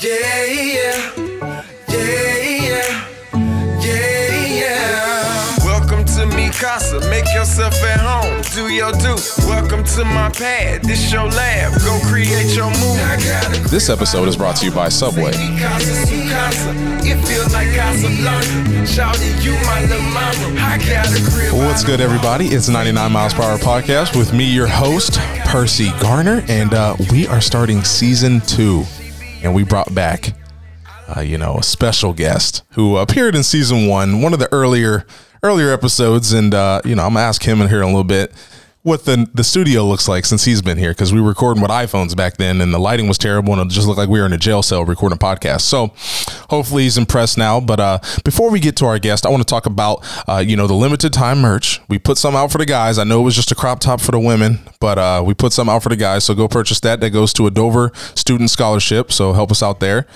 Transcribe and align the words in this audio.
Yeah, 0.00 0.44
yeah, 0.44 1.12
yeah, 1.88 2.36
yeah, 2.38 3.10
yeah, 3.80 4.46
yeah. 4.46 5.56
Welcome 5.64 6.04
to 6.04 6.26
me 6.36 6.50
casa, 6.50 7.00
make 7.10 7.24
yourself 7.34 7.74
at 7.82 7.98
home, 7.98 8.40
do 8.54 8.72
your 8.72 8.92
do. 8.92 9.16
Welcome 9.48 9.82
to 9.96 10.04
my 10.04 10.30
pad, 10.30 10.84
this 10.84 11.10
your 11.12 11.24
lab, 11.24 11.72
go 11.80 11.98
create 12.06 12.54
your 12.54 12.70
move. 12.70 13.00
I 13.00 13.16
got 13.24 13.58
a 13.58 13.68
This 13.68 13.88
episode 13.88 14.28
is 14.28 14.36
brought 14.36 14.54
to 14.58 14.66
you 14.66 14.70
by 14.70 14.88
Subway. 14.88 15.32
Casa, 15.32 16.06
su 16.06 16.30
casa. 16.30 16.70
It 17.02 17.20
feels 17.26 17.52
like 17.52 17.66
Casablanca. 17.74 18.86
Shouting 18.86 19.42
you 19.42 19.54
my 19.66 19.80
little 19.80 20.00
mama. 20.02 20.60
I 20.60 20.78
got 20.78 21.08
a 21.08 21.28
crib. 21.28 21.54
What's 21.54 21.82
good, 21.82 22.00
everybody? 22.00 22.46
It's 22.46 22.68
99 22.68 23.10
Miles 23.10 23.34
Per 23.34 23.42
Hour 23.42 23.58
Podcast 23.58 24.16
with 24.16 24.32
me, 24.32 24.44
your 24.44 24.68
host, 24.68 25.18
Percy 25.44 25.90
Garner, 25.98 26.44
and 26.46 26.72
uh, 26.72 26.94
we 27.10 27.26
are 27.26 27.40
starting 27.40 27.82
season 27.82 28.40
two. 28.42 28.84
And 29.42 29.54
we 29.54 29.64
brought 29.64 29.94
back, 29.94 30.34
uh, 31.16 31.20
you 31.20 31.38
know, 31.38 31.56
a 31.56 31.62
special 31.62 32.12
guest 32.12 32.62
who 32.70 32.96
appeared 32.96 33.34
in 33.34 33.42
season 33.42 33.86
one, 33.86 34.20
one 34.20 34.32
of 34.32 34.38
the 34.38 34.52
earlier 34.52 35.06
earlier 35.42 35.72
episodes. 35.72 36.32
And 36.32 36.54
uh, 36.54 36.80
you 36.84 36.94
know, 36.94 37.04
I'm 37.04 37.14
gonna 37.14 37.24
ask 37.24 37.42
him 37.42 37.60
in 37.60 37.68
here 37.68 37.78
in 37.78 37.84
a 37.84 37.86
little 37.86 38.04
bit 38.04 38.32
what 38.88 39.04
the 39.04 39.28
the 39.34 39.44
studio 39.44 39.84
looks 39.84 40.08
like 40.08 40.24
since 40.24 40.44
he's 40.44 40.62
been 40.62 40.78
here 40.78 40.90
because 40.90 41.12
we 41.12 41.20
were 41.20 41.28
recording 41.28 41.62
with 41.62 41.70
iPhones 41.70 42.16
back 42.16 42.38
then, 42.38 42.60
and 42.60 42.72
the 42.72 42.78
lighting 42.78 43.06
was 43.06 43.18
terrible, 43.18 43.52
and 43.52 43.70
it 43.70 43.72
just 43.72 43.86
looked 43.86 43.98
like 43.98 44.08
we 44.08 44.18
were 44.18 44.26
in 44.26 44.32
a 44.32 44.38
jail 44.38 44.62
cell 44.62 44.84
recording 44.84 45.16
a 45.16 45.18
podcast. 45.18 45.60
So 45.60 45.92
hopefully 46.48 46.84
he's 46.84 46.98
impressed 46.98 47.38
now. 47.38 47.60
But 47.60 47.78
uh, 47.78 47.98
before 48.24 48.50
we 48.50 48.58
get 48.58 48.76
to 48.76 48.86
our 48.86 48.98
guest, 48.98 49.26
I 49.26 49.28
want 49.28 49.42
to 49.42 49.48
talk 49.50 49.66
about 49.66 50.04
uh, 50.26 50.42
you 50.44 50.56
know 50.56 50.66
the 50.66 50.74
limited 50.74 51.12
time 51.12 51.40
merch. 51.40 51.80
We 51.88 51.98
put 51.98 52.18
some 52.18 52.34
out 52.34 52.50
for 52.50 52.58
the 52.58 52.66
guys. 52.66 52.98
I 52.98 53.04
know 53.04 53.20
it 53.20 53.24
was 53.24 53.36
just 53.36 53.52
a 53.52 53.54
crop 53.54 53.80
top 53.80 54.00
for 54.00 54.12
the 54.12 54.18
women, 54.18 54.60
but 54.80 54.98
uh, 54.98 55.22
we 55.24 55.34
put 55.34 55.52
some 55.52 55.68
out 55.68 55.82
for 55.82 55.90
the 55.90 55.96
guys. 55.96 56.24
So 56.24 56.34
go 56.34 56.48
purchase 56.48 56.80
that. 56.80 57.00
That 57.00 57.10
goes 57.10 57.32
to 57.34 57.46
a 57.46 57.50
Dover 57.50 57.92
student 58.14 58.50
scholarship. 58.50 59.12
So 59.12 59.34
help 59.34 59.50
us 59.50 59.62
out 59.62 59.80
there. 59.80 60.06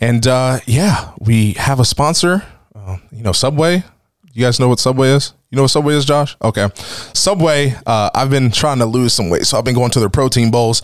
And 0.00 0.26
uh, 0.26 0.60
yeah, 0.66 1.12
we 1.20 1.52
have 1.52 1.78
a 1.78 1.84
sponsor. 1.84 2.42
Uh, 2.74 2.96
you 3.12 3.22
know, 3.22 3.32
Subway. 3.32 3.84
You 4.32 4.44
guys 4.44 4.58
know 4.58 4.68
what 4.68 4.80
Subway 4.80 5.10
is? 5.10 5.32
You 5.54 5.56
know 5.58 5.62
what 5.62 5.70
Subway 5.70 5.94
is, 5.94 6.04
Josh? 6.04 6.36
Okay. 6.42 6.68
Subway, 6.74 7.76
uh, 7.86 8.10
I've 8.12 8.28
been 8.28 8.50
trying 8.50 8.78
to 8.80 8.86
lose 8.86 9.12
some 9.12 9.30
weight, 9.30 9.46
so 9.46 9.56
I've 9.56 9.64
been 9.64 9.76
going 9.76 9.92
to 9.92 10.00
their 10.00 10.08
protein 10.08 10.50
bowls. 10.50 10.82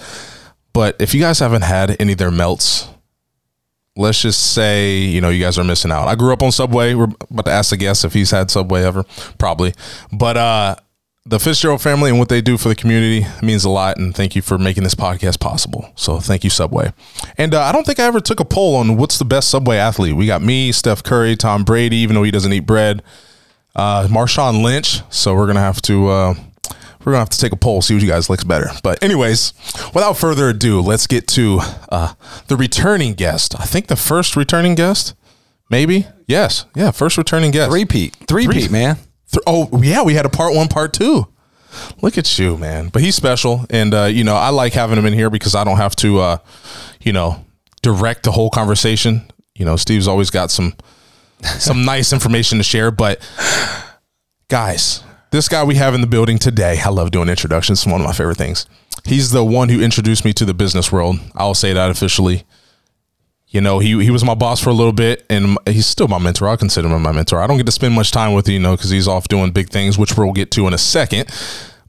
But 0.73 0.95
if 1.01 1.13
you 1.13 1.21
guys 1.21 1.41
haven't 1.41 1.63
had 1.63 1.97
any 1.99 2.13
of 2.13 2.19
their 2.19 2.31
melts, 2.31 2.89
let's 3.97 4.23
just 4.23 4.53
say, 4.53 4.97
you 4.99 5.21
know, 5.21 5.29
you 5.29 5.43
guys 5.43 5.59
are 5.59 5.65
missing 5.65 5.91
out. 5.91 6.07
I 6.07 6.15
grew 6.15 6.33
up 6.33 6.45
on 6.45 6.53
Subway. 6.53 6.95
We're 6.95 7.09
about 7.31 7.47
to 7.47 7.51
ask 7.51 7.71
the 7.71 7.79
guest 7.79 8.05
if 8.05 8.13
he's 8.13 8.31
had 8.31 8.49
Subway 8.49 8.85
ever. 8.85 9.03
Probably. 9.39 9.75
But 10.13 10.37
uh 10.37 10.77
the 11.27 11.41
Fitzgerald 11.41 11.83
family 11.83 12.09
and 12.09 12.19
what 12.19 12.29
they 12.29 12.41
do 12.41 12.57
for 12.57 12.69
the 12.69 12.75
community 12.75 13.27
means 13.43 13.65
a 13.65 13.71
lot. 13.71 13.99
And 13.99 14.15
thank 14.15 14.35
you 14.35 14.43
for 14.43 14.57
making 14.57 14.85
this 14.85 14.95
podcast 14.95 15.39
possible. 15.41 15.93
So 15.95 16.19
thank 16.21 16.45
you, 16.45 16.51
Subway. 16.51 16.93
And 17.37 17.55
uh, 17.55 17.63
I 17.63 17.73
don't 17.73 17.85
think 17.85 17.99
I 17.99 18.05
ever 18.05 18.21
took 18.21 18.41
a 18.41 18.45
poll 18.45 18.77
on 18.77 18.97
what's 18.97 19.19
the 19.19 19.25
best 19.25 19.51
Subway 19.51 19.77
athlete. 19.77 20.17
We 20.17 20.27
got 20.27 20.43
me, 20.43 20.73
Steph 20.73 21.03
Curry, 21.03 21.37
Tom 21.37 21.63
Brady, 21.65 21.97
even 21.97 22.15
though 22.15 22.23
he 22.23 22.31
doesn't 22.31 22.53
eat 22.53 22.61
bread, 22.61 23.03
uh, 23.77 24.07
Marshawn 24.09 24.63
Lynch. 24.63 25.01
So 25.11 25.35
we're 25.35 25.47
gonna 25.47 25.61
have 25.61 25.81
to 25.83 26.09
uh, 26.09 26.35
we're 27.01 27.13
gonna 27.13 27.19
have 27.19 27.31
to 27.31 27.39
take 27.39 27.53
a 27.53 27.57
poll, 27.57 27.83
see 27.83 27.95
what 27.95 28.03
you 28.03 28.09
guys 28.09 28.29
likes 28.29 28.45
better. 28.45 28.71
But 28.83 29.03
anyways, 29.03 29.53
without 29.95 30.15
further 30.15 30.51
ado, 30.51 30.81
let's 30.81 31.07
get 31.07 31.27
to 31.29 31.61
uh, 31.91 32.15
the 32.49 32.57
returning 32.57 33.15
guest. 33.15 33.59
I 33.59 33.65
think 33.65 33.87
the 33.87 33.97
first 33.97 34.37
returning 34.37 34.75
guest, 34.75 35.15
maybe. 35.71 36.07
Yes, 36.27 36.67
yeah, 36.75 36.91
first 36.91 37.17
returning 37.19 37.51
guest. 37.51 37.71
Three-peat. 37.71 38.17
Three-peat, 38.29 38.71
man. 38.71 38.97
Th- 39.33 39.43
oh 39.47 39.69
yeah, 39.83 40.03
we 40.03 40.15
had 40.15 40.27
a 40.27 40.31
part 40.31 40.55
one, 40.55 40.69
part 40.69 40.93
two. 40.93 41.27
Look 42.03 42.19
at 42.19 42.39
you, 42.39 42.57
man. 42.57 42.89
But 42.89 43.03
he's 43.03 43.15
special, 43.15 43.65
and 43.71 43.95
uh, 43.95 44.05
you 44.05 44.25
know 44.25 44.35
I 44.35 44.51
like 44.51 44.73
having 44.73 44.99
him 44.99 45.07
in 45.07 45.13
here 45.13 45.31
because 45.31 45.55
I 45.55 45.65
don't 45.65 45.77
have 45.77 45.95
to, 45.97 46.19
uh, 46.19 46.37
you 47.01 47.13
know, 47.13 47.45
direct 47.83 48.25
the 48.25 48.33
whole 48.33 48.51
conversation. 48.51 49.31
You 49.55 49.65
know, 49.65 49.77
Steve's 49.77 50.09
always 50.09 50.31
got 50.31 50.51
some 50.51 50.75
some 51.45 51.85
nice 51.85 52.13
information 52.13 52.59
to 52.59 52.65
share. 52.65 52.91
But 52.91 53.21
guys, 54.49 55.03
this 55.31 55.49
guy 55.49 55.65
we 55.65 55.77
have 55.77 55.95
in 55.95 56.01
the 56.01 56.07
building 56.07 56.39
today, 56.39 56.81
I 56.85 56.89
love 56.91 57.11
doing 57.11 57.29
introductions. 57.29 57.81
It's 57.81 57.91
one 57.91 58.01
of 58.01 58.07
my 58.07 58.13
favorite 58.13 58.37
things. 58.37 58.67
He's 59.05 59.31
the 59.31 59.45
one 59.45 59.69
who 59.69 59.81
introduced 59.81 60.25
me 60.25 60.33
to 60.35 60.45
the 60.45 60.55
business 60.55 60.93
world. 60.93 61.17
I'll 61.35 61.55
say 61.55 61.73
that 61.73 61.91
officially. 61.91 62.45
You 63.49 63.61
know, 63.61 63.81
he 63.81 64.01
he 64.05 64.11
was 64.11 64.25
my 64.25 64.35
boss 64.35 64.63
for 64.63 64.71
a 64.71 64.75
little 64.75 64.93
bit, 64.93 65.27
and 65.29 65.59
he's 65.67 65.87
still 65.87 66.07
my 66.07 66.19
mentor. 66.19 66.49
I 66.49 66.55
consider 66.55 66.89
him 66.89 67.03
my 67.03 67.11
mentor. 67.11 67.43
I 67.43 67.49
don't 67.49 67.57
get 67.57 67.67
to 67.67 67.73
spend 67.73 67.95
much 67.95 68.13
time 68.13 68.33
with 68.33 68.49
you, 68.49 68.61
know, 68.61 68.77
because 68.77 68.91
he's 68.91 69.09
off 69.09 69.27
doing 69.27 69.51
big 69.51 69.71
things, 69.71 69.99
which 69.99 70.17
we'll 70.17 70.33
get 70.33 70.53
to 70.53 70.69
in 70.69 70.75
a 70.75 70.79
second. 70.79 71.29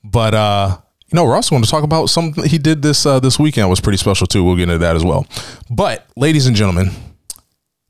But 0.03 0.33
uh, 0.33 0.77
you 1.11 1.15
know, 1.15 1.25
we're 1.25 1.35
also 1.35 1.51
going 1.51 1.63
to 1.63 1.69
talk 1.69 1.83
about 1.83 2.07
something 2.07 2.45
he 2.45 2.57
did 2.57 2.81
this 2.81 3.05
uh, 3.05 3.19
this 3.19 3.37
weekend 3.37 3.69
was 3.69 3.81
pretty 3.81 3.97
special 3.97 4.25
too. 4.25 4.43
We'll 4.43 4.55
get 4.55 4.63
into 4.63 4.77
that 4.79 4.95
as 4.95 5.03
well. 5.03 5.27
But, 5.69 6.07
ladies 6.15 6.47
and 6.47 6.55
gentlemen, 6.55 6.91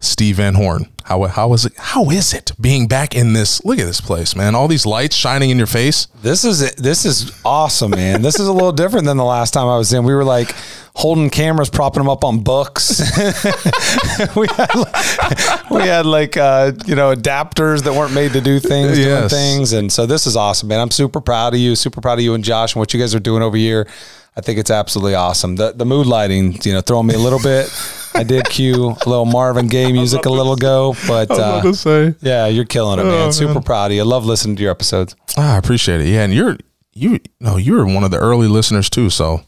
Steve 0.01 0.37
Van 0.37 0.55
Horn. 0.55 0.87
How 1.03 1.23
how 1.25 1.53
is 1.53 1.65
it? 1.65 1.73
How 1.77 2.09
is 2.09 2.33
it 2.33 2.51
being 2.59 2.87
back 2.87 3.15
in 3.15 3.33
this? 3.33 3.63
Look 3.63 3.79
at 3.79 3.85
this 3.85 4.01
place, 4.01 4.35
man! 4.35 4.55
All 4.55 4.67
these 4.67 4.85
lights 4.85 5.15
shining 5.15 5.51
in 5.51 5.57
your 5.57 5.67
face. 5.67 6.07
This 6.21 6.43
is 6.43 6.73
this 6.75 7.05
is 7.05 7.31
awesome, 7.45 7.91
man. 7.91 8.21
this 8.21 8.39
is 8.39 8.47
a 8.47 8.53
little 8.53 8.71
different 8.71 9.05
than 9.05 9.17
the 9.17 9.23
last 9.23 9.51
time 9.51 9.67
I 9.67 9.77
was 9.77 9.93
in. 9.93 10.03
We 10.03 10.13
were 10.15 10.23
like 10.23 10.55
holding 10.95 11.29
cameras, 11.29 11.69
propping 11.69 12.01
them 12.01 12.09
up 12.09 12.23
on 12.23 12.41
books. 12.41 12.99
we 14.35 14.47
had 14.47 14.75
like, 14.75 15.69
we 15.69 15.81
had 15.81 16.05
like 16.05 16.35
uh, 16.35 16.71
you 16.85 16.95
know 16.95 17.13
adapters 17.13 17.83
that 17.83 17.93
weren't 17.93 18.13
made 18.13 18.33
to 18.33 18.41
do 18.41 18.59
things, 18.59 18.97
doing 18.97 19.29
things, 19.29 19.73
and 19.73 19.91
so 19.91 20.07
this 20.07 20.25
is 20.25 20.35
awesome, 20.35 20.69
man. 20.69 20.79
I'm 20.79 20.91
super 20.91 21.21
proud 21.21 21.53
of 21.53 21.59
you, 21.59 21.75
super 21.75 22.01
proud 22.01 22.17
of 22.17 22.23
you 22.23 22.33
and 22.33 22.43
Josh 22.43 22.73
and 22.73 22.79
what 22.79 22.93
you 22.93 22.99
guys 22.99 23.13
are 23.13 23.19
doing 23.19 23.43
over 23.43 23.57
here. 23.57 23.87
I 24.35 24.41
think 24.41 24.57
it's 24.59 24.71
absolutely 24.71 25.15
awesome. 25.15 25.57
The 25.57 25.73
the 25.73 25.85
mood 25.85 26.07
lighting, 26.07 26.57
you 26.63 26.73
know, 26.73 26.81
throwing 26.81 27.07
me 27.07 27.13
a 27.13 27.19
little 27.19 27.39
bit. 27.39 27.69
I 28.13 28.23
did 28.23 28.45
cue 28.49 28.89
a 28.89 29.09
little 29.09 29.25
Marvin 29.25 29.67
Gaye 29.67 29.91
music 29.91 30.25
a 30.25 30.29
little 30.29 30.53
ago, 30.53 30.95
but 31.07 31.31
uh, 31.31 31.73
say. 31.73 32.13
yeah, 32.21 32.47
you're 32.47 32.65
killing 32.65 32.99
it, 32.99 33.03
man. 33.03 33.31
Super 33.31 33.61
proud 33.61 33.91
of 33.91 33.95
you. 33.95 34.01
I 34.01 34.05
love 34.05 34.25
listening 34.25 34.55
to 34.57 34.61
your 34.61 34.71
episodes. 34.71 35.15
Ah, 35.37 35.55
I 35.55 35.57
appreciate 35.57 36.01
it. 36.01 36.07
Yeah, 36.07 36.23
and 36.23 36.33
you're 36.33 36.57
you 36.93 37.19
no, 37.39 37.57
you're 37.57 37.85
one 37.85 38.03
of 38.03 38.11
the 38.11 38.17
early 38.17 38.47
listeners 38.47 38.89
too. 38.89 39.09
So, 39.09 39.41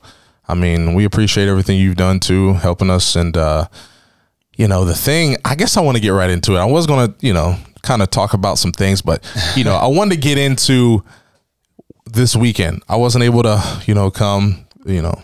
I 0.48 0.54
mean, 0.56 0.94
we 0.94 1.06
appreciate 1.06 1.48
everything 1.48 1.78
you've 1.78 1.98
done 1.98 2.20
too, 2.20 2.54
helping 2.54 2.90
us. 2.90 3.16
And 3.16 3.36
uh, 3.36 3.68
you 4.56 4.68
know, 4.68 4.86
the 4.86 4.96
thing, 4.96 5.38
I 5.44 5.56
guess 5.56 5.78
I 5.78 5.82
want 5.82 5.98
to 5.98 6.02
get 6.02 6.10
right 6.10 6.30
into 6.30 6.56
it. 6.56 6.60
I 6.60 6.66
was 6.66 6.88
gonna, 6.88 7.14
you 7.20 7.34
know, 7.34 7.58
kind 7.82 8.02
of 8.02 8.10
talk 8.10 8.34
about 8.34 8.58
some 8.58 8.72
things, 8.72 9.02
but 9.02 9.24
you 9.56 9.64
know, 9.64 9.76
I 9.76 9.88
wanted 9.88 10.16
to 10.16 10.22
get 10.22 10.38
into 10.38 11.04
this 12.06 12.36
weekend. 12.36 12.84
I 12.88 12.96
wasn't 12.96 13.24
able 13.24 13.44
to, 13.44 13.82
you 13.86 13.94
know, 13.94 14.10
come. 14.10 14.66
You 14.86 15.02
know, 15.02 15.22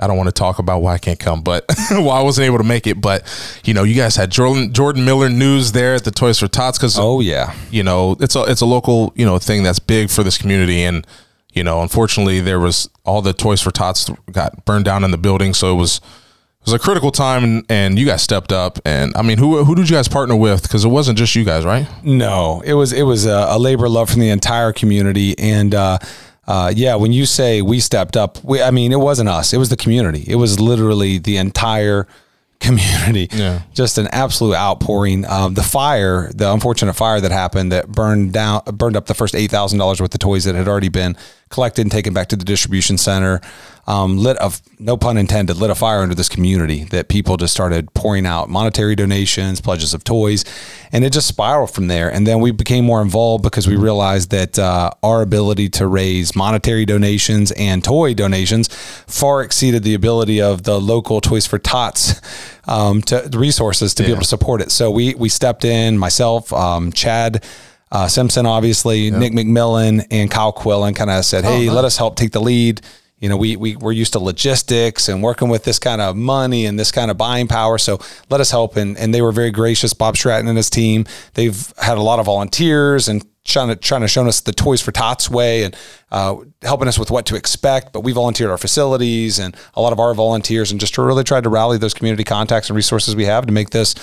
I 0.00 0.06
don't 0.06 0.16
want 0.16 0.28
to 0.28 0.32
talk 0.32 0.58
about 0.58 0.82
why 0.82 0.94
I 0.94 0.98
can't 0.98 1.18
come, 1.20 1.42
but 1.42 1.64
well, 1.90 2.10
I 2.10 2.22
wasn't 2.22 2.46
able 2.46 2.58
to 2.58 2.64
make 2.64 2.86
it. 2.86 3.00
But 3.00 3.22
you 3.64 3.74
know, 3.74 3.84
you 3.84 3.94
guys 3.94 4.16
had 4.16 4.30
Jordan 4.30 4.72
Jordan 4.72 5.04
Miller 5.04 5.28
news 5.28 5.72
there 5.72 5.94
at 5.94 6.04
the 6.04 6.10
Toys 6.10 6.38
for 6.40 6.48
Tots 6.48 6.78
because 6.78 6.98
Oh 6.98 7.20
yeah. 7.20 7.54
you 7.70 7.82
know 7.82 8.16
it's 8.20 8.34
a 8.34 8.42
it's 8.44 8.60
a 8.60 8.66
local 8.66 9.12
you 9.14 9.24
know 9.24 9.38
thing 9.38 9.62
that's 9.62 9.78
big 9.78 10.10
for 10.10 10.22
this 10.24 10.36
community 10.38 10.82
and 10.82 11.06
you 11.52 11.62
know 11.62 11.80
unfortunately 11.82 12.40
there 12.40 12.58
was 12.58 12.88
all 13.04 13.22
the 13.22 13.32
toys 13.32 13.60
for 13.60 13.70
tots 13.70 14.10
got 14.32 14.64
burned 14.64 14.84
down 14.84 15.04
in 15.04 15.12
the 15.12 15.16
building 15.18 15.54
so 15.54 15.72
it 15.72 15.76
was 15.76 15.98
it 15.98 16.66
was 16.66 16.72
a 16.72 16.78
critical 16.80 17.12
time 17.12 17.64
and, 17.68 17.96
you 17.96 18.04
guys 18.06 18.22
stepped 18.22 18.52
up 18.52 18.80
and 18.84 19.16
i 19.16 19.22
mean 19.22 19.38
who 19.38 19.62
who 19.62 19.74
did 19.76 19.88
you 19.88 19.94
guys 19.96 20.08
partner 20.08 20.34
with 20.34 20.62
because 20.62 20.84
it 20.84 20.88
wasn't 20.88 21.16
just 21.16 21.36
you 21.36 21.44
guys 21.44 21.64
right 21.64 21.86
No, 22.02 22.60
it 22.64 22.74
was 22.74 22.92
it 22.92 23.02
was 23.04 23.24
a, 23.26 23.46
a 23.50 23.58
labor 23.58 23.86
of 23.86 23.92
love 23.92 24.10
from 24.10 24.20
the 24.20 24.30
entire 24.30 24.72
community, 24.72 25.38
and 25.38 25.74
uh, 25.76 25.98
uh, 26.46 26.72
yeah, 26.74 26.94
when 26.94 27.12
you 27.12 27.26
say 27.26 27.62
we 27.62 27.80
stepped 27.80 28.16
up, 28.16 28.42
we, 28.44 28.60
I 28.62 28.70
mean 28.70 28.92
it 28.92 29.00
wasn't 29.00 29.28
us; 29.28 29.52
it 29.52 29.58
was 29.58 29.68
the 29.68 29.76
community. 29.76 30.24
It 30.26 30.36
was 30.36 30.60
literally 30.60 31.18
the 31.18 31.36
entire 31.36 32.06
community. 32.60 33.28
Yeah. 33.32 33.62
just 33.74 33.98
an 33.98 34.06
absolute 34.08 34.54
outpouring. 34.54 35.26
Um, 35.26 35.54
the 35.54 35.62
fire, 35.62 36.30
the 36.34 36.50
unfortunate 36.52 36.94
fire 36.94 37.20
that 37.20 37.30
happened 37.30 37.72
that 37.72 37.88
burned 37.88 38.32
down, 38.32 38.62
burned 38.72 38.96
up 38.96 39.06
the 39.06 39.14
first 39.14 39.34
eight 39.34 39.50
thousand 39.50 39.78
dollars 39.78 40.00
worth 40.00 40.14
of 40.14 40.20
toys 40.20 40.44
that 40.44 40.54
had 40.54 40.68
already 40.68 40.88
been 40.88 41.16
collected 41.48 41.82
and 41.82 41.92
taken 41.92 42.12
back 42.12 42.28
to 42.28 42.36
the 42.36 42.44
distribution 42.44 42.98
center. 42.98 43.40
Um, 43.86 44.16
lit 44.16 44.38
of 44.38 44.62
no 44.78 44.96
pun 44.96 45.18
intended, 45.18 45.58
lit 45.58 45.68
a 45.68 45.74
fire 45.74 46.00
under 46.00 46.14
this 46.14 46.30
community 46.30 46.84
that 46.84 47.08
people 47.08 47.36
just 47.36 47.52
started 47.52 47.92
pouring 47.92 48.24
out 48.24 48.48
monetary 48.48 48.96
donations, 48.96 49.60
pledges 49.60 49.92
of 49.92 50.02
toys, 50.04 50.42
and 50.90 51.04
it 51.04 51.12
just 51.12 51.28
spiraled 51.28 51.70
from 51.70 51.88
there. 51.88 52.10
And 52.10 52.26
then 52.26 52.40
we 52.40 52.50
became 52.50 52.86
more 52.86 53.02
involved 53.02 53.44
because 53.44 53.68
we 53.68 53.76
realized 53.76 54.30
that 54.30 54.58
uh, 54.58 54.90
our 55.02 55.20
ability 55.20 55.68
to 55.70 55.86
raise 55.86 56.34
monetary 56.34 56.86
donations 56.86 57.52
and 57.52 57.84
toy 57.84 58.14
donations 58.14 58.68
far 59.06 59.42
exceeded 59.42 59.82
the 59.82 59.92
ability 59.92 60.40
of 60.40 60.62
the 60.62 60.80
local 60.80 61.20
Toys 61.20 61.46
for 61.46 61.58
Tots 61.58 62.20
um, 62.66 63.02
to 63.02 63.28
resources 63.34 63.92
to 63.94 64.02
be 64.02 64.10
able 64.10 64.22
to 64.22 64.26
support 64.26 64.62
it. 64.62 64.70
So 64.70 64.90
we 64.90 65.14
we 65.14 65.28
stepped 65.28 65.64
in, 65.64 65.98
myself, 65.98 66.52
um, 66.52 66.90
Chad. 66.92 67.44
Uh, 67.92 68.08
Simpson, 68.08 68.46
obviously, 68.46 69.10
Nick 69.10 69.32
McMillan 69.32 70.06
and 70.10 70.30
Kyle 70.30 70.52
Quillen 70.52 70.96
kind 70.96 71.10
of 71.10 71.24
said, 71.24 71.44
"Hey, 71.44 71.70
let 71.70 71.84
us 71.84 71.96
help 71.96 72.16
take 72.16 72.32
the 72.32 72.40
lead." 72.40 72.80
you 73.24 73.30
know, 73.30 73.38
we, 73.38 73.56
we 73.56 73.74
we're 73.76 73.92
used 73.92 74.12
to 74.12 74.18
logistics 74.18 75.08
and 75.08 75.22
working 75.22 75.48
with 75.48 75.64
this 75.64 75.78
kind 75.78 76.02
of 76.02 76.14
money 76.14 76.66
and 76.66 76.78
this 76.78 76.92
kind 76.92 77.10
of 77.10 77.16
buying 77.16 77.48
power. 77.48 77.78
So 77.78 77.98
let 78.28 78.42
us 78.42 78.50
help. 78.50 78.76
And 78.76 78.98
and 78.98 79.14
they 79.14 79.22
were 79.22 79.32
very 79.32 79.50
gracious. 79.50 79.94
Bob 79.94 80.16
Stratton 80.16 80.46
and 80.46 80.58
his 80.58 80.68
team. 80.68 81.06
They've 81.32 81.72
had 81.78 81.96
a 81.96 82.02
lot 82.02 82.18
of 82.18 82.26
volunteers 82.26 83.08
and 83.08 83.24
trying 83.44 83.68
to 83.68 83.76
trying 83.76 84.00
to 84.00 84.08
show 84.08 84.26
us 84.26 84.40
the 84.40 84.52
Toys 84.52 84.82
for 84.82 84.92
Tots 84.92 85.30
way 85.30 85.62
and 85.62 85.76
uh, 86.10 86.36
helping 86.62 86.86
us 86.86 86.98
with 86.98 87.10
what 87.10 87.24
to 87.26 87.36
expect. 87.36 87.92
But 87.92 88.00
we 88.00 88.12
volunteered 88.12 88.50
our 88.50 88.58
facilities 88.58 89.38
and 89.38 89.56
a 89.74 89.80
lot 89.80 89.92
of 89.92 90.00
our 90.00 90.12
volunteers 90.12 90.70
and 90.70 90.80
just 90.80 90.98
really 90.98 91.24
tried 91.24 91.44
to 91.44 91.48
rally 91.48 91.78
those 91.78 91.94
community 91.94 92.24
contacts 92.24 92.68
and 92.68 92.76
resources 92.76 93.16
we 93.16 93.24
have 93.24 93.46
to 93.46 93.52
make 93.52 93.70
this 93.70 93.94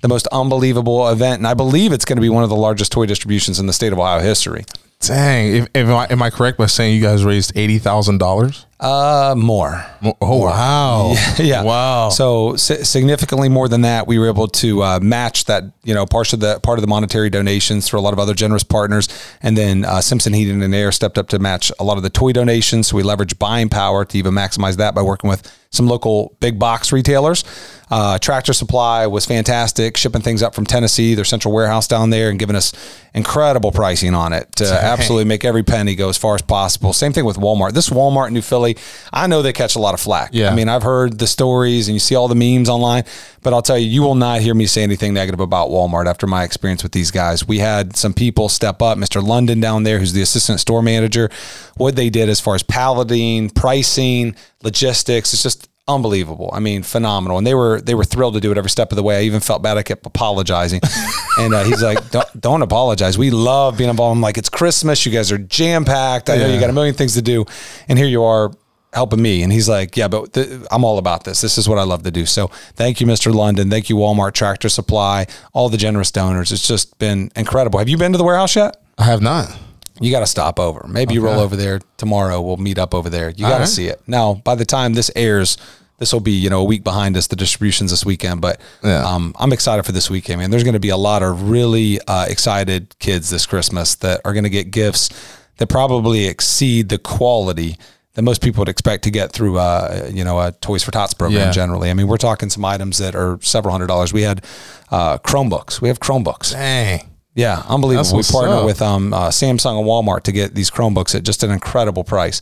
the 0.00 0.08
most 0.08 0.26
unbelievable 0.28 1.08
event. 1.08 1.38
And 1.38 1.46
I 1.46 1.54
believe 1.54 1.92
it's 1.92 2.04
going 2.04 2.16
to 2.16 2.22
be 2.22 2.28
one 2.28 2.42
of 2.42 2.50
the 2.50 2.56
largest 2.56 2.92
toy 2.92 3.06
distributions 3.06 3.58
in 3.58 3.66
the 3.66 3.72
state 3.72 3.92
of 3.92 3.98
Ohio 3.98 4.20
history. 4.20 4.64
Dang. 5.00 5.54
If, 5.54 5.68
if 5.74 5.88
I, 5.88 6.06
am 6.06 6.22
I 6.22 6.30
correct 6.30 6.58
by 6.58 6.66
saying 6.66 6.96
you 6.96 7.00
guys 7.00 7.24
raised 7.24 7.56
eighty 7.56 7.78
thousand 7.78 8.18
dollars? 8.18 8.66
Uh, 8.80 9.34
more. 9.36 9.84
Oh 10.20 10.44
wow! 10.44 11.14
yeah, 11.38 11.62
wow. 11.62 12.08
So 12.08 12.56
si- 12.56 12.82
significantly 12.82 13.48
more 13.48 13.68
than 13.68 13.82
that, 13.82 14.08
we 14.08 14.18
were 14.18 14.26
able 14.26 14.48
to 14.48 14.82
uh, 14.82 15.00
match 15.00 15.44
that. 15.44 15.64
You 15.84 15.94
know, 15.94 16.04
part 16.04 16.32
of 16.32 16.40
the 16.40 16.58
part 16.60 16.78
of 16.78 16.82
the 16.82 16.88
monetary 16.88 17.30
donations 17.30 17.88
through 17.88 18.00
a 18.00 18.02
lot 18.02 18.12
of 18.12 18.18
other 18.18 18.34
generous 18.34 18.64
partners, 18.64 19.08
and 19.40 19.56
then 19.56 19.84
uh, 19.84 20.00
Simpson 20.00 20.32
Heating 20.32 20.62
and 20.62 20.74
Air 20.74 20.90
stepped 20.90 21.16
up 21.16 21.28
to 21.28 21.38
match 21.38 21.70
a 21.78 21.84
lot 21.84 21.96
of 21.96 22.02
the 22.02 22.10
toy 22.10 22.32
donations. 22.32 22.88
So 22.88 22.96
we 22.96 23.04
leveraged 23.04 23.38
buying 23.38 23.68
power 23.68 24.04
to 24.04 24.18
even 24.18 24.34
maximize 24.34 24.76
that 24.78 24.96
by 24.96 25.02
working 25.02 25.30
with 25.30 25.48
some 25.70 25.86
local 25.86 26.36
big 26.40 26.58
box 26.58 26.90
retailers. 26.90 27.44
Uh, 27.90 28.18
Tractor 28.18 28.52
Supply 28.52 29.06
was 29.06 29.24
fantastic, 29.26 29.96
shipping 29.96 30.20
things 30.20 30.42
up 30.42 30.54
from 30.54 30.66
Tennessee, 30.66 31.14
their 31.14 31.24
central 31.24 31.54
warehouse 31.54 31.88
down 31.88 32.10
there, 32.10 32.30
and 32.30 32.38
giving 32.38 32.56
us 32.56 32.72
incredible 33.14 33.72
pricing 33.72 34.14
on 34.14 34.32
it 34.32 34.54
to 34.56 34.66
absolutely 34.66 35.24
make 35.24 35.44
every 35.44 35.62
penny 35.62 35.94
go 35.94 36.08
as 36.08 36.16
far 36.16 36.34
as 36.34 36.42
possible. 36.42 36.92
Same 36.92 37.12
thing 37.12 37.24
with 37.24 37.36
Walmart. 37.36 37.72
This 37.72 37.88
Walmart 37.88 38.28
in 38.28 38.34
New 38.34 38.42
Philly, 38.42 38.76
I 39.12 39.26
know 39.26 39.42
they 39.42 39.52
catch 39.52 39.76
a 39.76 39.78
lot 39.78 39.94
of 39.94 40.00
flack. 40.00 40.30
Yeah. 40.32 40.50
I 40.50 40.54
mean, 40.54 40.68
I've 40.68 40.82
heard 40.82 41.18
the 41.18 41.26
stories 41.26 41.88
and 41.88 41.94
you 41.94 42.00
see 42.00 42.14
all 42.14 42.28
the 42.28 42.34
memes 42.34 42.68
online, 42.68 43.04
but 43.42 43.52
I'll 43.52 43.62
tell 43.62 43.78
you, 43.78 43.88
you 43.88 44.02
will 44.02 44.14
not 44.14 44.40
hear 44.40 44.54
me 44.54 44.66
say 44.66 44.82
anything 44.82 45.14
negative 45.14 45.40
about 45.40 45.70
Walmart 45.70 46.06
after 46.06 46.26
my 46.26 46.44
experience 46.44 46.82
with 46.82 46.92
these 46.92 47.10
guys. 47.10 47.46
We 47.46 47.58
had 47.58 47.96
some 47.96 48.12
people 48.12 48.48
step 48.48 48.82
up, 48.82 48.98
Mr. 48.98 49.22
London 49.22 49.60
down 49.60 49.84
there, 49.84 49.98
who's 49.98 50.12
the 50.12 50.22
assistant 50.22 50.60
store 50.60 50.82
manager. 50.82 51.30
What 51.76 51.96
they 51.96 52.10
did 52.10 52.28
as 52.28 52.40
far 52.40 52.54
as 52.54 52.62
palleting, 52.62 53.50
pricing, 53.50 54.36
logistics, 54.62 55.32
it's 55.32 55.42
just 55.42 55.68
unbelievable. 55.88 56.50
I 56.52 56.60
mean, 56.60 56.82
phenomenal. 56.82 57.38
And 57.38 57.46
they 57.46 57.54
were 57.54 57.80
they 57.80 57.94
were 57.94 58.04
thrilled 58.04 58.34
to 58.34 58.40
do 58.40 58.52
it 58.52 58.58
every 58.58 58.70
step 58.70 58.92
of 58.92 58.96
the 58.96 59.02
way. 59.02 59.18
I 59.18 59.22
even 59.22 59.40
felt 59.40 59.62
bad. 59.62 59.76
I 59.76 59.82
kept 59.82 60.06
apologizing, 60.06 60.80
and 61.38 61.54
uh, 61.54 61.64
he's 61.64 61.82
like, 61.82 62.10
don't, 62.10 62.40
"Don't 62.40 62.62
apologize. 62.62 63.18
We 63.18 63.30
love 63.30 63.78
being 63.78 63.90
involved." 63.90 64.16
I'm 64.16 64.20
like, 64.20 64.38
"It's 64.38 64.48
Christmas. 64.48 65.04
You 65.04 65.12
guys 65.12 65.32
are 65.32 65.38
jam 65.38 65.84
packed. 65.84 66.30
I 66.30 66.36
know 66.36 66.46
you 66.46 66.60
got 66.60 66.70
a 66.70 66.74
million 66.74 66.94
things 66.94 67.14
to 67.14 67.22
do, 67.22 67.44
and 67.88 67.98
here 67.98 68.08
you 68.08 68.22
are." 68.24 68.52
helping 68.94 69.20
me 69.20 69.42
and 69.42 69.52
he's 69.52 69.68
like 69.68 69.98
yeah 69.98 70.08
but 70.08 70.32
th- 70.32 70.48
i'm 70.70 70.82
all 70.82 70.96
about 70.96 71.24
this 71.24 71.42
this 71.42 71.58
is 71.58 71.68
what 71.68 71.76
i 71.76 71.82
love 71.82 72.04
to 72.04 72.10
do 72.10 72.24
so 72.24 72.46
thank 72.74 73.02
you 73.02 73.06
mr 73.06 73.32
london 73.32 73.68
thank 73.68 73.90
you 73.90 73.96
walmart 73.96 74.32
tractor 74.32 74.70
supply 74.70 75.26
all 75.52 75.68
the 75.68 75.76
generous 75.76 76.10
donors 76.10 76.50
it's 76.50 76.66
just 76.66 76.98
been 76.98 77.30
incredible 77.36 77.78
have 77.78 77.88
you 77.90 77.98
been 77.98 78.12
to 78.12 78.18
the 78.18 78.24
warehouse 78.24 78.56
yet 78.56 78.78
I 78.98 79.04
have 79.04 79.22
not. 79.22 79.56
You 80.00 80.10
got 80.10 80.20
to 80.20 80.26
stop 80.26 80.58
over. 80.60 80.86
Maybe 80.88 81.14
you 81.14 81.20
roll 81.24 81.40
over 81.40 81.56
there 81.56 81.80
tomorrow. 81.96 82.40
We'll 82.40 82.56
meet 82.56 82.78
up 82.78 82.94
over 82.94 83.08
there. 83.10 83.30
You 83.30 83.42
got 83.46 83.54
to 83.54 83.58
right. 83.60 83.68
see 83.68 83.86
it. 83.88 84.00
Now, 84.06 84.34
by 84.34 84.54
the 84.54 84.64
time 84.64 84.94
this 84.94 85.10
airs, 85.16 85.56
this 85.98 86.12
will 86.12 86.20
be 86.20 86.32
you 86.32 86.48
know 86.50 86.60
a 86.60 86.64
week 86.64 86.84
behind 86.84 87.16
us. 87.16 87.26
The 87.26 87.36
distributions 87.36 87.90
this 87.90 88.04
weekend, 88.06 88.40
but 88.40 88.60
Yeah. 88.84 89.04
um, 89.04 89.34
I'm 89.38 89.52
excited 89.52 89.84
for 89.84 89.92
this 89.92 90.08
weekend, 90.08 90.40
man. 90.40 90.50
There's 90.50 90.62
going 90.64 90.74
to 90.74 90.80
be 90.80 90.90
a 90.90 90.96
lot 90.96 91.22
of 91.22 91.50
really 91.50 91.98
uh, 92.06 92.26
excited 92.28 92.94
kids 93.00 93.30
this 93.30 93.46
Christmas 93.46 93.96
that 93.96 94.20
are 94.24 94.32
going 94.32 94.44
to 94.44 94.50
get 94.50 94.70
gifts 94.70 95.10
that 95.56 95.66
probably 95.68 96.26
exceed 96.26 96.88
the 96.88 96.98
quality 96.98 97.76
that 98.14 98.22
most 98.22 98.40
people 98.42 98.60
would 98.60 98.68
expect 98.68 99.04
to 99.04 99.10
get 99.10 99.32
through 99.32 99.58
uh, 99.58 100.08
you 100.12 100.22
know 100.24 100.38
a 100.38 100.52
Toys 100.52 100.84
for 100.84 100.92
Tots 100.92 101.14
program 101.14 101.40
Yeah. 101.46 101.50
generally. 101.50 101.90
I 101.90 101.94
mean, 101.94 102.06
we're 102.06 102.16
talking 102.16 102.48
some 102.48 102.64
items 102.64 102.98
that 102.98 103.16
are 103.16 103.38
several 103.42 103.72
hundred 103.72 103.88
dollars. 103.88 104.12
We 104.12 104.22
had 104.22 104.44
uh, 104.92 105.18
Chromebooks. 105.18 105.80
We 105.80 105.88
have 105.88 105.98
Chromebooks. 105.98 106.52
Dang. 106.52 107.08
Yeah, 107.38 107.62
unbelievable. 107.68 108.16
We 108.16 108.24
partner 108.24 108.56
up. 108.56 108.64
with 108.64 108.82
um, 108.82 109.14
uh, 109.14 109.28
Samsung 109.28 109.78
and 109.78 109.86
Walmart 109.86 110.24
to 110.24 110.32
get 110.32 110.56
these 110.56 110.72
Chromebooks 110.72 111.14
at 111.14 111.22
just 111.22 111.44
an 111.44 111.52
incredible 111.52 112.02
price 112.02 112.40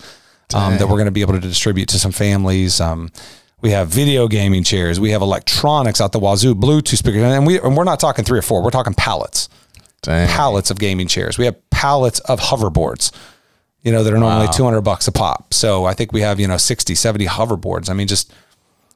um, 0.55 0.79
that 0.79 0.87
we're 0.87 0.97
going 0.97 1.05
to 1.05 1.11
be 1.11 1.21
able 1.21 1.35
to 1.35 1.41
distribute 1.41 1.91
to 1.91 1.99
some 1.99 2.13
families. 2.13 2.81
Um, 2.81 3.13
we 3.61 3.73
have 3.73 3.89
video 3.89 4.27
gaming 4.27 4.65
chairs. 4.65 4.99
We 4.99 5.11
have 5.11 5.21
electronics 5.21 6.01
out 6.01 6.13
the 6.13 6.19
wazoo, 6.19 6.55
Bluetooth 6.55 6.97
speakers, 6.97 7.23
and 7.23 7.47
we 7.47 7.61
and 7.61 7.77
we're 7.77 7.85
not 7.85 8.01
talking 8.01 8.25
three 8.25 8.39
or 8.39 8.43
four. 8.43 8.63
We're 8.63 8.71
talking 8.71 8.95
pallets, 8.95 9.51
Dang. 10.01 10.29
pallets 10.29 10.71
of 10.71 10.79
gaming 10.79 11.09
chairs. 11.09 11.37
We 11.37 11.45
have 11.45 11.57
pallets 11.69 12.21
of 12.21 12.41
hoverboards. 12.41 13.13
You 13.83 13.93
know 13.93 14.03
that 14.03 14.15
are 14.15 14.19
normally 14.19 14.49
two 14.55 14.65
hundred 14.65 14.81
bucks 14.81 15.07
a 15.09 15.13
pop. 15.13 15.53
So 15.53 15.85
I 15.85 15.93
think 15.93 16.15
we 16.15 16.23
have 16.23 16.41
you 16.41 16.49
know 16.49 16.57
60, 16.57 16.95
70 16.95 17.27
hoverboards. 17.27 17.91
I 17.91 17.93
mean, 17.93 18.09
just 18.09 18.33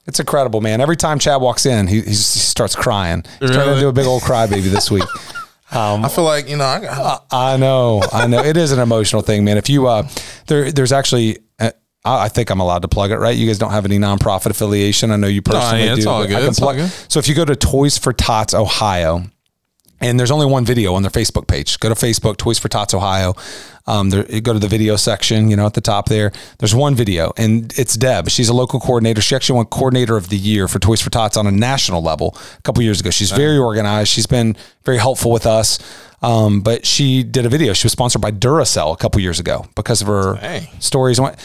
it's 0.07 0.19
incredible, 0.19 0.63
man. 0.63 0.81
Every 0.81 0.97
time 0.97 1.19
Chad 1.19 1.43
walks 1.43 1.67
in, 1.67 1.89
he, 1.89 2.01
he 2.01 2.15
starts 2.15 2.75
crying. 2.75 3.23
He's 3.39 3.51
trying 3.51 3.75
to 3.75 3.81
do 3.81 3.89
a 3.89 3.93
big 3.93 4.07
old 4.07 4.23
crybaby 4.23 4.71
this 4.71 4.91
week. 4.91 5.05
I 5.73 6.09
feel 6.09 6.25
like 6.25 6.49
you 6.49 6.57
know. 6.57 6.65
I 6.65 6.81
got, 6.81 7.27
I 7.31 7.57
know, 7.57 8.03
I 8.13 8.27
know. 8.27 8.43
It 8.43 8.57
is 8.57 8.73
an 8.73 8.79
emotional 8.81 9.23
thing, 9.23 9.45
man. 9.45 9.57
If 9.59 9.69
you, 9.69 9.87
uh, 9.87 10.09
there, 10.47 10.73
there's 10.73 10.93
actually, 10.93 11.39
uh, 11.59 11.71
I 12.05 12.25
I 12.25 12.29
think 12.29 12.51
I'm 12.51 12.61
allowed 12.61 12.83
to 12.83 12.89
plug 12.89 13.11
it, 13.11 13.19
right? 13.19 13.37
You 13.37 13.47
guys 13.47 13.59
don't 13.59 13.71
have 13.71 13.85
any 13.85 13.99
nonprofit 13.99 14.47
affiliation. 14.51 15.11
I 15.11 15.17
know 15.17 15.27
you 15.29 15.43
personally 15.43 15.85
yeah, 15.85 15.95
it's 15.95 16.05
do. 16.05 16.11
all 16.11 16.27
good. 16.27 16.37
I 16.37 16.41
can 16.41 16.49
It's 16.49 16.61
all 16.61 16.73
plug. 16.73 16.77
good. 16.79 16.91
So 17.09 17.19
if 17.19 17.29
you 17.29 17.35
go 17.35 17.45
to 17.45 17.55
Toys 17.57 17.99
for 17.99 18.13
Tots 18.13 18.55
Ohio, 18.55 19.25
and 20.01 20.19
there's 20.19 20.31
only 20.31 20.47
one 20.47 20.65
video 20.65 20.95
on 20.95 21.03
their 21.03 21.11
Facebook 21.11 21.47
page. 21.47 21.79
Go 21.81 21.89
to 21.89 21.95
Facebook, 21.95 22.37
Toys 22.37 22.59
for 22.59 22.69
Tots 22.69 22.95
Ohio. 22.95 23.35
Um, 23.87 24.11
there, 24.11 24.31
you 24.33 24.41
go 24.41 24.53
to 24.53 24.59
the 24.59 24.69
video 24.69 24.97
section, 24.97 25.51
you 25.51 25.57
know, 25.57 25.67
at 25.67 25.75
the 25.75 25.81
top 25.81 26.09
there. 26.09 26.33
There's 26.59 26.75
one 26.75 26.95
video, 26.95 27.33
and 27.37 27.73
it's 27.79 27.97
Deb. 27.97 28.29
She's 28.31 28.49
a 28.49 28.55
local 28.55 28.81
coordinator. 28.81 29.21
She 29.21 29.35
actually 29.35 29.57
won 29.57 29.67
Coordinator 29.67 30.17
of 30.17 30.29
the 30.29 30.37
Year 30.37 30.69
for 30.69 30.79
Toys 30.79 31.01
for 31.01 31.11
Tots 31.11 31.37
on 31.37 31.47
a 31.47 31.51
national 31.51 32.03
level 32.03 32.37
a 32.59 32.63
couple 32.63 32.83
years 32.83 33.01
ago. 33.01 33.11
She's 33.11 33.33
very 33.33 33.59
organized. 33.59 34.11
She's 34.11 34.27
been 34.27 34.57
very 34.85 34.99
helpful 34.99 35.31
with 35.31 35.47
us. 35.47 35.79
Um, 36.23 36.61
but 36.61 36.85
she 36.85 37.23
did 37.23 37.47
a 37.47 37.49
video. 37.49 37.73
She 37.73 37.87
was 37.87 37.93
sponsored 37.93 38.21
by 38.21 38.31
Duracell 38.31 38.93
a 38.93 38.97
couple 38.97 39.21
years 39.21 39.41
ago 39.41 39.67
because 39.75 40.03
of 40.03 40.09
her 40.09 40.37
stories. 40.79 41.19
and 41.19 41.37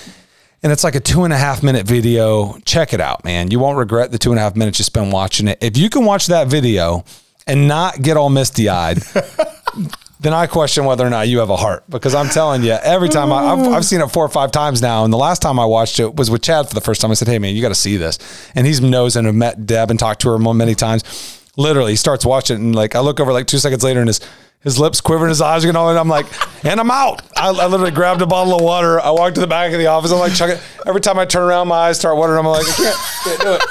and 0.63 0.72
it's 0.72 0.84
like 0.84 0.96
a 0.96 1.00
two 1.00 1.25
and 1.25 1.31
a 1.31 1.38
half 1.38 1.62
minute 1.62 1.86
video. 1.86 2.58
Check 2.66 2.92
it 2.92 3.00
out, 3.00 3.24
man. 3.24 3.51
You 3.51 3.60
won't 3.60 3.78
regret 3.78 4.12
the 4.12 4.18
two 4.18 4.31
and 4.31 4.40
a 4.40 4.42
half 4.42 4.56
minutes 4.56 4.80
you 4.80 4.84
spend 4.84 5.12
watching 5.12 5.48
it. 5.48 5.60
If 5.62 5.78
you 5.78 5.92
can 5.92 6.06
watch 6.06 6.25
that 6.28 6.48
video 6.48 7.06
and 7.47 7.68
not 7.68 8.01
get 8.01 8.18
all 8.18 8.30
misty 8.30 8.69
eyed, 8.69 8.97
then 10.19 10.33
I 10.33 10.47
question 10.47 10.86
whether 10.86 11.06
or 11.06 11.09
not 11.09 11.27
you 11.27 11.39
have 11.39 11.50
a 11.50 11.56
heart. 11.56 11.83
Because 11.89 12.15
I'm 12.15 12.30
telling 12.30 12.63
you, 12.63 12.74
every 12.74 13.09
time 13.09 13.31
I, 13.31 13.51
I've, 13.51 13.68
I've 13.74 13.86
seen 13.86 14.01
it 14.01 14.07
four 14.07 14.25
or 14.25 14.30
five 14.30 14.51
times 14.51 14.81
now, 14.81 15.03
and 15.03 15.13
the 15.13 15.18
last 15.18 15.42
time 15.42 15.59
I 15.59 15.65
watched 15.65 16.00
it 16.00 16.15
was 16.15 16.31
with 16.31 16.42
Chad 16.42 16.68
for 16.68 16.74
the 16.74 16.81
first 16.81 17.01
time. 17.01 17.12
I 17.12 17.13
said, 17.13 17.27
"Hey, 17.27 17.39
man, 17.39 17.56
you 17.56 17.62
got 17.62 17.69
to 17.69 17.75
see 17.75 17.97
this." 17.97 18.18
And 18.56 18.65
he's 18.65 18.81
knows 18.81 19.15
and 19.15 19.27
have 19.27 19.36
met 19.36 19.65
Deb 19.65 19.92
and 19.92 20.00
talked 20.00 20.21
to 20.21 20.30
her 20.30 20.39
many 20.39 20.75
times. 20.75 21.42
Literally, 21.57 21.94
he 21.94 21.95
starts 21.95 22.25
watching, 22.25 22.57
it 22.57 22.59
and 22.59 22.75
like 22.75 22.95
I 22.95 23.00
look 23.00 23.19
over 23.19 23.31
like 23.31 23.48
two 23.48 23.59
seconds 23.59 23.83
later, 23.83 24.00
and 24.00 24.09
his 24.09 24.19
his 24.65 24.80
lips 24.80 25.00
quivering, 25.00 25.30
his 25.30 25.41
eyes 25.41 25.63
are 25.63 25.68
getting 25.68 25.77
all, 25.77 25.89
and 25.89 26.00
I'm 26.00 26.09
like, 26.09 26.25
and 26.65 26.80
I'm 26.80 26.89
out. 26.89 27.21
I, 27.38 27.50
I 27.50 27.68
literally 27.68 27.91
grabbed 27.91 28.24
a 28.24 28.25
bottle 28.25 28.56
of 28.56 28.62
water. 28.62 29.00
I 29.00 29.12
walked 29.12 29.36
to 29.36 29.41
the 29.41 29.48
back 29.48 29.71
of 29.71 29.77
the 29.77 29.86
office. 29.86 30.12
I'm 30.12 30.18
like, 30.18 30.33
chuck 30.33 30.50
it. 30.50 30.59
Every 30.88 31.01
time 31.01 31.19
I 31.19 31.25
turn 31.25 31.44
around, 31.44 31.68
my 31.68 31.75
eyes 31.75 32.00
start 32.00 32.18
watering. 32.18 32.39
I'm 32.39 32.48
like, 32.48 32.68
I 32.68 32.74
can't, 32.74 32.98
can't 33.24 33.41
do 33.41 33.53
it. 33.53 33.62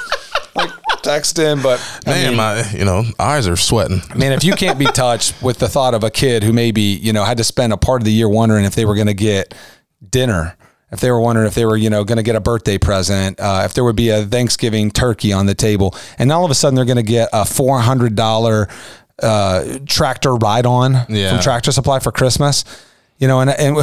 Texting, 1.05 1.63
but 1.63 1.79
I 2.07 2.11
man, 2.11 2.29
mean, 2.29 2.37
my 2.37 2.71
you 2.73 2.85
know 2.85 3.05
eyes 3.19 3.47
are 3.47 3.57
sweating. 3.57 4.01
Man, 4.17 4.33
if 4.33 4.43
you 4.45 4.55
can't 4.55 4.79
be 4.79 4.85
touched 4.95 5.41
with 5.43 5.59
the 5.59 5.69
thought 5.69 5.95
of 5.95 6.03
a 6.03 6.11
kid 6.11 6.43
who 6.43 6.53
maybe, 6.53 6.81
you 6.81 7.13
know, 7.13 7.25
had 7.25 7.37
to 7.39 7.45
spend 7.45 7.73
a 7.73 7.77
part 7.77 8.01
of 8.01 8.05
the 8.07 8.13
year 8.13 8.29
wondering 8.29 8.65
if 8.65 8.75
they 8.75 8.85
were 8.85 8.95
going 8.95 9.07
to 9.09 9.15
get 9.15 9.55
dinner, 10.11 10.57
if 10.91 11.01
they 11.01 11.11
were 11.11 11.21
wondering 11.21 11.47
if 11.47 11.55
they 11.55 11.65
were, 11.67 11.77
you 11.77 11.91
know, 11.91 12.05
going 12.05 12.17
to 12.17 12.23
get 12.23 12.37
a 12.37 12.41
birthday 12.41 12.79
present, 12.79 13.39
uh, 13.41 13.63
if 13.65 13.75
there 13.75 13.85
would 13.85 13.97
be 13.97 14.11
a 14.11 14.25
Thanksgiving 14.25 14.91
turkey 14.91 15.33
on 15.33 15.47
the 15.47 15.55
table, 15.55 15.95
and 16.19 16.31
all 16.33 16.45
of 16.45 16.51
a 16.51 16.55
sudden 16.55 16.75
they're 16.75 16.85
going 16.85 16.97
to 16.97 17.03
get 17.03 17.29
a 17.33 17.43
$400 17.45 18.71
uh, 19.23 19.79
tractor 19.87 20.35
ride 20.37 20.67
on 20.67 21.07
Yeah. 21.09 21.31
from 21.31 21.41
Tractor 21.41 21.73
Supply 21.73 21.99
for 22.01 22.13
Christmas. 22.13 22.65
You 23.19 23.29
know, 23.29 23.41
and, 23.41 23.51
and 23.51 23.77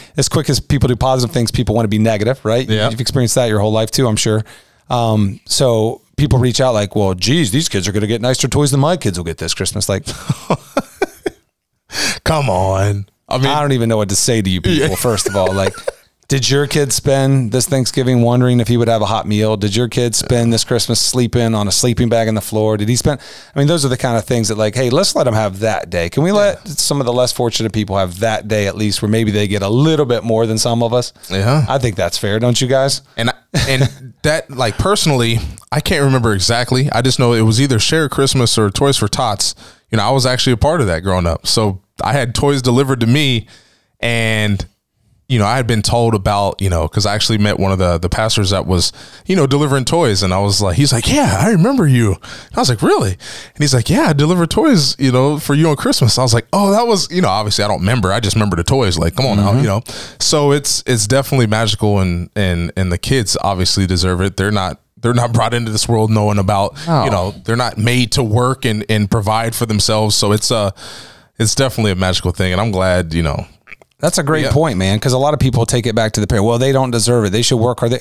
as 0.16 0.28
quick 0.28 0.48
as 0.48 0.60
people 0.60 0.88
do 0.88 0.96
positive 0.96 1.32
things, 1.32 1.50
people 1.50 1.74
want 1.74 1.84
to 1.84 1.88
be 1.90 1.98
negative, 1.98 2.42
right? 2.44 2.66
Yeah. 2.68 2.88
You've 2.88 3.00
experienced 3.00 3.34
that 3.34 3.46
your 3.46 3.60
whole 3.60 3.72
life 3.72 3.90
too, 3.90 4.06
I'm 4.08 4.16
sure. 4.16 4.44
Um, 4.88 5.40
so 5.44 6.00
people 6.18 6.38
reach 6.38 6.60
out 6.60 6.74
like, 6.74 6.94
well, 6.94 7.14
geez, 7.14 7.50
these 7.50 7.68
kids 7.68 7.88
are 7.88 7.92
going 7.92 8.02
to 8.02 8.06
get 8.06 8.20
nicer 8.20 8.48
toys 8.48 8.70
than 8.70 8.80
my 8.80 8.96
kids 8.96 9.18
will 9.18 9.24
get 9.24 9.38
this 9.38 9.54
Christmas. 9.54 9.88
Like, 9.88 10.04
Come 12.24 12.50
on. 12.50 13.08
I 13.28 13.38
mean, 13.38 13.46
I 13.46 13.60
don't 13.60 13.72
even 13.72 13.88
know 13.88 13.96
what 13.96 14.08
to 14.10 14.16
say 14.16 14.42
to 14.42 14.50
you 14.50 14.60
people. 14.60 14.96
First 14.96 15.28
of 15.28 15.36
all, 15.36 15.52
like, 15.52 15.74
did 16.28 16.48
your 16.48 16.66
kid 16.66 16.92
spend 16.92 17.52
this 17.52 17.66
Thanksgiving 17.66 18.22
wondering 18.22 18.60
if 18.60 18.68
he 18.68 18.76
would 18.76 18.88
have 18.88 19.02
a 19.02 19.06
hot 19.06 19.26
meal? 19.26 19.56
Did 19.56 19.76
your 19.76 19.88
kid 19.88 20.14
spend 20.14 20.52
this 20.52 20.64
Christmas 20.64 21.00
sleeping 21.00 21.54
on 21.54 21.68
a 21.68 21.72
sleeping 21.72 22.08
bag 22.08 22.28
on 22.28 22.34
the 22.34 22.40
floor? 22.40 22.76
Did 22.76 22.88
he 22.88 22.96
spend? 22.96 23.20
I 23.54 23.58
mean, 23.58 23.68
those 23.68 23.84
are 23.84 23.88
the 23.88 23.96
kind 23.96 24.16
of 24.16 24.24
things 24.24 24.48
that, 24.48 24.56
like, 24.56 24.74
hey, 24.74 24.90
let's 24.90 25.14
let 25.14 25.24
them 25.24 25.34
have 25.34 25.60
that 25.60 25.90
day. 25.90 26.10
Can 26.10 26.22
we 26.22 26.32
let 26.32 26.66
some 26.68 27.00
of 27.00 27.06
the 27.06 27.12
less 27.12 27.32
fortunate 27.32 27.72
people 27.72 27.96
have 27.96 28.20
that 28.20 28.48
day 28.48 28.66
at 28.66 28.76
least, 28.76 29.02
where 29.02 29.10
maybe 29.10 29.30
they 29.30 29.48
get 29.48 29.62
a 29.62 29.68
little 29.68 30.06
bit 30.06 30.24
more 30.24 30.46
than 30.46 30.58
some 30.58 30.82
of 30.82 30.92
us? 30.92 31.12
Yeah. 31.30 31.64
I 31.68 31.78
think 31.78 31.96
that's 31.96 32.18
fair, 32.18 32.38
don't 32.38 32.60
you 32.60 32.68
guys? 32.68 33.02
and 33.16 33.30
and 33.68 34.07
that 34.22 34.50
like 34.50 34.78
personally, 34.78 35.38
I 35.70 35.80
can't 35.80 36.04
remember 36.04 36.32
exactly. 36.32 36.90
I 36.90 37.02
just 37.02 37.18
know 37.18 37.32
it 37.32 37.42
was 37.42 37.60
either 37.60 37.78
Share 37.78 38.08
Christmas 38.08 38.58
or 38.58 38.70
Toys 38.70 38.96
for 38.96 39.08
Tots. 39.08 39.54
You 39.90 39.98
know, 39.98 40.04
I 40.04 40.10
was 40.10 40.26
actually 40.26 40.52
a 40.52 40.58
part 40.58 40.80
of 40.80 40.86
that 40.86 41.00
growing 41.00 41.26
up. 41.26 41.46
So 41.46 41.82
I 42.02 42.12
had 42.12 42.34
toys 42.34 42.62
delivered 42.62 43.00
to 43.00 43.06
me, 43.06 43.46
and 44.00 44.64
you 45.28 45.38
know, 45.38 45.44
I 45.44 45.56
had 45.56 45.66
been 45.66 45.82
told 45.82 46.14
about, 46.14 46.62
you 46.62 46.70
know, 46.70 46.88
because 46.88 47.04
I 47.04 47.14
actually 47.14 47.36
met 47.36 47.58
one 47.58 47.70
of 47.70 47.78
the 47.78 47.98
the 47.98 48.08
pastors 48.08 48.48
that 48.48 48.66
was, 48.66 48.92
you 49.26 49.36
know, 49.36 49.46
delivering 49.46 49.84
toys, 49.84 50.22
and 50.22 50.32
I 50.32 50.38
was 50.38 50.62
like, 50.62 50.76
he's 50.76 50.90
like, 50.90 51.06
yeah, 51.06 51.36
I 51.38 51.50
remember 51.50 51.86
you. 51.86 52.14
And 52.14 52.56
I 52.56 52.60
was 52.60 52.70
like, 52.70 52.80
really? 52.80 53.12
And 53.12 53.58
he's 53.58 53.74
like, 53.74 53.90
yeah, 53.90 54.08
I 54.08 54.12
delivered 54.14 54.50
toys, 54.50 54.98
you 54.98 55.12
know, 55.12 55.38
for 55.38 55.54
you 55.54 55.68
on 55.68 55.76
Christmas. 55.76 56.18
I 56.18 56.22
was 56.22 56.32
like, 56.32 56.46
oh, 56.54 56.70
that 56.70 56.86
was, 56.86 57.10
you 57.10 57.20
know, 57.20 57.28
obviously 57.28 57.62
I 57.62 57.68
don't 57.68 57.80
remember, 57.80 58.10
I 58.10 58.20
just 58.20 58.36
remember 58.36 58.56
the 58.56 58.64
toys. 58.64 58.96
Like, 58.96 59.16
come 59.16 59.26
on 59.26 59.36
now, 59.36 59.50
mm-hmm. 59.50 59.60
you 59.60 59.66
know. 59.66 59.82
So 60.18 60.52
it's 60.52 60.82
it's 60.86 61.06
definitely 61.06 61.46
magical, 61.46 62.00
and 62.00 62.30
and 62.34 62.72
and 62.74 62.90
the 62.90 62.98
kids 62.98 63.36
obviously 63.42 63.86
deserve 63.86 64.22
it. 64.22 64.38
They're 64.38 64.50
not 64.50 64.80
they're 64.96 65.14
not 65.14 65.34
brought 65.34 65.52
into 65.52 65.70
this 65.70 65.86
world 65.86 66.10
knowing 66.10 66.38
about 66.38 66.74
No. 66.86 67.04
you 67.04 67.10
know 67.10 67.30
they're 67.44 67.54
not 67.54 67.76
made 67.76 68.12
to 68.12 68.22
work 68.22 68.64
and 68.64 68.84
and 68.88 69.08
provide 69.08 69.54
for 69.54 69.64
themselves 69.64 70.16
so 70.16 70.32
it's 70.32 70.50
a 70.50 70.74
it's 71.38 71.54
definitely 71.54 71.92
a 71.92 71.94
magical 71.94 72.32
thing 72.32 72.50
and 72.50 72.60
i'm 72.60 72.72
glad 72.72 73.14
you 73.14 73.22
know 73.22 73.46
That's 74.00 74.18
a 74.18 74.22
great 74.22 74.44
Yeah. 74.44 74.52
point, 74.52 74.78
man. 74.78 74.96
Because 74.98 75.12
a 75.12 75.18
lot 75.18 75.34
of 75.34 75.40
people 75.40 75.66
take 75.66 75.86
it 75.86 75.94
back 75.94 76.12
to 76.12 76.20
the 76.20 76.26
parent. 76.26 76.46
Well, 76.46 76.58
they 76.58 76.72
don't 76.72 76.90
deserve 76.90 77.24
it. 77.26 77.30
They 77.30 77.42
should 77.42 77.56
work 77.58 77.80
hard. 77.80 77.92
They, 77.92 78.00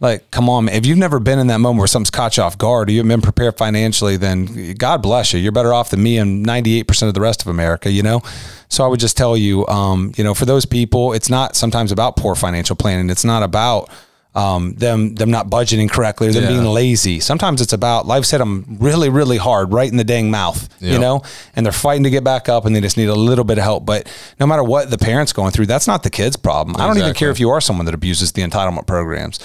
like, 0.00 0.30
come 0.30 0.48
on, 0.48 0.66
man. 0.66 0.76
If 0.76 0.86
you've 0.86 0.96
never 0.98 1.18
been 1.18 1.40
in 1.40 1.48
that 1.48 1.58
moment 1.58 1.78
where 1.80 1.88
something's 1.88 2.10
caught 2.10 2.36
you 2.36 2.44
off 2.44 2.56
guard, 2.56 2.88
or 2.88 2.92
you 2.92 2.98
haven't 2.98 3.08
been 3.08 3.20
prepared 3.22 3.56
financially, 3.58 4.16
then 4.16 4.74
God 4.78 5.02
bless 5.02 5.32
you. 5.32 5.40
You're 5.40 5.50
better 5.50 5.74
off 5.74 5.90
than 5.90 6.02
me 6.04 6.18
and 6.18 6.46
98% 6.46 7.08
of 7.08 7.14
the 7.14 7.20
rest 7.20 7.42
of 7.42 7.48
America, 7.48 7.90
you 7.90 8.04
know? 8.04 8.22
So 8.68 8.84
I 8.84 8.86
would 8.86 9.00
just 9.00 9.16
tell 9.16 9.36
you, 9.36 9.66
um, 9.66 10.12
you 10.16 10.22
know, 10.22 10.34
for 10.34 10.44
those 10.44 10.66
people, 10.66 11.12
it's 11.14 11.28
not 11.28 11.56
sometimes 11.56 11.90
about 11.90 12.14
poor 12.16 12.36
financial 12.36 12.76
planning. 12.76 13.10
It's 13.10 13.24
not 13.24 13.42
about 13.42 13.88
um, 14.34 14.74
them 14.74 15.14
them 15.16 15.30
not 15.30 15.48
budgeting 15.48 15.90
correctly 15.90 16.28
or 16.28 16.32
them 16.32 16.44
Yeah. 16.44 16.48
being 16.50 16.64
lazy. 16.64 17.18
Sometimes 17.18 17.60
it's 17.60 17.72
about 17.72 18.06
life's 18.06 18.30
hit 18.30 18.38
them 18.38 18.76
really, 18.78 19.08
really 19.08 19.36
hard 19.38 19.72
right 19.72 19.90
in 19.90 19.96
the 19.96 20.04
dang 20.04 20.30
mouth, 20.30 20.68
you 20.80 20.98
know, 20.98 21.22
and 21.56 21.64
they're 21.66 21.72
fighting 21.72 22.04
to 22.04 22.10
get 22.10 22.22
back 22.24 22.48
up 22.48 22.64
and 22.64 22.76
they 22.76 22.80
just 22.80 22.96
need 22.96 23.08
a 23.08 23.14
little 23.14 23.44
bit 23.44 23.58
of 23.58 23.64
help. 23.64 23.84
But 23.86 24.06
no 24.38 24.46
matter 24.46 24.62
what 24.62 24.90
the 24.90 24.98
parent's 24.98 25.32
going 25.32 25.50
through, 25.52 25.66
that's 25.66 25.86
not 25.88 26.02
the 26.02 26.10
kid's 26.10 26.36
problem. 26.36 26.76
I 26.76 26.86
don't 26.86 26.98
even 26.98 27.14
care 27.14 27.30
if 27.30 27.40
you 27.40 27.50
are 27.50 27.60
someone 27.60 27.86
that 27.86 27.94
abuses 27.94 28.32
the 28.32 28.42
entitlement 28.42 28.86
programs. 28.86 29.38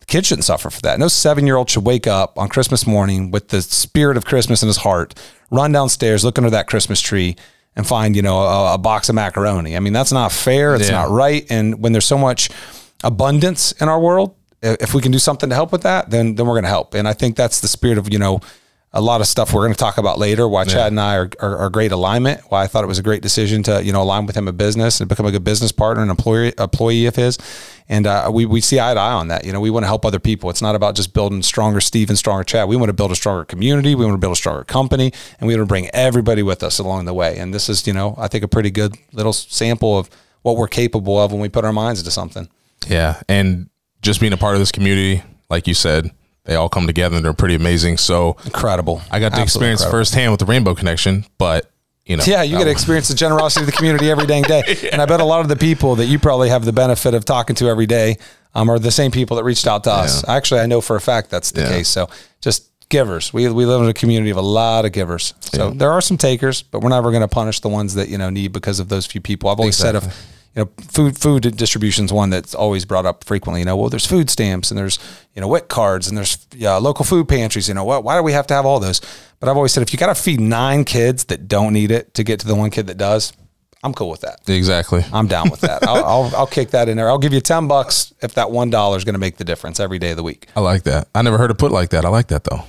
The 0.00 0.06
kid 0.06 0.24
shouldn't 0.26 0.44
suffer 0.44 0.70
for 0.70 0.80
that. 0.82 1.00
No 1.00 1.08
seven 1.08 1.46
year 1.46 1.56
old 1.56 1.68
should 1.68 1.84
wake 1.84 2.06
up 2.06 2.38
on 2.38 2.48
Christmas 2.48 2.86
morning 2.86 3.32
with 3.32 3.48
the 3.48 3.62
spirit 3.62 4.16
of 4.16 4.24
Christmas 4.24 4.62
in 4.62 4.68
his 4.68 4.76
heart, 4.76 5.14
run 5.50 5.72
downstairs, 5.72 6.24
look 6.24 6.38
under 6.38 6.50
that 6.50 6.68
Christmas 6.68 7.00
tree, 7.00 7.34
and 7.74 7.84
find, 7.86 8.14
you 8.14 8.22
know, 8.22 8.38
a, 8.38 8.74
a 8.74 8.78
box 8.78 9.08
of 9.08 9.14
macaroni. 9.16 9.76
I 9.76 9.80
mean, 9.80 9.92
that's 9.92 10.12
not 10.12 10.30
fair. 10.30 10.74
It's 10.76 10.88
Yeah. 10.88 11.02
not 11.02 11.10
right. 11.10 11.44
And 11.50 11.82
when 11.82 11.92
there's 11.92 12.04
so 12.06 12.16
much 12.18 12.48
abundance 13.06 13.72
in 13.72 13.88
our 13.88 14.00
world, 14.00 14.34
if 14.62 14.94
we 14.94 15.00
can 15.00 15.12
do 15.12 15.18
something 15.18 15.48
to 15.48 15.54
help 15.54 15.70
with 15.72 15.82
that, 15.82 16.10
then 16.10 16.34
then 16.34 16.46
we're 16.46 16.54
going 16.54 16.64
to 16.64 16.68
help. 16.68 16.94
And 16.94 17.06
I 17.06 17.12
think 17.12 17.36
that's 17.36 17.60
the 17.60 17.68
spirit 17.68 17.98
of 17.98 18.12
you 18.12 18.18
know 18.18 18.40
a 18.92 19.00
lot 19.00 19.20
of 19.20 19.26
stuff 19.26 19.52
we're 19.52 19.60
going 19.60 19.74
to 19.74 19.78
talk 19.78 19.98
about 19.98 20.18
later. 20.18 20.48
Why 20.48 20.64
Chad 20.64 20.90
and 20.90 20.98
I 20.98 21.16
are, 21.16 21.30
are, 21.38 21.56
are 21.58 21.70
great 21.70 21.92
alignment. 21.92 22.40
Why 22.48 22.62
I 22.62 22.66
thought 22.66 22.82
it 22.82 22.86
was 22.86 22.98
a 22.98 23.02
great 23.02 23.22
decision 23.22 23.62
to 23.64 23.84
you 23.84 23.92
know 23.92 24.02
align 24.02 24.26
with 24.26 24.36
him 24.36 24.48
a 24.48 24.52
business 24.52 25.00
and 25.00 25.08
become 25.08 25.26
a 25.26 25.30
good 25.30 25.44
business 25.44 25.70
partner 25.70 26.02
and 26.02 26.10
employee 26.10 26.54
employee 26.58 27.06
of 27.06 27.14
his. 27.14 27.38
And 27.88 28.06
uh, 28.06 28.28
we 28.32 28.44
we 28.46 28.60
see 28.60 28.80
eye 28.80 28.94
to 28.94 28.98
eye 29.00 29.12
on 29.12 29.28
that. 29.28 29.44
You 29.44 29.52
know, 29.52 29.60
we 29.60 29.70
want 29.70 29.84
to 29.84 29.88
help 29.88 30.04
other 30.04 30.18
people. 30.18 30.50
It's 30.50 30.62
not 30.62 30.74
about 30.74 30.96
just 30.96 31.14
building 31.14 31.42
stronger 31.42 31.80
Steve 31.80 32.08
and 32.08 32.18
stronger 32.18 32.42
Chad. 32.42 32.68
We 32.68 32.76
want 32.76 32.88
to 32.88 32.94
build 32.94 33.12
a 33.12 33.16
stronger 33.16 33.44
community. 33.44 33.94
We 33.94 34.04
want 34.04 34.14
to 34.14 34.24
build 34.24 34.32
a 34.32 34.36
stronger 34.36 34.64
company, 34.64 35.12
and 35.38 35.46
we 35.46 35.54
want 35.54 35.68
to 35.68 35.72
bring 35.72 35.90
everybody 35.92 36.42
with 36.42 36.64
us 36.64 36.80
along 36.80 37.04
the 37.04 37.14
way. 37.14 37.38
And 37.38 37.54
this 37.54 37.68
is 37.68 37.86
you 37.86 37.92
know 37.92 38.14
I 38.18 38.26
think 38.26 38.42
a 38.42 38.48
pretty 38.48 38.70
good 38.70 38.96
little 39.12 39.34
sample 39.34 39.96
of 39.98 40.10
what 40.42 40.56
we're 40.56 40.68
capable 40.68 41.20
of 41.20 41.32
when 41.32 41.40
we 41.40 41.48
put 41.48 41.64
our 41.64 41.72
minds 41.72 42.00
into 42.00 42.10
something. 42.10 42.48
Yeah 42.88 43.20
and 43.28 43.68
just 44.02 44.20
being 44.20 44.32
a 44.32 44.36
part 44.36 44.54
of 44.54 44.60
this 44.60 44.72
community 44.72 45.22
like 45.50 45.66
you 45.66 45.74
said 45.74 46.10
they 46.44 46.54
all 46.54 46.68
come 46.68 46.86
together 46.86 47.16
and 47.16 47.24
they're 47.24 47.32
pretty 47.32 47.54
amazing 47.56 47.96
so 47.96 48.36
Incredible. 48.44 49.00
i 49.10 49.18
got 49.18 49.30
to 49.30 49.40
Absolutely 49.40 49.42
experience 49.42 49.80
incredible. 49.82 49.98
firsthand 50.00 50.30
with 50.32 50.40
the 50.40 50.46
rainbow 50.46 50.74
connection 50.74 51.24
but 51.38 51.70
you 52.04 52.16
know 52.16 52.22
Yeah, 52.24 52.42
you 52.42 52.56
get 52.56 52.64
to 52.64 52.70
experience 52.70 53.08
the 53.08 53.14
generosity 53.24 53.62
of 53.62 53.66
the 53.66 53.72
community 53.72 54.08
every 54.10 54.26
dang 54.26 54.42
day. 54.44 54.62
And 54.92 55.02
I 55.02 55.06
bet 55.06 55.18
a 55.18 55.24
lot 55.24 55.40
of 55.40 55.48
the 55.48 55.56
people 55.56 55.96
that 55.96 56.06
you 56.06 56.20
probably 56.20 56.50
have 56.50 56.64
the 56.64 56.72
benefit 56.72 57.14
of 57.14 57.24
talking 57.24 57.56
to 57.56 57.68
every 57.68 57.86
day 57.86 58.18
um, 58.54 58.70
are 58.70 58.78
the 58.78 58.92
same 58.92 59.10
people 59.10 59.36
that 59.38 59.42
reached 59.44 59.66
out 59.66 59.82
to 59.84 59.90
us. 59.92 60.22
Actually, 60.28 60.60
I 60.60 60.66
know 60.66 60.80
for 60.80 60.94
a 60.94 61.00
fact 61.00 61.30
that's 61.30 61.50
the 61.50 61.62
Yeah. 61.62 61.68
case. 61.68 61.88
So 61.88 62.08
just 62.40 62.70
givers. 62.90 63.32
We, 63.32 63.48
we 63.48 63.66
live 63.66 63.82
in 63.82 63.88
a 63.88 63.92
community 63.92 64.30
of 64.30 64.36
a 64.36 64.40
lot 64.40 64.84
of 64.84 64.92
givers. 64.92 65.34
So 65.40 65.70
there 65.70 65.90
are 65.90 66.00
some 66.00 66.16
takers, 66.16 66.62
but 66.62 66.80
we're 66.80 66.90
never 66.90 67.10
going 67.10 67.22
to 67.22 67.28
punish 67.28 67.58
the 67.58 67.68
ones 67.68 67.94
that, 67.94 68.08
you 68.08 68.18
know, 68.18 68.30
need 68.30 68.52
because 68.52 68.78
of 68.78 68.88
those 68.88 69.04
few 69.04 69.20
people. 69.20 69.50
I've 69.50 69.58
always 69.58 69.76
said 69.76 69.96
if, 69.96 70.04
you 70.56 70.64
know, 70.64 70.70
food 70.88 71.18
food 71.18 71.56
distribution 71.56 72.06
is 72.06 72.12
one 72.12 72.30
that's 72.30 72.54
always 72.54 72.84
brought 72.86 73.04
up 73.04 73.24
frequently. 73.24 73.60
You 73.60 73.66
know, 73.66 73.76
well, 73.76 73.90
there's 73.90 74.06
food 74.06 74.30
stamps 74.30 74.70
and 74.70 74.78
there's 74.78 74.98
you 75.34 75.42
know 75.42 75.48
WIC 75.48 75.68
cards 75.68 76.08
and 76.08 76.16
there's 76.16 76.46
yeah, 76.54 76.76
local 76.76 77.04
food 77.04 77.28
pantries. 77.28 77.68
You 77.68 77.74
know, 77.74 77.84
what? 77.84 78.02
Why 78.02 78.16
do 78.16 78.22
we 78.22 78.32
have 78.32 78.46
to 78.48 78.54
have 78.54 78.64
all 78.64 78.80
those? 78.80 79.00
But 79.38 79.50
I've 79.50 79.56
always 79.56 79.72
said 79.72 79.82
if 79.82 79.92
you 79.92 79.98
got 79.98 80.06
to 80.06 80.20
feed 80.20 80.40
nine 80.40 80.84
kids 80.84 81.26
that 81.26 81.46
don't 81.46 81.74
need 81.74 81.90
it 81.90 82.14
to 82.14 82.24
get 82.24 82.40
to 82.40 82.46
the 82.46 82.54
one 82.54 82.70
kid 82.70 82.86
that 82.86 82.96
does, 82.96 83.34
I'm 83.82 83.92
cool 83.92 84.08
with 84.08 84.22
that. 84.22 84.40
exactly 84.48 85.04
I'm 85.12 85.26
down 85.26 85.50
with 85.50 85.60
that. 85.60 85.86
I'll, 85.86 86.04
I'll 86.04 86.36
I'll 86.36 86.46
kick 86.46 86.70
that 86.70 86.88
in 86.88 86.96
there. 86.96 87.10
I'll 87.10 87.18
give 87.18 87.34
you 87.34 87.40
ten 87.42 87.68
bucks 87.68 88.14
if 88.22 88.32
that 88.34 88.50
one 88.50 88.70
dollar 88.70 88.96
is 88.96 89.04
going 89.04 89.12
to 89.14 89.18
make 89.20 89.36
the 89.36 89.44
difference 89.44 89.78
every 89.78 89.98
day 89.98 90.10
of 90.12 90.16
the 90.16 90.22
week. 90.22 90.46
i 90.56 90.60
like 90.60 90.84
that 90.84 91.08
i 91.14 91.20
never 91.20 91.36
heard 91.36 91.50
it 91.50 91.58
put 91.58 91.70
like 91.70 91.90
that 91.90 92.04
i 92.06 92.08
like 92.08 92.28
that 92.28 92.44
though 92.44 92.64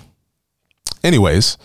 anyways 1.03 1.57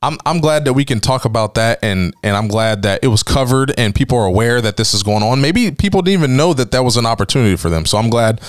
I'm, 0.00 0.16
I'm 0.24 0.38
glad 0.38 0.64
that 0.66 0.74
we 0.74 0.84
can 0.84 1.00
talk 1.00 1.24
about 1.24 1.54
that 1.56 1.80
and 1.82 2.14
and 2.22 2.36
I'm 2.36 2.46
glad 2.46 2.82
that 2.82 3.02
it 3.02 3.08
was 3.08 3.24
covered 3.24 3.74
and 3.76 3.92
people 3.92 4.16
are 4.16 4.26
aware 4.26 4.60
that 4.60 4.76
this 4.76 4.94
is 4.94 5.02
going 5.02 5.24
on. 5.24 5.40
Maybe 5.40 5.72
people 5.72 6.02
didn't 6.02 6.20
even 6.20 6.36
know 6.36 6.54
that 6.54 6.70
that 6.70 6.84
was 6.84 6.96
an 6.96 7.04
opportunity 7.04 7.56
for 7.56 7.68
them. 7.68 7.84
So 7.84 7.98
I'm 7.98 8.08
glad, 8.08 8.40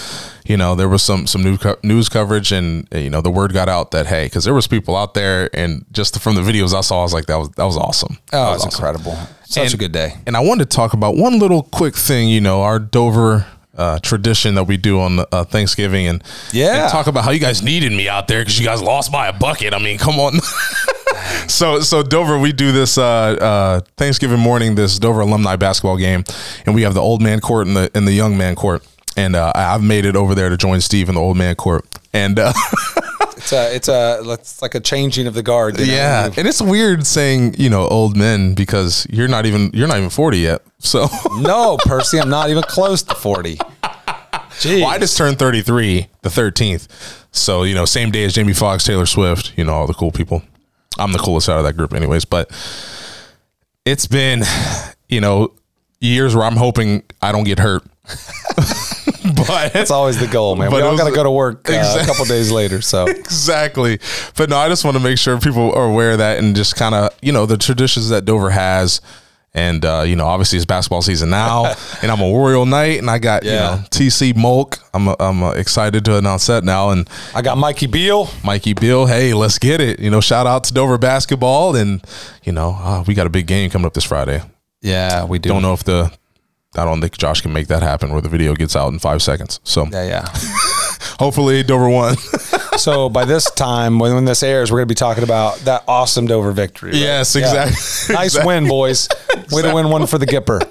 you 0.45 0.57
know, 0.57 0.75
there 0.75 0.87
was 0.87 1.01
some 1.01 1.25
some 1.25 1.41
news 1.43 1.57
co- 1.57 1.77
news 1.81 2.07
coverage 2.07 2.51
and 2.51 2.87
you 2.93 3.09
know 3.09 3.21
the 3.21 3.31
word 3.31 3.51
got 3.51 3.67
out 3.67 3.89
that 3.91 4.05
hey, 4.05 4.25
because 4.27 4.43
there 4.43 4.53
was 4.53 4.67
people 4.67 4.95
out 4.95 5.15
there 5.15 5.49
and 5.55 5.85
just 5.91 6.21
from 6.21 6.35
the 6.35 6.41
videos 6.41 6.75
I 6.75 6.81
saw, 6.81 6.99
I 6.99 7.03
was 7.03 7.13
like 7.15 7.25
that 7.25 7.37
was 7.39 7.49
that 7.51 7.65
was 7.65 7.77
awesome. 7.77 8.19
That 8.31 8.37
Oh, 8.47 8.51
was 8.51 8.65
it's 8.65 8.75
awesome. 8.75 8.85
incredible. 8.85 9.17
Such 9.45 9.65
And- 9.65 9.73
a 9.73 9.77
good 9.77 9.91
day. 9.91 10.13
And 10.27 10.37
I 10.37 10.41
wanted 10.41 10.69
to 10.69 10.75
talk 10.75 10.93
about 10.93 11.15
one 11.17 11.39
little 11.39 11.63
quick 11.63 11.95
thing, 11.95 12.29
you 12.29 12.41
know, 12.41 12.61
our 12.61 12.77
Dover 12.77 13.47
uh, 13.75 13.97
tradition 14.03 14.53
that 14.53 14.65
we 14.65 14.77
do 14.77 14.99
on 14.99 15.19
uh, 15.31 15.45
Thanksgiving 15.45 16.05
and, 16.05 16.23
Yeah. 16.51 16.83
and 16.83 16.91
talk 16.91 17.07
about 17.07 17.23
how 17.23 17.31
you 17.31 17.39
guys 17.39 17.63
needed 17.63 17.91
me 17.93 18.07
out 18.09 18.27
there 18.27 18.41
because 18.41 18.59
you 18.59 18.65
guys 18.65 18.81
lost 18.83 19.11
by 19.11 19.27
a 19.29 19.33
bucket. 19.33 19.73
I 19.73 19.79
mean, 19.79 19.97
come 19.97 20.19
on. 20.19 20.33
so, 21.47 21.79
so 21.81 22.03
Dover, 22.03 22.37
we 22.37 22.51
do 22.51 22.71
this 22.71 22.97
uh, 22.97 23.03
uh, 23.03 23.81
Thanksgiving 23.97 24.39
morning, 24.39 24.75
this 24.75 24.99
Dover 24.99 25.21
alumni 25.21 25.55
basketball 25.55 25.97
game, 25.97 26.23
and 26.65 26.75
we 26.75 26.83
have 26.83 26.93
the 26.93 27.01
old 27.01 27.21
man 27.21 27.39
court 27.39 27.67
and 27.67 27.75
the 27.75 27.91
and 27.93 28.07
the 28.07 28.13
young 28.13 28.37
man 28.37 28.55
court. 28.55 28.85
And 29.17 29.35
uh, 29.35 29.51
I've 29.55 29.83
made 29.83 30.05
it 30.05 30.15
over 30.15 30.33
there 30.35 30.49
to 30.49 30.57
join 30.57 30.81
Steve 30.81 31.09
in 31.09 31.15
the 31.15 31.21
old 31.21 31.35
man 31.35 31.55
court. 31.55 31.85
And 32.13 32.39
uh, 32.39 32.53
It's 33.39 33.53
a 33.53 33.75
it's 33.75 33.87
a 33.87 34.21
it's 34.33 34.61
like 34.61 34.75
a 34.75 34.79
changing 34.81 35.25
of 35.25 35.33
the 35.33 35.41
guard. 35.41 35.79
you 35.79 35.85
know? 35.85 35.93
yeah, 35.93 36.29
and 36.37 36.45
it's 36.47 36.61
weird 36.61 37.07
saying 37.07 37.55
you 37.57 37.69
know 37.69 37.87
old 37.87 38.17
men 38.17 38.53
because 38.53 39.07
you're 39.09 39.29
not 39.29 39.45
even 39.45 39.71
you're 39.73 39.87
not 39.87 39.97
even 39.97 40.09
forty 40.09 40.39
yet. 40.39 40.61
So. 40.79 41.07
No, 41.39 41.77
Percy, 41.77 42.19
I'm 42.19 42.29
not 42.29 42.49
even 42.49 42.63
close 42.63 43.01
to 43.03 43.15
forty. 43.15 43.57
Gee, 44.59 44.81
Well, 44.81 44.89
I 44.89 44.97
just 44.97 45.17
turned 45.17 45.39
33 45.39 46.07
the 46.21 46.29
13th. 46.29 46.87
So, 47.31 47.63
you 47.63 47.73
know, 47.73 47.85
same 47.85 48.11
day 48.11 48.25
as 48.25 48.33
Jamie 48.33 48.51
Foxx, 48.53 48.83
Taylor 48.83 49.05
Swift, 49.05 49.53
you 49.55 49.63
know, 49.63 49.73
all 49.73 49.87
the 49.87 49.93
cool 49.93 50.11
people. 50.11 50.43
I'm 50.97 51.11
the 51.11 51.19
coolest 51.19 51.49
out 51.49 51.59
of 51.59 51.65
that 51.65 51.73
group, 51.73 51.93
anyways. 51.93 52.25
But 52.25 52.51
it's 53.85 54.07
been, 54.07 54.43
you 55.07 55.21
know, 55.21 55.53
years 55.99 56.35
where 56.35 56.45
I'm 56.45 56.55
hoping 56.55 57.03
I 57.21 57.31
don't 57.31 57.43
get 57.43 57.59
hurt. 57.59 57.83
but 59.35 59.75
it's 59.75 59.91
always 59.91 60.19
the 60.19 60.27
goal, 60.27 60.55
man. 60.55 60.71
But 60.71 60.77
we 60.77 60.81
all 60.81 60.97
got 60.97 61.07
to 61.09 61.15
go 61.15 61.23
to 61.23 61.31
work 61.31 61.69
uh, 61.69 61.99
a 62.01 62.05
couple 62.05 62.25
days 62.25 62.51
later. 62.51 62.81
So 62.81 63.07
exactly. 63.07 63.99
But 64.35 64.49
no, 64.49 64.57
I 64.57 64.69
just 64.69 64.83
want 64.83 64.97
to 64.97 65.03
make 65.03 65.17
sure 65.17 65.39
people 65.39 65.73
are 65.73 65.85
aware 65.85 66.13
of 66.13 66.17
that 66.19 66.39
and 66.39 66.55
just 66.55 66.75
kind 66.75 66.95
of, 66.95 67.13
you 67.21 67.31
know, 67.31 67.45
the 67.45 67.57
traditions 67.57 68.09
that 68.09 68.25
Dover 68.25 68.49
has. 68.49 69.01
And, 69.53 69.83
uh, 69.83 70.03
you 70.05 70.15
know, 70.15 70.27
obviously 70.27 70.57
it's 70.57 70.65
basketball 70.65 71.01
season 71.01 71.31
now, 71.31 71.65
and 72.03 72.11
I'm 72.11 72.19
a 72.19 72.23
Memorial 72.23 72.65
night, 72.67 72.99
and 72.99 73.09
I 73.09 73.17
got, 73.17 73.43
Yeah. 73.43 73.51
you 73.51 73.59
know, 73.81 73.83
TC 73.89 74.35
Mulk. 74.35 74.77
I'm, 74.93 75.07
I'm 75.19 75.41
uh, 75.41 75.51
excited 75.51 76.05
to 76.05 76.17
announce 76.17 76.45
that 76.47 76.63
now. 76.63 76.91
And, 76.91 77.09
I 77.33 77.41
got 77.41 77.57
Mikey 77.57 77.87
Beal. 77.87 78.29
Mikey 78.43 78.73
Bill, 78.73 79.07
hey, 79.07 79.33
let's 79.33 79.57
get 79.57 79.81
it. 79.81 79.99
You 79.99 80.11
know, 80.11 80.21
shout 80.21 80.45
out 80.45 80.65
to 80.65 80.73
Dover 80.73 80.97
basketball, 80.99 81.75
and 81.75 82.01
you 82.43 82.51
know, 82.51 82.77
uh, 82.79 83.03
we 83.07 83.15
got 83.15 83.25
a 83.25 83.29
big 83.31 83.47
game 83.47 83.69
coming 83.71 83.85
up 83.87 83.93
this 83.95 84.03
Friday. 84.05 84.43
Yeah, 84.81 85.25
we 85.25 85.39
do. 85.39 85.49
Don't 85.49 85.63
know 85.63 85.73
if 85.73 85.83
the, 85.83 86.11
I 86.77 86.85
don't 86.85 87.01
think 87.01 87.17
Josh 87.17 87.41
can 87.41 87.51
make 87.51 87.67
that 87.67 87.81
happen 87.81 88.11
where 88.11 88.21
the 88.21 88.29
video 88.29 88.53
gets 88.53 88.75
out 88.75 88.93
in 88.93 88.99
five 88.99 89.21
seconds. 89.23 89.59
So 89.63 89.87
Yeah, 89.91 90.05
yeah. 90.05 90.25
hopefully 91.19 91.63
Dover 91.63 91.89
won. 91.89 92.15
So 92.79 93.09
by 93.09 93.25
this 93.25 93.49
time, 93.51 93.99
when, 93.99 94.15
when 94.15 94.25
this 94.25 94.41
airs, 94.41 94.71
we're 94.71 94.77
going 94.79 94.87
to 94.87 94.91
be 94.91 94.95
talking 94.95 95.23
about 95.23 95.57
that 95.59 95.83
awesome 95.87 96.27
Dover 96.27 96.51
victory. 96.51 96.91
right? 96.91 96.99
Yes, 96.99 97.35
Yeah. 97.35 97.41
exactly. 97.65 97.75
Nice 98.15 98.25
Exactly. 98.35 98.47
win, 98.47 98.67
boys. 98.67 99.07
Way 99.51 99.61
to 99.63 99.73
win 99.73 99.89
one 99.89 100.07
for 100.07 100.17
the 100.17 100.25
Gipper. 100.25 100.61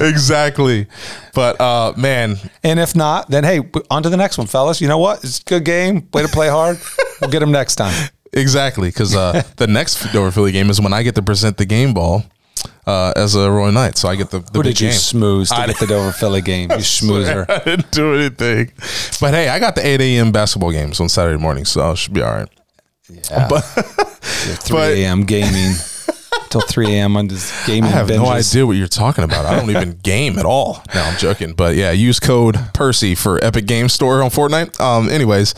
exactly. 0.00 0.86
But 1.34 1.60
uh, 1.60 1.92
man, 1.96 2.36
And 2.62 2.78
if 2.80 2.94
not, 2.96 3.28
then 3.30 3.44
hey, 3.44 3.60
on 3.90 4.02
to 4.02 4.08
the 4.08 4.16
next 4.16 4.38
one, 4.38 4.46
fellas. 4.46 4.80
You 4.80 4.88
know 4.88 4.98
what? 4.98 5.22
It's 5.24 5.40
a 5.40 5.44
good 5.44 5.64
game. 5.64 6.08
Way 6.12 6.22
to 6.22 6.28
play 6.28 6.48
hard. 6.48 6.78
We'll 7.20 7.30
get 7.30 7.40
them 7.40 7.52
next 7.52 7.76
time. 7.76 8.10
exactly 8.32 8.88
because 8.88 9.14
uh, 9.14 9.42
the 9.56 9.66
next 9.66 10.12
Dover 10.12 10.30
Philly 10.30 10.52
game 10.52 10.68
is 10.70 10.80
when 10.80 10.92
I 10.92 11.02
get 11.02 11.14
to 11.16 11.22
present 11.22 11.56
the 11.56 11.64
game 11.66 11.94
ball 11.94 12.24
uh, 12.86 13.12
as 13.16 13.34
a 13.34 13.50
Roy 13.50 13.70
Knight. 13.70 13.96
So 13.98 14.08
I 14.08 14.16
get 14.16 14.30
the, 14.30 14.38
the 14.40 14.50
Who 14.54 14.62
big 14.62 14.74
did 14.76 14.80
you 14.80 14.88
game. 14.88 14.96
smooze 14.98 15.48
to 15.48 15.66
get 15.66 15.78
the 15.78 15.86
Dover 15.86 16.12
Philly 16.12 16.40
game? 16.40 16.70
You 16.70 16.76
schmoozer. 16.78 17.48
I 17.48 17.58
didn't 17.64 17.90
do 17.90 18.14
anything. 18.14 18.72
But 19.20 19.34
hey, 19.34 19.48
I 19.48 19.58
got 19.58 19.74
the 19.74 19.86
8 19.86 20.00
a.m. 20.00 20.32
basketball 20.32 20.72
games 20.72 21.00
on 21.00 21.08
Saturday 21.08 21.38
morning, 21.40 21.64
so 21.64 21.90
it 21.92 21.96
should 21.96 22.14
be 22.14 22.22
all 22.22 22.32
right. 22.34 22.48
Yeah. 23.08 23.46
But 23.48 23.60
3 23.62 24.78
a.m. 25.04 25.24
gaming. 25.24 25.74
till 26.50 26.60
3 26.60 26.86
a.m. 26.94 27.16
on 27.16 27.26
this 27.28 27.66
gaming 27.66 27.84
I 27.90 27.92
have 27.92 28.08
no 28.08 28.26
idea 28.26 28.64
what 28.66 28.72
you're 28.76 28.86
talking 28.88 29.24
about. 29.24 29.46
I 29.46 29.56
don't 29.58 29.70
even 29.70 29.92
game 30.02 30.38
at 30.38 30.44
all. 30.44 30.82
No, 30.94 31.02
I'm 31.02 31.16
joking. 31.18 31.54
But 31.54 31.74
yeah, 31.76 31.90
use 31.92 32.20
code 32.20 32.56
Percy 32.72 33.14
for 33.14 33.42
Epic 33.44 33.66
Game 33.66 33.88
Store 33.88 34.22
on 34.22 34.30
Fortnite. 34.30 34.78
Um, 34.80 35.08
anyways, 35.08 35.54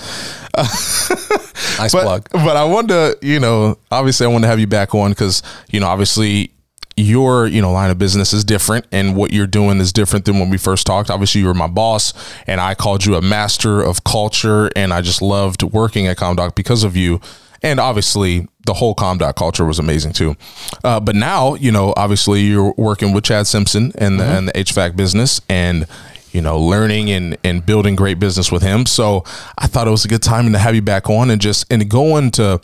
Nice 1.78 1.92
but 1.92 2.02
plug. 2.02 2.28
but 2.32 2.56
I 2.56 2.64
wanted 2.64 2.88
to, 2.88 3.26
you 3.26 3.38
know, 3.40 3.78
obviously 3.90 4.26
I 4.26 4.28
wanted 4.28 4.42
to 4.46 4.48
have 4.48 4.60
you 4.60 4.66
back 4.66 4.94
on 4.94 5.10
because 5.10 5.42
you 5.70 5.80
know, 5.80 5.86
obviously 5.86 6.52
your 6.98 7.46
you 7.46 7.62
know 7.62 7.72
line 7.72 7.90
of 7.90 7.98
business 7.98 8.32
is 8.32 8.44
different 8.44 8.86
and 8.92 9.16
what 9.16 9.32
you're 9.32 9.46
doing 9.46 9.78
is 9.78 9.92
different 9.92 10.24
than 10.24 10.38
when 10.38 10.50
we 10.50 10.58
first 10.58 10.86
talked. 10.86 11.10
Obviously 11.10 11.40
you 11.40 11.46
were 11.46 11.54
my 11.54 11.66
boss 11.66 12.12
and 12.46 12.60
i 12.60 12.74
called 12.74 13.04
you 13.04 13.14
a 13.14 13.22
master 13.22 13.80
of 13.80 14.04
culture 14.04 14.70
and 14.74 14.92
i 14.92 15.00
just 15.00 15.22
loved 15.22 15.62
working 15.62 16.06
at 16.06 16.16
comdoc 16.16 16.54
because 16.54 16.84
of 16.84 16.96
you. 16.96 17.20
And 17.62 17.80
obviously 17.80 18.46
the 18.66 18.74
whole 18.74 18.94
comdoc 18.94 19.34
culture 19.36 19.64
was 19.64 19.78
amazing 19.78 20.12
too. 20.12 20.36
Uh, 20.84 21.00
but 21.00 21.14
now 21.14 21.54
you 21.54 21.72
know 21.72 21.94
obviously 21.96 22.40
you're 22.40 22.74
working 22.76 23.12
with 23.12 23.24
chad 23.24 23.46
simpson 23.46 23.92
and 23.96 24.18
the, 24.18 24.24
and 24.24 24.48
the 24.48 24.52
hvac 24.52 24.96
business 24.96 25.40
and 25.48 25.86
you 26.32 26.42
know, 26.42 26.60
learning 26.60 27.10
and, 27.10 27.38
and 27.42 27.64
building 27.64 27.96
great 27.96 28.18
business 28.18 28.52
with 28.52 28.62
him. 28.62 28.84
So 28.84 29.24
I 29.56 29.66
thought 29.66 29.88
it 29.88 29.90
was 29.90 30.04
a 30.04 30.08
good 30.08 30.22
time 30.22 30.52
to 30.52 30.58
have 30.58 30.74
you 30.74 30.82
back 30.82 31.08
on 31.08 31.30
and 31.30 31.40
just 31.40 31.64
and 31.72 31.88
go 31.88 32.18
into 32.18 32.60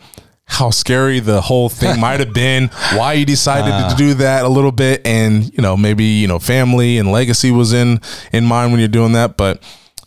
how 0.46 0.70
scary 0.70 1.20
the 1.20 1.40
whole 1.40 1.68
thing 1.68 1.98
might 2.00 2.20
have 2.20 2.32
been, 2.32 2.68
why 2.94 3.14
you 3.14 3.24
decided 3.24 3.90
to 3.90 3.96
do 3.96 4.14
that 4.14 4.44
a 4.44 4.48
little 4.48 4.72
bit, 4.72 5.06
and 5.06 5.52
you 5.52 5.62
know, 5.62 5.76
maybe, 5.76 6.04
you 6.04 6.28
know, 6.28 6.38
family 6.38 6.98
and 6.98 7.10
legacy 7.10 7.50
was 7.50 7.72
in 7.72 8.00
in 8.32 8.44
mind 8.44 8.70
when 8.70 8.78
you're 8.78 8.88
doing 8.88 9.12
that. 9.12 9.36
But 9.36 9.62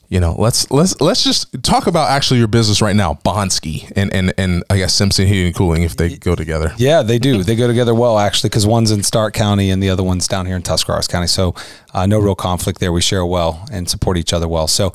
you 0.09 0.21
know, 0.21 0.35
let's 0.37 0.71
let's 0.71 1.01
let's 1.01 1.23
just 1.23 1.61
talk 1.63 1.87
about 1.87 2.09
actually 2.09 2.39
your 2.39 2.47
business 2.47 2.81
right 2.81 2.95
now, 2.95 3.19
Bonsky 3.25 3.91
and 3.95 4.13
and 4.13 4.33
and 4.37 4.63
I 4.69 4.77
guess 4.77 4.93
Simpson 4.93 5.27
Heating 5.27 5.47
and 5.47 5.55
Cooling 5.55 5.83
if 5.83 5.97
they 5.97 6.15
go 6.15 6.33
together. 6.33 6.73
Yeah, 6.77 7.01
they 7.01 7.19
do. 7.19 7.43
They 7.43 7.55
go 7.55 7.67
together 7.67 7.93
well, 7.93 8.17
actually, 8.17 8.49
because 8.49 8.65
one's 8.65 8.91
in 8.91 9.03
Stark 9.03 9.33
County 9.33 9.69
and 9.69 9.83
the 9.83 9.89
other 9.89 10.03
one's 10.03 10.27
down 10.27 10.45
here 10.45 10.55
in 10.55 10.61
Tuscarawas 10.61 11.07
County. 11.07 11.27
So, 11.27 11.55
uh, 11.93 12.05
no 12.05 12.19
real 12.19 12.35
conflict 12.35 12.79
there. 12.79 12.93
We 12.93 13.01
share 13.01 13.25
well 13.25 13.65
and 13.69 13.89
support 13.89 14.17
each 14.17 14.31
other 14.31 14.47
well. 14.47 14.67
So, 14.67 14.93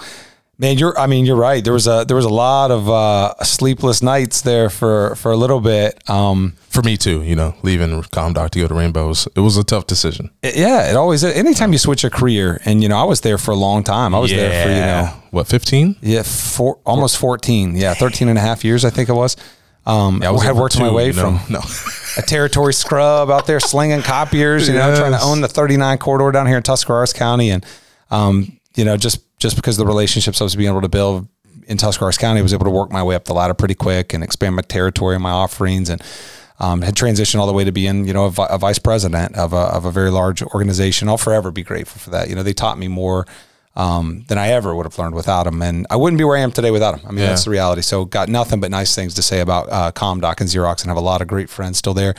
man, 0.59 0.79
you're. 0.79 0.99
I 0.99 1.07
mean, 1.07 1.25
you're 1.27 1.37
right. 1.37 1.63
There 1.63 1.73
was 1.73 1.87
a 1.87 2.05
there 2.07 2.17
was 2.17 2.25
a 2.25 2.29
lot 2.35 2.71
of 2.71 2.89
uh, 2.89 3.35
sleepless 3.45 4.03
nights 4.03 4.43
there 4.43 4.71
for 4.71 5.15
for 5.17 5.33
a 5.33 5.37
little 5.37 5.61
bit. 5.61 6.09
Um, 6.09 6.55
For 6.69 6.83
me 6.83 6.97
too, 6.97 7.23
you 7.23 7.37
know, 7.37 7.55
leaving 7.63 7.91
Comdoc 8.05 8.51
to 8.51 8.61
go 8.61 8.69
to 8.69 8.75
Rainbows, 8.75 9.29
it 9.35 9.41
was 9.41 9.57
a 9.57 9.65
tough 9.65 9.87
decision. 9.87 10.31
it- 10.43 10.57
yeah, 10.57 10.91
it 10.91 10.97
always. 10.97 11.23
Is 11.25 11.35
anytime 11.35 11.73
you 11.73 11.79
switch 11.79 12.05
a 12.05 12.11
career, 12.11 12.61
and 12.65 12.83
you 12.83 12.89
know, 12.89 12.99
I 12.99 13.05
was 13.05 13.21
there 13.23 13.39
for 13.39 13.51
a 13.53 13.57
long 13.57 13.83
time. 13.85 14.15
I 14.15 14.19
was 14.19 14.31
there 14.31 14.65
for 14.65 14.71
you 14.71 14.81
know, 14.81 15.23
what, 15.31 15.47
15? 15.47 15.97
yeah, 16.01 16.23
four 16.23 16.79
almost 16.85 17.19
fourteen. 17.19 17.77
Yeah, 17.77 17.95
13 17.95 18.29
and 18.29 18.39
a 18.39 18.41
half 18.43 18.65
years, 18.65 18.85
I 18.85 18.91
think 18.91 19.09
it 19.09 19.15
was. 19.15 19.37
Um, 19.85 20.23
I 20.23 20.31
was 20.31 20.43
I 20.43 20.45
had 20.45 20.51
there 20.51 20.55
for 20.55 20.61
worked 20.61 20.79
my 20.79 20.91
way 20.93 21.07
you 21.09 21.13
know? 21.15 21.39
from 21.39 21.53
no. 21.53 21.61
a 22.17 22.23
territory 22.23 22.73
scrub 22.73 23.31
out 23.33 23.47
there 23.49 23.59
slinging 23.59 24.01
copiers, 24.03 24.69
you 24.69 24.75
know, 24.75 24.95
trying 24.95 25.11
to 25.11 25.21
own 25.21 25.41
the 25.41 25.49
39 25.49 25.99
corridor 25.99 26.31
down 26.31 26.47
here 26.47 26.57
in 26.59 26.63
Tuscarawas 26.63 27.13
County. 27.13 27.51
And, 27.51 27.67
um, 28.09 28.61
you 28.77 28.85
know, 28.85 28.97
just, 28.97 29.19
just 29.43 29.57
because 29.57 29.77
the 29.77 29.85
relationships 29.87 30.41
I 30.41 30.45
was 30.45 30.57
being 30.57 30.71
able 30.71 30.81
to 30.83 30.89
build 30.89 31.29
in 31.67 31.77
Tuscarawas 31.77 32.17
County, 32.19 32.41
I 32.41 32.43
was 32.43 32.55
able 32.55 32.65
to 32.65 32.71
work 32.71 32.91
my 32.91 33.03
way 33.03 33.15
up 33.15 33.25
the 33.25 33.35
ladder 33.35 33.55
pretty 33.55 33.75
quick 33.75 34.15
and 34.15 34.23
expand 34.25 34.57
my 34.57 34.63
territory 34.63 35.15
and 35.17 35.23
my 35.23 35.31
offerings 35.31 35.89
and, 35.91 36.03
um, 36.59 36.83
had 36.83 36.95
transitioned 36.95 37.39
all 37.41 37.47
the 37.47 37.53
way 37.53 37.65
to 37.65 37.73
being, 37.73 38.07
you 38.07 38.13
know, 38.13 38.27
a, 38.27 38.31
vi- 38.31 38.47
a 38.51 38.59
vice 38.59 38.79
president 38.79 39.37
of 39.37 39.53
a, 39.53 39.57
of 39.57 39.85
a 39.85 39.91
very 39.91 40.11
large 40.11 40.43
organization. 40.43 41.09
I'll 41.09 41.19
forever 41.19 41.51
be 41.51 41.63
grateful 41.63 41.99
for 42.01 42.11
that. 42.11 42.29
You 42.29 42.35
know, 42.37 42.43
they 42.43 42.53
taught 42.53 42.79
me 42.79 42.89
more, 42.89 43.27
um, 43.75 44.25
than 44.29 44.39
I 44.39 44.49
ever 44.49 44.75
would 44.75 44.87
have 44.87 44.99
learned 44.99 45.15
without 45.15 45.45
them. 45.45 45.63
And 45.63 45.87
I 45.91 45.97
wouldn't 45.97 46.19
be 46.19 46.25
where 46.25 46.37
I 46.37 46.41
am 46.41 46.53
today 46.53 46.71
without 46.71 46.97
them. 46.97 47.07
I 47.07 47.11
mean, 47.11 47.21
Yeah. 47.21 47.29
that's 47.29 47.45
the 47.45 47.51
reality. 47.51 47.83
So 47.83 48.05
got 48.05 48.29
nothing 48.29 48.61
but 48.61 48.71
nice 48.71 48.95
things 48.95 49.15
to 49.15 49.23
say 49.23 49.41
about 49.41 49.69
uh, 49.71 49.91
Comdoc 49.93 50.41
and 50.41 50.49
Xerox 50.51 50.83
and 50.83 50.89
have 50.89 50.97
a 50.99 51.01
lot 51.01 51.23
of 51.23 51.27
great 51.29 51.49
friends 51.51 51.79
still 51.79 51.95
there. 51.95 52.15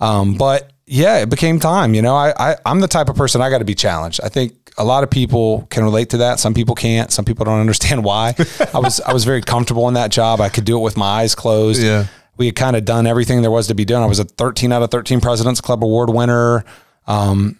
Um, 0.00 0.34
but 0.34 0.70
yeah, 0.86 1.18
it 1.18 1.28
became 1.28 1.60
time. 1.60 1.94
You 1.94 2.02
know, 2.02 2.16
I, 2.16 2.32
I 2.38 2.56
I'm 2.64 2.80
the 2.80 2.88
type 2.88 3.08
of 3.08 3.16
person 3.16 3.40
I 3.42 3.50
got 3.50 3.58
to 3.58 3.64
be 3.64 3.74
challenged. 3.74 4.20
I 4.24 4.28
think 4.28 4.54
a 4.78 4.84
lot 4.84 5.02
of 5.02 5.10
people 5.10 5.66
can 5.70 5.84
relate 5.84 6.10
to 6.10 6.18
that. 6.18 6.40
Some 6.40 6.54
people 6.54 6.74
can't. 6.74 7.10
Some 7.12 7.24
people 7.24 7.44
don't 7.44 7.60
understand 7.60 8.04
why. 8.04 8.34
I 8.74 8.78
was 8.78 9.00
I 9.00 9.12
was 9.12 9.24
very 9.24 9.42
comfortable 9.42 9.88
in 9.88 9.94
that 9.94 10.10
job. 10.10 10.40
I 10.40 10.48
could 10.48 10.64
do 10.64 10.78
it 10.78 10.82
with 10.82 10.96
my 10.96 11.20
eyes 11.20 11.34
closed. 11.34 11.82
Yeah. 11.82 12.06
We 12.36 12.46
had 12.46 12.54
kind 12.54 12.76
of 12.76 12.84
done 12.84 13.06
everything 13.06 13.42
there 13.42 13.50
was 13.50 13.66
to 13.66 13.74
be 13.74 13.84
done. 13.84 14.02
I 14.02 14.06
was 14.06 14.20
a 14.20 14.24
13 14.24 14.70
out 14.70 14.82
of 14.82 14.90
13 14.92 15.20
Presidents 15.20 15.60
Club 15.60 15.82
Award 15.82 16.08
winner. 16.08 16.64
Um, 17.08 17.58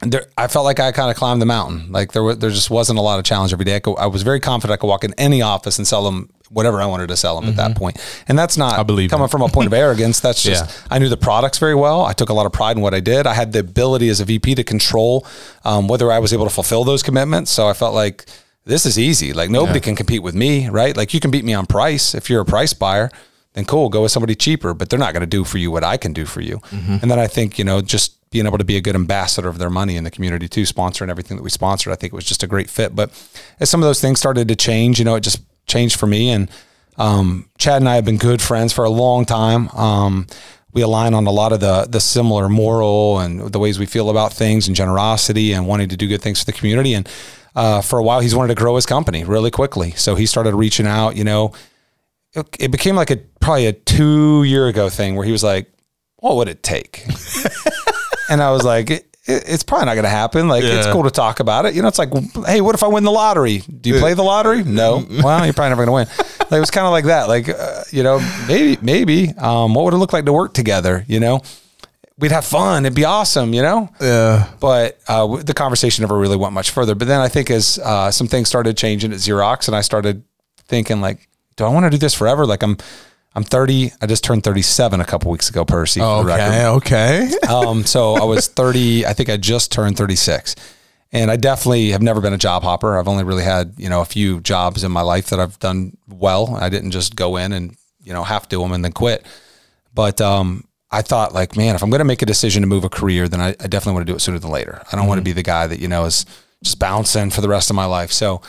there, 0.00 0.26
I 0.36 0.46
felt 0.46 0.64
like 0.64 0.78
I 0.80 0.92
kind 0.92 1.10
of 1.10 1.16
climbed 1.16 1.42
the 1.42 1.46
mountain. 1.46 1.90
Like 1.90 2.12
there, 2.12 2.22
was, 2.22 2.38
there 2.38 2.50
just 2.50 2.70
wasn't 2.70 2.98
a 2.98 3.02
lot 3.02 3.18
of 3.18 3.24
challenge 3.24 3.52
every 3.52 3.64
day. 3.64 3.76
I, 3.76 3.80
could, 3.80 3.94
I 3.96 4.06
was 4.06 4.22
very 4.22 4.40
confident 4.40 4.74
I 4.74 4.80
could 4.80 4.86
walk 4.86 5.04
in 5.04 5.12
any 5.18 5.42
office 5.42 5.78
and 5.78 5.86
sell 5.86 6.04
them 6.04 6.30
whatever 6.50 6.80
I 6.80 6.86
wanted 6.86 7.08
to 7.08 7.16
sell 7.16 7.38
them 7.38 7.50
at 7.50 7.56
that 7.56 7.76
point. 7.76 8.00
And 8.26 8.38
that's 8.38 8.56
not 8.56 8.72
Mm-hmm. 8.72 8.80
I 8.80 8.82
believe 8.84 9.10
coming 9.10 9.24
that. 9.26 9.30
from 9.30 9.42
a 9.42 9.48
point 9.48 9.66
of 9.66 9.72
arrogance. 9.84 10.20
That's 10.20 10.42
just 10.42 10.64
Yeah. 10.70 10.86
I 10.90 10.98
knew 10.98 11.08
the 11.10 11.16
products 11.16 11.58
very 11.58 11.74
well. 11.74 12.04
I 12.06 12.12
took 12.14 12.28
a 12.30 12.32
lot 12.32 12.46
of 12.46 12.52
pride 12.52 12.76
in 12.76 12.82
what 12.82 12.94
I 12.94 13.00
did. 13.00 13.26
I 13.26 13.34
had 13.34 13.52
the 13.52 13.58
ability 13.58 14.08
as 14.08 14.20
a 14.20 14.24
VP 14.24 14.54
to 14.54 14.64
control 14.64 15.26
um, 15.64 15.88
whether 15.88 16.10
I 16.10 16.18
was 16.20 16.32
able 16.32 16.44
to 16.44 16.50
fulfill 16.50 16.84
those 16.84 17.02
commitments. 17.02 17.50
So 17.50 17.68
I 17.68 17.74
felt 17.74 17.94
like 17.94 18.24
this 18.64 18.86
is 18.86 18.98
easy. 18.98 19.32
Like 19.32 19.50
nobody 19.50 19.80
can 19.80 19.94
compete 19.96 20.22
with 20.22 20.34
me, 20.34 20.68
right? 20.68 20.96
Like 20.96 21.12
you 21.12 21.20
can 21.20 21.30
beat 21.30 21.44
me 21.44 21.54
on 21.54 21.66
price 21.66 22.14
if 22.14 22.30
you're 22.30 22.40
a 22.40 22.46
price 22.46 22.72
buyer. 22.72 23.10
Then 23.54 23.64
cool, 23.64 23.88
go 23.88 24.02
with 24.02 24.12
somebody 24.12 24.34
cheaper, 24.34 24.72
but 24.74 24.88
they're 24.90 24.98
not 24.98 25.12
going 25.14 25.22
to 25.22 25.26
do 25.26 25.42
for 25.44 25.58
you 25.58 25.70
what 25.70 25.82
I 25.84 25.96
can 25.96 26.12
do 26.12 26.24
for 26.26 26.40
you. 26.42 26.60
And 26.70 27.10
then 27.10 27.18
I 27.18 27.26
think 27.26 27.58
you 27.58 27.64
know 27.64 27.80
just 27.80 28.14
being 28.30 28.46
able 28.46 28.58
to 28.58 28.64
be 28.64 28.76
a 28.76 28.80
good 28.80 28.94
ambassador 28.94 29.48
of 29.48 29.58
their 29.58 29.70
money 29.70 29.96
in 29.96 30.04
the 30.04 30.10
community 30.10 30.48
too, 30.48 30.62
sponsoring 30.62 31.08
everything 31.08 31.36
that 31.36 31.42
we 31.42 31.50
sponsored. 31.50 31.92
I 31.92 31.96
think 31.96 32.12
it 32.12 32.16
was 32.16 32.24
just 32.24 32.42
a 32.42 32.46
great 32.46 32.68
fit. 32.68 32.94
But 32.94 33.10
as 33.60 33.70
some 33.70 33.82
of 33.82 33.88
those 33.88 34.00
things 34.00 34.18
started 34.18 34.48
to 34.48 34.56
change, 34.56 34.98
you 34.98 35.04
know, 35.04 35.14
it 35.14 35.20
just 35.20 35.40
changed 35.66 35.98
for 35.98 36.06
me. 36.06 36.30
And 36.30 36.50
um, 36.98 37.48
Chad 37.58 37.80
and 37.80 37.88
I 37.88 37.94
have 37.94 38.04
been 38.04 38.18
good 38.18 38.42
friends 38.42 38.72
for 38.72 38.84
a 38.84 38.90
long 38.90 39.24
time. 39.24 39.68
Um, 39.70 40.26
we 40.72 40.82
align 40.82 41.14
on 41.14 41.26
a 41.26 41.30
lot 41.30 41.52
of 41.52 41.60
the 41.60 41.86
the 41.88 42.00
similar 42.00 42.48
moral 42.48 43.18
and 43.20 43.52
the 43.52 43.58
ways 43.58 43.78
we 43.78 43.86
feel 43.86 44.10
about 44.10 44.32
things 44.32 44.66
and 44.66 44.76
generosity 44.76 45.52
and 45.52 45.66
wanting 45.66 45.88
to 45.88 45.96
do 45.96 46.06
good 46.06 46.20
things 46.20 46.40
for 46.40 46.46
the 46.46 46.52
community. 46.52 46.94
And 46.94 47.08
uh, 47.56 47.80
for 47.80 47.98
a 47.98 48.02
while, 48.02 48.20
he's 48.20 48.34
wanted 48.34 48.54
to 48.54 48.60
grow 48.60 48.76
his 48.76 48.86
company 48.86 49.24
really 49.24 49.50
quickly. 49.50 49.92
So 49.92 50.14
he 50.14 50.26
started 50.26 50.54
reaching 50.54 50.86
out. 50.86 51.16
You 51.16 51.24
know, 51.24 51.52
it, 52.34 52.46
it 52.60 52.70
became 52.70 52.96
like 52.96 53.10
a 53.10 53.16
probably 53.40 53.66
a 53.66 53.72
two 53.72 54.44
year 54.44 54.66
ago 54.66 54.88
thing 54.88 55.16
where 55.16 55.24
he 55.24 55.32
was 55.32 55.42
like, 55.42 55.72
"What 56.16 56.36
would 56.36 56.48
it 56.48 56.62
take?" 56.62 57.04
and 58.28 58.42
I 58.42 58.50
was 58.50 58.64
like, 58.64 58.90
it, 58.90 59.04
it- 59.26 59.44
"It's 59.46 59.62
probably 59.62 59.86
not 59.86 59.94
going 59.94 60.04
to 60.04 60.08
happen. 60.10 60.48
Like, 60.48 60.64
it's 60.64 60.86
cool 60.86 61.02
to 61.04 61.10
talk 61.10 61.40
about 61.40 61.66
it. 61.66 61.74
You 61.74 61.82
know, 61.82 61.88
it's 61.88 61.98
like, 61.98 62.10
hey, 62.46 62.60
what 62.60 62.74
if 62.74 62.82
I 62.82 62.86
win 62.88 63.04
the 63.04 63.10
lottery? 63.10 63.58
Do 63.58 63.90
you 63.90 63.98
play 63.98 64.14
the 64.14 64.22
lottery? 64.24 64.62
No. 64.64 65.04
Well, 65.22 65.44
you're 65.44 65.52
probably 65.52 65.68
never 65.70 65.84
going 65.84 66.06
to 66.06 66.12
win. 66.12 66.26
Like, 66.50 66.56
it 66.58 66.60
was 66.60 66.70
kind 66.70 66.86
of 66.86 66.92
like 66.92 67.04
that. 67.06 67.28
Like, 67.28 67.48
uh, 67.50 67.82
you 67.90 68.02
know, 68.02 68.20
maybe, 68.48 68.78
maybe. 68.80 69.28
Um, 69.36 69.74
what 69.74 69.84
would 69.84 69.92
it 69.94 69.98
look 69.98 70.12
like 70.14 70.24
to 70.24 70.32
work 70.32 70.54
together? 70.54 71.04
You 71.08 71.20
know, 71.20 71.42
we'd 72.18 72.32
have 72.32 72.46
fun. 72.46 72.86
It'd 72.86 72.96
be 72.96 73.04
awesome. 73.04 73.52
You 73.52 73.60
know, 73.62 73.90
Yeah. 74.00 74.48
but 74.60 74.98
uh, 75.08 75.36
the 75.42 75.52
conversation 75.54 76.02
never 76.02 76.16
really 76.16 76.36
went 76.38 76.54
much 76.54 76.70
further. 76.70 76.94
But 76.94 77.08
then 77.08 77.20
I 77.20 77.28
think 77.28 77.50
as 77.50 77.78
uh, 77.84 78.10
some 78.10 78.28
things 78.28 78.48
started 78.48 78.78
changing 78.78 79.12
at 79.12 79.18
Xerox, 79.18 79.68
and 79.68 79.76
I 79.76 79.82
started 79.82 80.22
thinking 80.68 81.02
like, 81.02 81.28
do 81.56 81.64
I 81.64 81.68
want 81.68 81.84
to 81.84 81.90
do 81.90 81.98
this 81.98 82.14
forever? 82.14 82.46
Like 82.46 82.62
I'm, 82.62 82.78
I'm 83.38 83.44
30. 83.44 83.92
I 84.02 84.06
just 84.06 84.24
turned 84.24 84.42
37 84.42 85.00
a 85.00 85.04
couple 85.04 85.30
weeks 85.30 85.48
ago, 85.48 85.64
Percy. 85.64 86.00
For 86.00 86.24
the 86.24 86.28
record. 86.28 86.54
Okay. 86.76 87.28
Okay. 87.28 87.34
Um, 87.48 87.84
so 87.84 88.14
I 88.14 88.24
was 88.24 88.48
30. 88.48 89.06
I 89.06 89.12
think 89.14 89.30
I 89.30 89.36
just 89.36 89.72
turned 89.72 89.96
36. 89.96 90.54
And 91.12 91.30
I 91.30 91.36
definitely 91.36 91.90
have 91.90 92.02
never 92.02 92.20
been 92.20 92.32
a 92.32 92.38
job 92.38 92.62
hopper. 92.62 92.98
I've 92.98 93.08
only 93.08 93.24
really 93.24 93.44
had, 93.44 93.74
you 93.78 93.88
know, 93.88 94.00
a 94.00 94.04
few 94.04 94.40
jobs 94.40 94.84
in 94.84 94.92
my 94.92 95.00
life 95.00 95.30
that 95.30 95.40
I've 95.40 95.58
done 95.60 95.96
well. 96.08 96.56
I 96.56 96.68
didn't 96.68 96.90
just 96.90 97.16
go 97.16 97.36
in 97.36 97.52
and, 97.52 97.76
you 98.02 98.12
know, 98.12 98.24
half 98.24 98.48
do 98.48 98.60
them 98.60 98.72
and 98.72 98.84
then 98.84 98.92
quit. 98.92 99.24
But 99.94 100.20
um, 100.20 100.64
I 100.90 101.02
thought 101.02 101.32
like, 101.32 101.56
man, 101.56 101.74
if 101.74 101.82
I'm 101.82 101.90
going 101.90 102.00
to 102.00 102.04
make 102.04 102.22
a 102.22 102.26
decision 102.26 102.62
to 102.62 102.68
move 102.68 102.84
a 102.84 102.90
career, 102.90 103.28
then 103.28 103.40
I, 103.40 103.50
I 103.50 103.68
definitely 103.68 103.94
want 103.94 104.06
to 104.06 104.12
do 104.12 104.16
it 104.16 104.20
sooner 104.20 104.38
than 104.40 104.50
later. 104.50 104.82
I 104.92 104.96
don't 104.96 105.06
want 105.06 105.18
to 105.18 105.24
be 105.24 105.32
the 105.32 105.42
guy 105.44 105.66
that, 105.68 105.78
you 105.78 105.88
know, 105.88 106.04
is 106.04 106.26
just 106.62 106.78
bouncing 106.78 107.30
for 107.30 107.40
the 107.40 107.48
rest 107.48 107.70
of 107.70 107.76
my 107.76 107.86
life. 107.86 108.10
So 108.10 108.42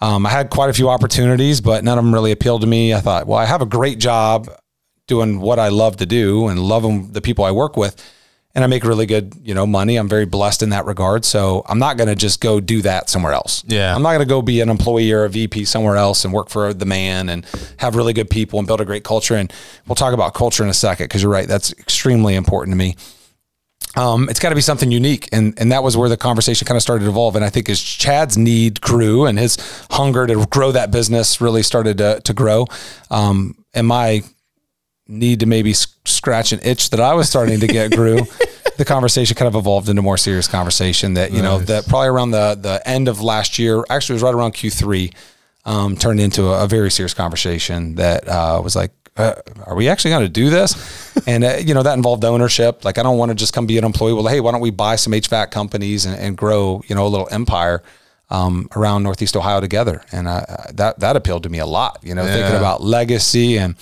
um, 0.00 0.26
I 0.26 0.30
had 0.30 0.50
quite 0.50 0.70
a 0.70 0.72
few 0.72 0.88
opportunities, 0.88 1.60
but 1.60 1.84
none 1.84 1.98
of 1.98 2.04
them 2.04 2.14
really 2.14 2.32
appealed 2.32 2.60
to 2.60 2.66
me. 2.66 2.94
I 2.94 3.00
thought, 3.00 3.26
well, 3.26 3.38
I 3.38 3.46
have 3.46 3.62
a 3.62 3.66
great 3.66 3.98
job 3.98 4.48
doing 5.06 5.40
what 5.40 5.58
I 5.58 5.68
love 5.68 5.96
to 5.96 6.06
do 6.06 6.46
and 6.48 6.60
loving 6.60 7.12
the 7.12 7.20
people 7.20 7.44
I 7.44 7.50
work 7.50 7.76
with. 7.76 8.14
And 8.54 8.64
I 8.64 8.66
make 8.66 8.82
really 8.82 9.06
good, 9.06 9.34
you 9.42 9.54
know, 9.54 9.66
money. 9.66 9.96
I'm 9.96 10.08
very 10.08 10.24
blessed 10.24 10.62
in 10.62 10.70
that 10.70 10.84
regard. 10.84 11.24
So 11.24 11.62
I'm 11.66 11.78
not 11.78 11.96
going 11.96 12.08
to 12.08 12.16
just 12.16 12.40
go 12.40 12.60
do 12.60 12.82
that 12.82 13.08
somewhere 13.08 13.32
else. 13.32 13.62
Yeah. 13.66 13.94
I'm 13.94 14.02
not 14.02 14.10
going 14.10 14.20
to 14.20 14.26
go 14.26 14.42
be 14.42 14.60
an 14.60 14.68
employee 14.68 15.12
or 15.12 15.24
a 15.24 15.28
VP 15.28 15.64
somewhere 15.64 15.96
else 15.96 16.24
and 16.24 16.32
work 16.32 16.48
for 16.48 16.72
the 16.72 16.86
man 16.86 17.28
and 17.28 17.46
have 17.76 17.94
really 17.94 18.12
good 18.12 18.30
people 18.30 18.58
and 18.58 18.66
build 18.66 18.80
a 18.80 18.84
great 18.84 19.04
culture. 19.04 19.34
And 19.34 19.52
we'll 19.86 19.96
talk 19.96 20.12
about 20.12 20.34
culture 20.34 20.64
in 20.64 20.70
a 20.70 20.74
second 20.74 21.04
because 21.04 21.22
you're 21.22 21.30
right. 21.30 21.46
That's 21.46 21.72
extremely 21.72 22.34
important 22.34 22.72
to 22.72 22.78
me. 22.78 22.96
Um, 23.98 24.28
it's 24.28 24.38
got 24.38 24.50
to 24.50 24.54
be 24.54 24.60
something 24.60 24.92
unique, 24.92 25.28
and 25.32 25.54
and 25.58 25.72
that 25.72 25.82
was 25.82 25.96
where 25.96 26.08
the 26.08 26.16
conversation 26.16 26.66
kind 26.66 26.76
of 26.76 26.82
started 26.82 27.04
to 27.04 27.10
evolve. 27.10 27.34
And 27.34 27.44
I 27.44 27.50
think 27.50 27.68
as 27.68 27.82
Chad's 27.82 28.38
need 28.38 28.80
grew 28.80 29.26
and 29.26 29.36
his 29.36 29.56
hunger 29.90 30.24
to 30.26 30.46
grow 30.46 30.70
that 30.70 30.92
business 30.92 31.40
really 31.40 31.64
started 31.64 31.98
to 31.98 32.20
to 32.20 32.32
grow, 32.32 32.66
um, 33.10 33.56
and 33.74 33.88
my 33.88 34.22
need 35.08 35.40
to 35.40 35.46
maybe 35.46 35.72
scratch 35.72 36.52
an 36.52 36.60
itch 36.62 36.90
that 36.90 37.00
I 37.00 37.14
was 37.14 37.28
starting 37.28 37.58
to 37.60 37.66
get 37.66 37.90
grew. 37.96 38.20
the 38.76 38.84
conversation 38.84 39.34
kind 39.34 39.48
of 39.48 39.56
evolved 39.56 39.88
into 39.88 39.98
a 39.98 40.02
more 40.04 40.16
serious 40.16 40.46
conversation 40.46 41.14
that 41.14 41.32
you 41.32 41.42
know 41.42 41.58
that 41.58 41.88
probably 41.88 42.08
around 42.08 42.30
the 42.30 42.54
the 42.54 42.80
end 42.88 43.08
of 43.08 43.20
last 43.20 43.58
year, 43.58 43.84
actually 43.90 44.12
it 44.12 44.18
was 44.18 44.22
right 44.22 44.34
around 44.34 44.52
Q 44.52 44.70
three, 44.70 45.10
um, 45.64 45.96
turned 45.96 46.20
into 46.20 46.46
a, 46.46 46.64
a 46.64 46.66
very 46.66 46.90
serious 46.90 47.14
conversation 47.14 47.96
that 47.96 48.28
uh, 48.28 48.60
was 48.62 48.76
like, 48.76 48.92
uh, 49.18 49.34
are 49.66 49.74
we 49.74 49.88
actually 49.88 50.12
going 50.12 50.24
to 50.24 50.28
do 50.28 50.48
this? 50.50 51.16
and 51.26 51.44
uh, 51.44 51.56
you 51.56 51.74
know 51.74 51.82
that 51.82 51.94
involved 51.94 52.24
ownership. 52.24 52.84
Like 52.84 52.98
I 52.98 53.02
don't 53.02 53.18
want 53.18 53.30
to 53.30 53.34
just 53.34 53.52
come 53.52 53.66
be 53.66 53.78
an 53.78 53.84
employee. 53.84 54.12
Well, 54.12 54.26
hey, 54.26 54.40
why 54.40 54.52
don't 54.52 54.60
we 54.60 54.70
buy 54.70 54.96
some 54.96 55.12
HVAC 55.12 55.50
companies 55.50 56.06
and, 56.06 56.18
and 56.18 56.36
grow 56.36 56.82
you 56.86 56.94
know 56.94 57.06
a 57.06 57.08
little 57.08 57.28
empire 57.30 57.82
um, 58.30 58.68
around 58.76 59.02
Northeast 59.02 59.36
Ohio 59.36 59.60
together? 59.60 60.02
And 60.12 60.28
uh, 60.28 60.44
that 60.72 61.00
that 61.00 61.16
appealed 61.16 61.42
to 61.42 61.48
me 61.48 61.58
a 61.58 61.66
lot. 61.66 61.98
You 62.02 62.14
know, 62.14 62.24
yeah. 62.24 62.34
thinking 62.34 62.56
about 62.56 62.82
legacy 62.82 63.58
and 63.58 63.74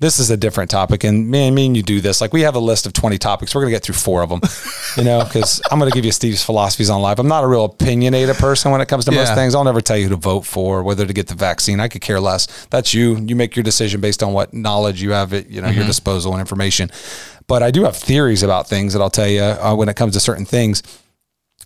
this 0.00 0.18
is 0.18 0.30
a 0.30 0.36
different 0.36 0.70
topic. 0.70 1.04
And 1.04 1.28
me 1.28 1.46
and 1.46 1.56
me 1.56 1.66
and 1.66 1.76
you 1.76 1.82
do 1.82 2.00
this. 2.00 2.20
Like 2.20 2.32
we 2.32 2.42
have 2.42 2.54
a 2.54 2.60
list 2.60 2.86
of 2.86 2.92
20 2.92 3.18
topics. 3.18 3.54
We're 3.54 3.62
going 3.62 3.72
to 3.72 3.76
get 3.76 3.82
through 3.82 3.96
four 3.96 4.22
of 4.22 4.28
them, 4.30 4.40
you 4.96 5.04
know, 5.04 5.24
because 5.24 5.60
I'm 5.70 5.78
going 5.78 5.90
to 5.90 5.94
give 5.94 6.04
you 6.04 6.12
Steve's 6.12 6.44
philosophies 6.44 6.90
on 6.90 7.02
life. 7.02 7.18
I'm 7.18 7.28
not 7.28 7.44
a 7.44 7.46
real 7.46 7.64
opinionated 7.64 8.36
person 8.36 8.70
when 8.70 8.80
it 8.80 8.88
comes 8.88 9.04
to 9.06 9.12
yeah. 9.12 9.18
most 9.18 9.34
things. 9.34 9.54
I'll 9.54 9.64
never 9.64 9.80
tell 9.80 9.96
you 9.96 10.04
who 10.04 10.10
to 10.10 10.16
vote 10.16 10.46
for, 10.46 10.82
whether 10.82 11.06
to 11.06 11.12
get 11.12 11.26
the 11.26 11.34
vaccine. 11.34 11.80
I 11.80 11.88
could 11.88 12.02
care 12.02 12.20
less. 12.20 12.46
That's 12.66 12.94
you. 12.94 13.16
You 13.16 13.34
make 13.34 13.56
your 13.56 13.64
decision 13.64 14.00
based 14.00 14.22
on 14.22 14.32
what 14.32 14.54
knowledge 14.54 15.02
you 15.02 15.12
have 15.12 15.32
at, 15.32 15.50
you 15.50 15.60
know, 15.60 15.68
mm-hmm. 15.68 15.78
your 15.78 15.86
disposal 15.86 16.32
and 16.32 16.40
information. 16.40 16.90
But 17.46 17.62
I 17.62 17.70
do 17.70 17.84
have 17.84 17.96
theories 17.96 18.42
about 18.42 18.68
things 18.68 18.92
that 18.92 19.00
I'll 19.00 19.10
tell 19.10 19.28
you 19.28 19.40
uh, 19.40 19.74
when 19.74 19.88
it 19.88 19.96
comes 19.96 20.14
to 20.14 20.20
certain 20.20 20.44
things. 20.44 20.82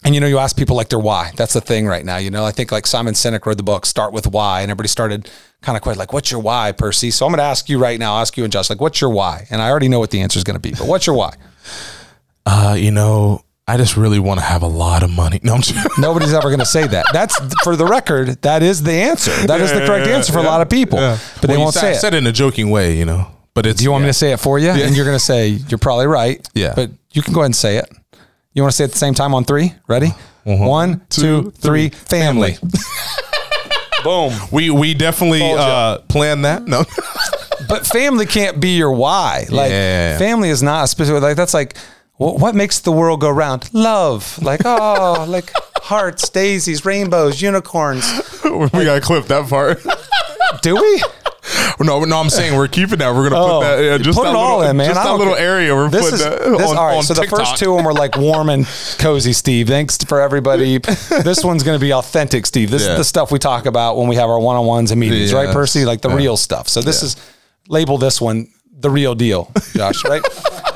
And 0.04 0.14
you 0.14 0.20
know, 0.20 0.26
you 0.26 0.38
ask 0.38 0.56
people 0.56 0.76
like 0.76 0.88
their 0.88 0.98
why. 0.98 1.30
That's 1.36 1.52
the 1.52 1.60
thing 1.60 1.86
right 1.86 2.04
now. 2.04 2.16
You 2.16 2.30
know, 2.30 2.44
I 2.44 2.50
think 2.50 2.72
like 2.72 2.86
Simon 2.86 3.14
Sinek 3.14 3.46
wrote 3.46 3.56
the 3.56 3.62
book 3.62 3.86
"Start 3.86 4.12
with 4.12 4.26
Why," 4.26 4.62
and 4.62 4.70
everybody 4.70 4.88
started 4.88 5.30
kind 5.60 5.76
of 5.76 5.82
quite 5.82 5.96
like, 5.96 6.12
"What's 6.12 6.30
your 6.30 6.40
why, 6.40 6.72
Percy?" 6.72 7.10
So 7.10 7.24
I'm 7.24 7.32
going 7.32 7.38
to 7.38 7.44
ask 7.44 7.68
you 7.68 7.78
right 7.78 7.98
now, 7.98 8.18
ask 8.18 8.36
you 8.36 8.44
and 8.44 8.52
Josh, 8.52 8.68
like, 8.68 8.80
"What's 8.80 9.00
your 9.00 9.10
why?" 9.10 9.46
And 9.50 9.62
I 9.62 9.70
already 9.70 9.88
know 9.88 10.00
what 10.00 10.10
the 10.10 10.20
answer 10.20 10.38
is 10.38 10.44
going 10.44 10.56
to 10.56 10.60
be, 10.60 10.72
but 10.72 10.88
what's 10.88 11.06
your 11.06 11.14
why? 11.14 11.34
Uh, 12.44 12.74
you 12.76 12.90
know, 12.90 13.44
I 13.68 13.76
just 13.76 13.96
really 13.96 14.18
want 14.18 14.40
to 14.40 14.44
have 14.44 14.62
a 14.62 14.66
lot 14.68 15.04
of 15.04 15.10
money. 15.10 15.38
No, 15.42 15.60
nobody's 15.98 16.32
ever 16.32 16.48
going 16.48 16.58
to 16.58 16.66
say 16.66 16.86
that. 16.86 17.06
That's 17.12 17.38
for 17.62 17.76
the 17.76 17.86
record. 17.86 18.42
That 18.42 18.62
is 18.62 18.82
the 18.82 18.92
answer. 18.92 19.30
That 19.46 19.58
yeah, 19.58 19.64
is 19.64 19.72
the 19.72 19.86
correct 19.86 20.06
yeah, 20.06 20.16
answer 20.16 20.32
for 20.32 20.40
yeah. 20.40 20.46
a 20.46 20.50
lot 20.50 20.60
of 20.62 20.68
people, 20.68 20.98
but 20.98 21.20
well, 21.48 21.56
they 21.56 21.56
won't 21.56 21.74
say 21.74 21.92
it. 21.92 21.96
I 21.96 21.98
Said 21.98 22.14
it 22.14 22.18
in 22.18 22.26
a 22.26 22.32
joking 22.32 22.70
way, 22.70 22.96
you 22.96 23.04
know. 23.04 23.28
But 23.54 23.66
it's. 23.66 23.78
Do 23.78 23.84
you 23.84 23.92
want 23.92 24.02
me 24.02 24.08
to 24.08 24.14
say 24.14 24.32
it 24.32 24.40
for 24.40 24.58
you? 24.58 24.70
And 24.70 24.96
you're 24.96 25.04
going 25.04 25.16
to 25.18 25.24
say 25.24 25.48
you're 25.48 25.78
probably 25.78 26.06
right. 26.06 26.46
Yeah. 26.54 26.72
But 26.74 26.90
you 27.12 27.22
can 27.22 27.34
go 27.34 27.40
ahead 27.40 27.46
and 27.46 27.56
say 27.56 27.76
it. 27.76 27.88
You 28.54 28.62
want 28.62 28.72
to 28.72 28.76
say 28.76 28.84
it 28.84 28.88
at 28.88 28.92
the 28.92 28.98
same 28.98 29.14
time 29.14 29.34
on 29.34 29.44
three? 29.44 29.74
Ready? 29.86 30.08
Uh-huh. 30.44 30.68
One, 30.68 31.02
two, 31.08 31.50
three. 31.52 31.88
Family. 31.90 32.56
Boom. 34.04 34.32
We 34.50 34.70
we 34.70 34.94
definitely 34.94 35.42
uh, 35.42 35.98
plan 36.00 36.42
that. 36.42 36.64
No. 36.66 36.84
but 37.68 37.86
family 37.86 38.26
can't 38.26 38.60
be 38.60 38.76
your 38.76 38.92
why. 38.92 39.46
Like 39.48 39.70
yeah. 39.70 40.18
family 40.18 40.50
is 40.50 40.62
not 40.62 40.84
a 40.84 40.88
specific. 40.88 41.22
Like 41.22 41.36
that's 41.36 41.54
like 41.54 41.76
what, 42.16 42.38
what 42.38 42.54
makes 42.54 42.80
the 42.80 42.92
world 42.92 43.20
go 43.20 43.30
round? 43.30 43.72
Love. 43.72 44.42
Like 44.42 44.62
oh, 44.64 45.24
like 45.28 45.52
hearts, 45.76 46.28
daisies, 46.28 46.84
rainbows, 46.84 47.40
unicorns. 47.40 48.04
we 48.44 48.50
like, 48.50 48.72
gotta 48.72 49.00
clip 49.00 49.26
that 49.26 49.48
part. 49.48 49.80
Do 50.62 50.76
we? 50.76 51.02
No, 51.82 52.04
no, 52.04 52.18
I'm 52.18 52.30
saying 52.30 52.56
we're 52.56 52.68
keeping 52.68 52.98
that. 52.98 53.12
We're 53.12 53.28
gonna 53.28 53.42
oh, 53.42 53.60
put 53.60 53.66
that. 53.66 53.82
Yeah, 53.82 53.98
just 53.98 54.16
put 54.16 54.24
that 54.24 54.30
it 54.30 54.36
all 54.36 54.58
little, 54.58 54.70
in, 54.70 54.76
man. 54.76 54.88
Just 54.88 55.02
that 55.02 55.16
little 55.16 55.34
area. 55.34 55.74
We're 55.74 55.88
this 55.88 56.10
putting 56.10 56.14
is, 56.14 56.24
that 56.24 56.38
this, 56.58 56.70
on, 56.70 56.76
all 56.76 56.86
right. 56.86 56.96
On 56.96 57.02
so 57.02 57.14
TikTok. 57.14 57.30
the 57.30 57.44
first 57.44 57.58
two 57.58 57.72
of 57.72 57.78
them 57.78 57.86
were 57.86 57.92
like 57.92 58.16
warm 58.16 58.50
and 58.50 58.66
cozy, 58.98 59.32
Steve. 59.32 59.66
Thanks 59.66 59.98
for 59.98 60.20
everybody. 60.20 60.78
this 61.24 61.42
one's 61.42 61.64
gonna 61.64 61.80
be 61.80 61.92
authentic, 61.92 62.46
Steve. 62.46 62.70
This 62.70 62.84
yeah. 62.84 62.92
is 62.92 62.98
the 62.98 63.04
stuff 63.04 63.32
we 63.32 63.40
talk 63.40 63.66
about 63.66 63.96
when 63.96 64.06
we 64.06 64.14
have 64.16 64.30
our 64.30 64.38
one 64.38 64.56
on 64.56 64.64
ones 64.64 64.92
and 64.92 65.00
meetings, 65.00 65.32
yes. 65.32 65.32
right, 65.32 65.52
Percy? 65.52 65.84
Like 65.84 66.02
the 66.02 66.10
yeah. 66.10 66.16
real 66.16 66.36
stuff. 66.36 66.68
So 66.68 66.82
this 66.82 67.02
is 67.02 67.16
label 67.68 67.98
this 67.98 68.20
one 68.20 68.48
the 68.82 68.90
real 68.90 69.14
deal, 69.14 69.50
Josh. 69.74 70.04
Right. 70.04 70.22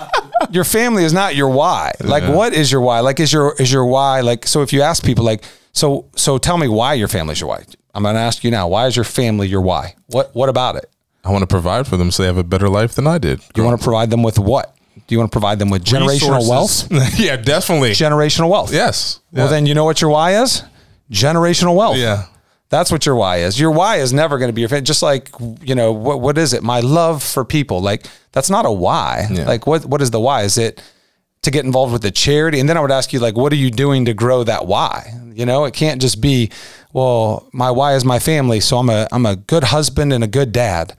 your 0.51 0.65
family 0.65 1.05
is 1.05 1.13
not 1.13 1.35
your 1.35 1.49
why. 1.49 1.93
Like, 2.01 2.25
what 2.25 2.53
is 2.53 2.71
your 2.73 2.81
why? 2.81 3.01
Like, 3.01 3.21
is 3.21 3.33
your 3.33 3.55
is 3.59 3.71
your 3.71 3.85
why? 3.85 4.21
Like, 4.21 4.47
so 4.47 4.63
if 4.63 4.73
you 4.73 4.83
ask 4.83 5.05
people, 5.05 5.25
like, 5.25 5.45
so 5.77 6.07
so 6.17 6.39
tell 6.39 6.59
me 6.59 6.69
why 6.69 6.95
your 6.95 7.09
family's 7.09 7.41
your 7.41 7.51
why. 7.51 7.65
I'm 7.95 8.03
going 8.03 8.15
to 8.15 8.21
ask 8.21 8.45
you 8.45 8.51
now. 8.51 8.69
Why 8.69 8.87
is 8.87 8.97
your 8.97 9.05
family 9.05 9.47
your 9.49 9.61
why? 9.61 9.95
What 10.09 10.35
what 10.35 10.49
about 10.49 10.77
it? 10.77 10.91
I 11.25 11.31
want 11.31 11.43
to 11.43 11.47
provide 11.47 11.87
for 11.87 11.97
them 11.97 12.11
so 12.11 12.23
they 12.23 12.27
have 12.29 12.39
a 12.39 12.45
better 12.45 12.69
life 12.69 12.95
than 12.95 13.07
I 13.07 13.19
did. 13.19 13.41
You 13.57 13.65
want 13.65 13.79
to 13.79 13.85
provide 13.85 14.11
them 14.11 14.23
with 14.23 14.39
what? 14.39 14.77
Do 14.95 15.15
you 15.15 15.19
want 15.19 15.31
to 15.31 15.35
provide 15.35 15.59
them 15.59 15.71
with 15.71 15.85
generational 15.85 16.39
Resources. 16.39 16.89
wealth? 16.91 17.19
yeah, 17.19 17.37
definitely. 17.37 17.91
Generational 17.91 18.49
wealth. 18.49 18.73
Yes. 18.73 19.21
Yeah. 19.33 19.41
Well, 19.41 19.49
then 19.49 19.67
you 19.67 19.75
know 19.75 19.85
what 19.85 20.01
your 20.01 20.11
why 20.11 20.43
is? 20.43 20.63
Generational 21.11 21.77
wealth. 21.77 21.97
Yeah. 21.97 22.27
That's 22.69 22.91
what 22.91 23.07
your 23.07 23.15
why 23.15 23.39
is. 23.39 23.61
Your 23.61 23.71
why 23.71 23.97
is 23.97 24.13
never 24.13 24.39
going 24.39 24.49
to 24.49 24.53
be 24.53 24.63
your 24.63 24.81
Just 24.81 25.03
like, 25.03 25.31
you 25.61 25.75
know, 25.75 25.93
what 25.93 26.21
what 26.21 26.39
is 26.39 26.53
it? 26.53 26.63
My 26.63 26.81
love 26.81 27.23
for 27.23 27.45
people. 27.45 27.81
Like 27.81 28.07
that's 28.33 28.51
not 28.51 28.65
a 28.67 28.73
why. 28.73 29.27
Yeah. 29.31 29.47
Like 29.47 29.67
what 29.67 29.85
what 29.85 30.01
is 30.01 30.11
the 30.11 30.21
why? 30.21 30.43
Is 30.43 30.59
it 30.59 30.83
to 31.47 31.51
get 31.51 31.65
involved 31.65 31.93
with 31.93 32.03
the 32.03 32.11
charity? 32.11 32.61
And 32.61 32.69
then 32.69 32.77
I 32.77 32.81
would 32.81 32.93
ask 32.93 33.13
you 33.13 33.19
like 33.21 33.37
what 33.37 33.53
are 33.53 33.57
you 33.57 33.71
doing 33.71 34.05
to 34.05 34.15
grow 34.15 34.45
that 34.45 34.67
why? 34.67 35.13
You 35.33 35.47
know, 35.47 35.65
it 35.65 35.75
can't 35.75 36.01
just 36.01 36.21
be, 36.21 36.51
well, 36.93 37.49
my 37.53 37.71
why 37.71 37.95
is 37.95 38.05
my 38.05 38.19
family, 38.19 38.61
so 38.61 38.79
I'm 38.79 38.91
a 38.91 39.09
I'm 39.11 39.27
a 39.27 39.37
good 39.37 39.65
husband 39.65 40.13
and 40.13 40.23
a 40.23 40.29
good 40.29 40.53
dad 40.53 40.95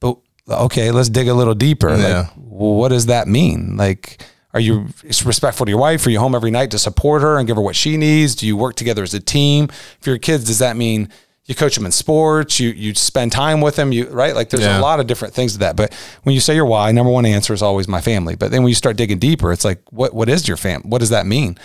But 0.00 0.18
okay, 0.48 0.90
let's 0.90 1.08
dig 1.08 1.28
a 1.28 1.34
little 1.34 1.54
deeper. 1.54 1.88
Yeah. 1.96 2.18
Like, 2.20 2.30
what 2.36 2.88
does 2.88 3.06
that 3.06 3.26
mean? 3.28 3.76
Like, 3.76 4.22
are 4.52 4.60
you 4.60 4.86
respectful 5.02 5.66
to 5.66 5.70
your 5.70 5.80
wife? 5.80 6.06
Are 6.06 6.10
you 6.10 6.20
home 6.20 6.34
every 6.34 6.50
night 6.50 6.70
to 6.72 6.78
support 6.78 7.22
her 7.22 7.38
and 7.38 7.46
give 7.46 7.56
her 7.56 7.62
what 7.62 7.74
she 7.74 7.96
needs? 7.96 8.36
Do 8.36 8.46
you 8.46 8.56
work 8.56 8.76
together 8.76 9.02
as 9.02 9.14
a 9.14 9.20
team? 9.20 9.68
For 10.00 10.10
your 10.10 10.18
kids, 10.18 10.44
does 10.44 10.60
that 10.60 10.76
mean 10.76 11.08
you 11.46 11.54
coach 11.54 11.74
them 11.74 11.84
in 11.84 11.92
sports? 11.92 12.58
You 12.58 12.70
you 12.70 12.94
spend 12.94 13.32
time 13.32 13.60
with 13.60 13.76
them? 13.76 13.92
You 13.92 14.08
right? 14.08 14.34
Like, 14.34 14.50
there's 14.50 14.62
yeah. 14.62 14.78
a 14.78 14.80
lot 14.80 15.00
of 15.00 15.06
different 15.06 15.34
things 15.34 15.52
to 15.54 15.58
that. 15.60 15.76
But 15.76 15.92
when 16.22 16.34
you 16.34 16.40
say 16.40 16.54
your 16.54 16.64
why, 16.66 16.90
number 16.92 17.12
one 17.12 17.26
answer 17.26 17.52
is 17.52 17.62
always 17.62 17.86
my 17.86 18.00
family. 18.00 18.34
But 18.34 18.50
then 18.50 18.62
when 18.62 18.70
you 18.70 18.74
start 18.74 18.96
digging 18.96 19.18
deeper, 19.18 19.52
it's 19.52 19.64
like, 19.64 19.80
what 19.92 20.14
what 20.14 20.28
is 20.28 20.48
your 20.48 20.56
fam? 20.56 20.82
What 20.82 20.98
does 20.98 21.10
that 21.10 21.26
mean? 21.26 21.58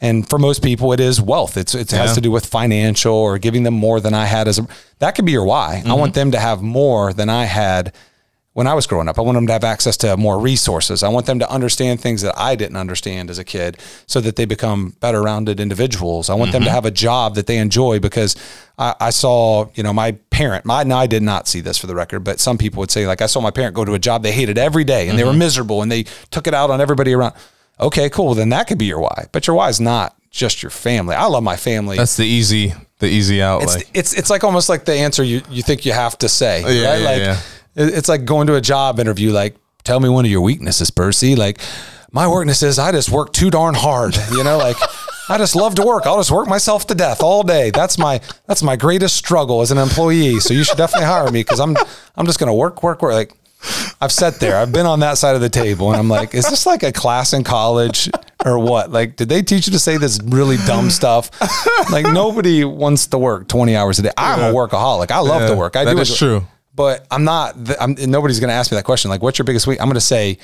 And 0.00 0.28
for 0.28 0.38
most 0.38 0.62
people, 0.62 0.92
it 0.92 1.00
is 1.00 1.20
wealth. 1.20 1.56
It's 1.56 1.74
it 1.74 1.92
yeah. 1.92 1.98
has 1.98 2.14
to 2.14 2.20
do 2.20 2.30
with 2.30 2.46
financial 2.46 3.14
or 3.14 3.38
giving 3.38 3.62
them 3.62 3.74
more 3.74 4.00
than 4.00 4.14
I 4.14 4.24
had 4.24 4.48
as 4.48 4.58
a. 4.58 4.66
That 4.98 5.12
could 5.12 5.24
be 5.24 5.32
your 5.32 5.44
why. 5.44 5.80
Mm-hmm. 5.80 5.90
I 5.90 5.94
want 5.94 6.14
them 6.14 6.30
to 6.32 6.38
have 6.38 6.62
more 6.62 7.12
than 7.12 7.28
I 7.28 7.44
had 7.44 7.94
when 8.56 8.66
I 8.66 8.72
was 8.72 8.86
growing 8.86 9.06
up. 9.06 9.18
I 9.18 9.20
want 9.20 9.36
them 9.36 9.46
to 9.48 9.52
have 9.52 9.64
access 9.64 9.98
to 9.98 10.16
more 10.16 10.38
resources. 10.40 11.02
I 11.02 11.10
want 11.10 11.26
them 11.26 11.38
to 11.40 11.50
understand 11.50 12.00
things 12.00 12.22
that 12.22 12.32
I 12.38 12.54
didn't 12.54 12.78
understand 12.78 13.28
as 13.28 13.38
a 13.38 13.44
kid 13.44 13.76
so 14.06 14.18
that 14.22 14.36
they 14.36 14.46
become 14.46 14.96
better 15.00 15.22
rounded 15.22 15.60
individuals. 15.60 16.30
I 16.30 16.34
want 16.34 16.48
mm-hmm. 16.48 16.52
them 16.52 16.62
to 16.62 16.68
mm-hmm. 16.68 16.74
have 16.74 16.86
a 16.86 16.90
job 16.90 17.34
that 17.34 17.46
they 17.48 17.58
enjoy 17.58 18.00
because 18.00 18.34
I, 18.78 18.94
I, 18.98 19.10
saw, 19.10 19.68
you 19.74 19.82
know, 19.82 19.92
my 19.92 20.12
parent, 20.30 20.64
my, 20.64 20.84
now 20.84 20.96
I 20.96 21.06
did 21.06 21.22
not 21.22 21.46
see 21.46 21.60
this 21.60 21.76
for 21.76 21.86
the 21.86 21.94
record, 21.94 22.20
but 22.20 22.40
some 22.40 22.56
people 22.56 22.80
would 22.80 22.90
say 22.90 23.06
like, 23.06 23.20
I 23.20 23.26
saw 23.26 23.42
my 23.42 23.50
parent 23.50 23.74
go 23.74 23.84
to 23.84 23.92
a 23.92 23.98
job 23.98 24.22
they 24.22 24.32
hated 24.32 24.56
every 24.56 24.84
day 24.84 25.02
and 25.02 25.10
mm-hmm. 25.10 25.16
they 25.18 25.24
were 25.24 25.30
mm-hmm. 25.32 25.40
miserable 25.40 25.82
and 25.82 25.92
they 25.92 26.04
took 26.30 26.46
it 26.46 26.54
out 26.54 26.70
on 26.70 26.80
everybody 26.80 27.12
around. 27.12 27.34
Okay, 27.78 28.08
cool. 28.08 28.32
Then 28.34 28.48
that 28.48 28.68
could 28.68 28.78
be 28.78 28.86
your 28.86 29.00
why, 29.00 29.26
but 29.32 29.46
your 29.46 29.56
why 29.56 29.68
is 29.68 29.80
not 29.80 30.16
just 30.30 30.62
your 30.62 30.70
family. 30.70 31.14
I 31.14 31.26
love 31.26 31.42
my 31.42 31.56
family. 31.56 31.98
That's 31.98 32.16
the 32.16 32.24
easy, 32.24 32.72
the 33.00 33.06
easy 33.06 33.42
out. 33.42 33.64
It's, 33.64 33.74
like. 33.74 33.90
it's, 33.92 34.14
it's 34.14 34.30
like 34.30 34.44
almost 34.44 34.70
like 34.70 34.86
the 34.86 34.94
answer 34.94 35.22
you, 35.22 35.42
you 35.50 35.62
think 35.62 35.84
you 35.84 35.92
have 35.92 36.16
to 36.20 36.28
say, 36.30 36.62
yeah, 36.62 36.90
right? 36.90 37.00
Yeah, 37.02 37.06
like, 37.06 37.18
yeah 37.18 37.40
it's 37.76 38.08
like 38.08 38.24
going 38.24 38.46
to 38.48 38.54
a 38.54 38.60
job 38.60 38.98
interview, 38.98 39.30
like, 39.30 39.56
tell 39.84 40.00
me 40.00 40.08
one 40.08 40.24
of 40.24 40.30
your 40.30 40.40
weaknesses, 40.40 40.90
Percy. 40.90 41.36
Like, 41.36 41.60
my 42.12 42.26
weakness 42.26 42.62
is 42.62 42.78
I 42.78 42.92
just 42.92 43.10
work 43.10 43.32
too 43.32 43.50
darn 43.50 43.74
hard. 43.74 44.16
You 44.32 44.42
know, 44.42 44.58
like 44.58 44.76
I 45.28 45.38
just 45.38 45.56
love 45.56 45.74
to 45.76 45.82
work. 45.82 46.06
I'll 46.06 46.16
just 46.16 46.30
work 46.30 46.48
myself 46.48 46.86
to 46.88 46.94
death 46.94 47.22
all 47.22 47.42
day. 47.42 47.70
That's 47.70 47.98
my 47.98 48.20
that's 48.46 48.62
my 48.62 48.76
greatest 48.76 49.16
struggle 49.16 49.60
as 49.60 49.70
an 49.70 49.78
employee. 49.78 50.40
So 50.40 50.54
you 50.54 50.64
should 50.64 50.78
definitely 50.78 51.06
hire 51.06 51.30
me 51.30 51.40
because 51.40 51.60
I'm 51.60 51.76
I'm 52.16 52.26
just 52.26 52.38
gonna 52.38 52.54
work, 52.54 52.82
work, 52.82 53.02
work. 53.02 53.12
Like 53.12 53.32
I've 54.00 54.12
sat 54.12 54.40
there. 54.40 54.56
I've 54.56 54.72
been 54.72 54.86
on 54.86 55.00
that 55.00 55.18
side 55.18 55.34
of 55.34 55.40
the 55.40 55.48
table, 55.48 55.90
and 55.90 55.98
I'm 55.98 56.08
like, 56.08 56.34
is 56.34 56.48
this 56.48 56.66
like 56.66 56.82
a 56.82 56.92
class 56.92 57.32
in 57.32 57.42
college 57.42 58.10
or 58.44 58.58
what? 58.58 58.92
Like, 58.92 59.16
did 59.16 59.28
they 59.28 59.42
teach 59.42 59.66
you 59.66 59.72
to 59.72 59.78
say 59.78 59.96
this 59.96 60.20
really 60.24 60.56
dumb 60.66 60.90
stuff? 60.90 61.30
Like 61.90 62.06
nobody 62.06 62.64
wants 62.64 63.06
to 63.08 63.18
work 63.18 63.48
20 63.48 63.76
hours 63.76 63.98
a 63.98 64.02
day. 64.02 64.10
I'm 64.16 64.38
yeah. 64.38 64.50
a 64.50 64.54
workaholic. 64.54 65.10
I 65.10 65.20
love 65.20 65.42
yeah, 65.42 65.48
to 65.48 65.56
work. 65.56 65.76
I 65.76 65.84
that 65.84 65.94
do. 65.94 66.00
Is 66.00 66.16
true 66.16 66.46
but 66.76 67.06
I'm 67.10 67.24
not. 67.24 67.56
I'm, 67.80 67.96
nobody's 67.98 68.38
going 68.38 68.48
to 68.48 68.54
ask 68.54 68.70
me 68.70 68.76
that 68.76 68.84
question. 68.84 69.10
Like, 69.10 69.22
what's 69.22 69.38
your 69.38 69.44
biggest 69.44 69.66
week? 69.66 69.80
I'm 69.80 69.86
going 69.86 69.94
to 69.94 70.00
say, 70.00 70.38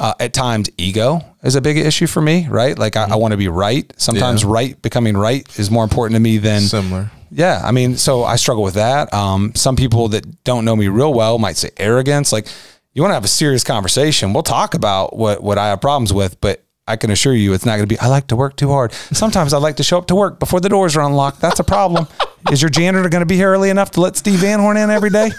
uh, 0.00 0.14
at 0.20 0.34
times, 0.34 0.68
ego 0.76 1.20
is 1.42 1.54
a 1.54 1.60
big 1.60 1.78
issue 1.78 2.06
for 2.06 2.20
me. 2.20 2.48
Right? 2.48 2.78
Like, 2.78 2.96
I, 2.96 3.04
I 3.04 3.16
want 3.16 3.32
to 3.32 3.38
be 3.38 3.48
right. 3.48 3.90
Sometimes, 3.96 4.42
yeah. 4.42 4.50
right 4.50 4.82
becoming 4.82 5.16
right 5.16 5.46
is 5.58 5.70
more 5.70 5.84
important 5.84 6.16
to 6.16 6.20
me 6.20 6.38
than 6.38 6.62
similar. 6.62 7.10
Yeah, 7.30 7.60
I 7.64 7.72
mean, 7.72 7.96
so 7.96 8.22
I 8.24 8.36
struggle 8.36 8.62
with 8.62 8.74
that. 8.74 9.12
Um, 9.12 9.52
some 9.54 9.74
people 9.76 10.08
that 10.08 10.44
don't 10.44 10.64
know 10.64 10.76
me 10.76 10.88
real 10.88 11.12
well 11.12 11.38
might 11.38 11.56
say 11.56 11.70
arrogance. 11.76 12.32
Like, 12.32 12.46
you 12.92 13.02
want 13.02 13.10
to 13.10 13.14
have 13.14 13.24
a 13.24 13.28
serious 13.28 13.64
conversation. 13.64 14.32
We'll 14.32 14.42
talk 14.42 14.74
about 14.74 15.16
what 15.16 15.42
what 15.42 15.58
I 15.58 15.68
have 15.68 15.80
problems 15.80 16.12
with, 16.12 16.40
but 16.40 16.62
I 16.88 16.96
can 16.96 17.10
assure 17.10 17.34
you, 17.34 17.52
it's 17.52 17.66
not 17.66 17.72
going 17.72 17.88
to 17.88 17.94
be. 17.94 17.98
I 17.98 18.06
like 18.06 18.28
to 18.28 18.36
work 18.36 18.56
too 18.56 18.68
hard. 18.68 18.92
Sometimes 18.92 19.52
I 19.52 19.58
like 19.58 19.76
to 19.76 19.82
show 19.82 19.98
up 19.98 20.06
to 20.06 20.14
work 20.14 20.38
before 20.38 20.60
the 20.60 20.68
doors 20.68 20.96
are 20.96 21.02
unlocked. 21.02 21.40
That's 21.40 21.58
a 21.58 21.64
problem. 21.64 22.06
Is 22.50 22.62
your 22.62 22.70
janitor 22.70 23.08
going 23.08 23.22
to 23.22 23.26
be 23.26 23.36
here 23.36 23.50
early 23.50 23.70
enough 23.70 23.92
to 23.92 24.00
let 24.00 24.16
Steve 24.16 24.40
Van 24.40 24.60
Horn 24.60 24.76
in 24.76 24.90
every 24.90 25.10
day? 25.10 25.30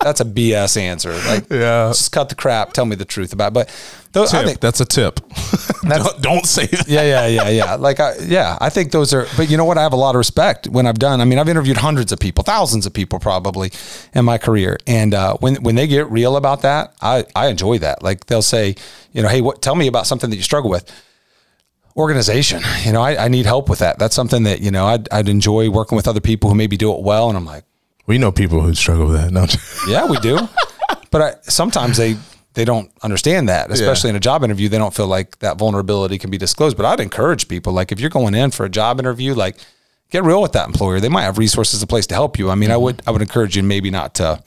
that's 0.00 0.20
a 0.20 0.24
BS 0.24 0.76
answer. 0.80 1.12
Like, 1.12 1.50
yeah, 1.50 1.88
just 1.88 2.12
cut 2.12 2.28
the 2.28 2.34
crap. 2.34 2.72
Tell 2.72 2.86
me 2.86 2.96
the 2.96 3.04
truth 3.04 3.32
about. 3.32 3.48
It. 3.48 3.54
But 3.54 3.68
those, 4.12 4.30
tip, 4.30 4.40
I 4.40 4.44
think 4.44 4.60
that's 4.60 4.80
a 4.80 4.84
tip. 4.84 5.20
That's, 5.82 5.82
don't, 5.82 6.22
don't, 6.22 6.46
say 6.46 6.66
that. 6.66 6.88
Yeah, 6.88 7.02
yeah, 7.02 7.26
yeah, 7.26 7.48
yeah. 7.48 7.74
Like, 7.74 7.98
I, 7.98 8.14
yeah, 8.18 8.56
I 8.60 8.70
think 8.70 8.92
those 8.92 9.12
are. 9.12 9.26
But 9.36 9.50
you 9.50 9.56
know 9.56 9.64
what? 9.64 9.76
I 9.76 9.82
have 9.82 9.92
a 9.92 9.96
lot 9.96 10.14
of 10.14 10.18
respect 10.18 10.68
when 10.68 10.86
I've 10.86 10.98
done. 10.98 11.20
I 11.20 11.24
mean, 11.24 11.38
I've 11.38 11.48
interviewed 11.48 11.78
hundreds 11.78 12.12
of 12.12 12.20
people, 12.20 12.44
thousands 12.44 12.86
of 12.86 12.92
people 12.92 13.18
probably 13.18 13.72
in 14.14 14.24
my 14.24 14.38
career, 14.38 14.78
and 14.86 15.14
uh, 15.14 15.36
when 15.38 15.56
when 15.56 15.74
they 15.74 15.86
get 15.86 16.08
real 16.10 16.36
about 16.36 16.62
that, 16.62 16.94
I 17.02 17.24
I 17.34 17.48
enjoy 17.48 17.78
that. 17.78 18.02
Like 18.02 18.26
they'll 18.26 18.40
say, 18.40 18.76
you 19.12 19.22
know, 19.22 19.28
hey, 19.28 19.40
what? 19.40 19.62
Tell 19.62 19.74
me 19.74 19.88
about 19.88 20.06
something 20.06 20.30
that 20.30 20.36
you 20.36 20.42
struggle 20.42 20.70
with 20.70 20.90
organization. 21.98 22.62
You 22.84 22.92
know, 22.92 23.02
I, 23.02 23.24
I, 23.24 23.28
need 23.28 23.44
help 23.44 23.68
with 23.68 23.80
that. 23.80 23.98
That's 23.98 24.14
something 24.14 24.44
that, 24.44 24.60
you 24.60 24.70
know, 24.70 24.86
I'd, 24.86 25.08
I'd 25.12 25.28
enjoy 25.28 25.68
working 25.68 25.96
with 25.96 26.06
other 26.06 26.20
people 26.20 26.48
who 26.48 26.56
maybe 26.56 26.76
do 26.76 26.92
it 26.94 27.02
well. 27.02 27.28
And 27.28 27.36
I'm 27.36 27.44
like, 27.44 27.64
we 28.06 28.16
know 28.16 28.30
people 28.30 28.60
who 28.60 28.72
struggle 28.74 29.06
with 29.06 29.16
that. 29.16 29.32
No, 29.32 29.46
yeah, 29.92 30.06
we 30.06 30.16
do. 30.18 30.38
but 31.10 31.20
I, 31.20 31.34
sometimes 31.42 31.96
they 31.98 32.16
they 32.54 32.64
don't 32.64 32.90
understand 33.02 33.48
that, 33.48 33.70
especially 33.70 34.10
in 34.10 34.16
a 34.16 34.20
job 34.20 34.42
interview. 34.42 34.68
They 34.68 34.78
don't 34.78 34.94
feel 34.94 35.06
like 35.06 35.38
that 35.40 35.58
vulnerability 35.58 36.18
can 36.18 36.30
be 36.30 36.38
disclosed. 36.38 36.76
But 36.76 36.86
I'd 36.86 36.98
encourage 36.98 37.46
people, 37.46 37.72
like 37.72 37.92
if 37.92 38.00
you're 38.00 38.10
going 38.10 38.34
in 38.34 38.50
for 38.50 38.64
a 38.64 38.68
job 38.68 38.98
interview, 38.98 39.34
like 39.34 39.58
get 40.10 40.24
real 40.24 40.42
with 40.42 40.52
that 40.52 40.66
employer. 40.66 40.98
They 40.98 41.08
might 41.08 41.22
have 41.22 41.38
resources, 41.38 41.82
a 41.82 41.86
place 41.86 42.06
to 42.08 42.14
help 42.14 42.38
you. 42.38 42.50
I 42.50 42.54
mean, 42.54 42.70
I 42.70 42.74
mm-hmm. 42.74 42.82
would 42.84 43.02
I 43.06 43.10
would 43.10 43.22
encourage 43.22 43.56
you 43.56 43.62
maybe 43.62 43.90
not 43.90 44.14
to 44.14 44.42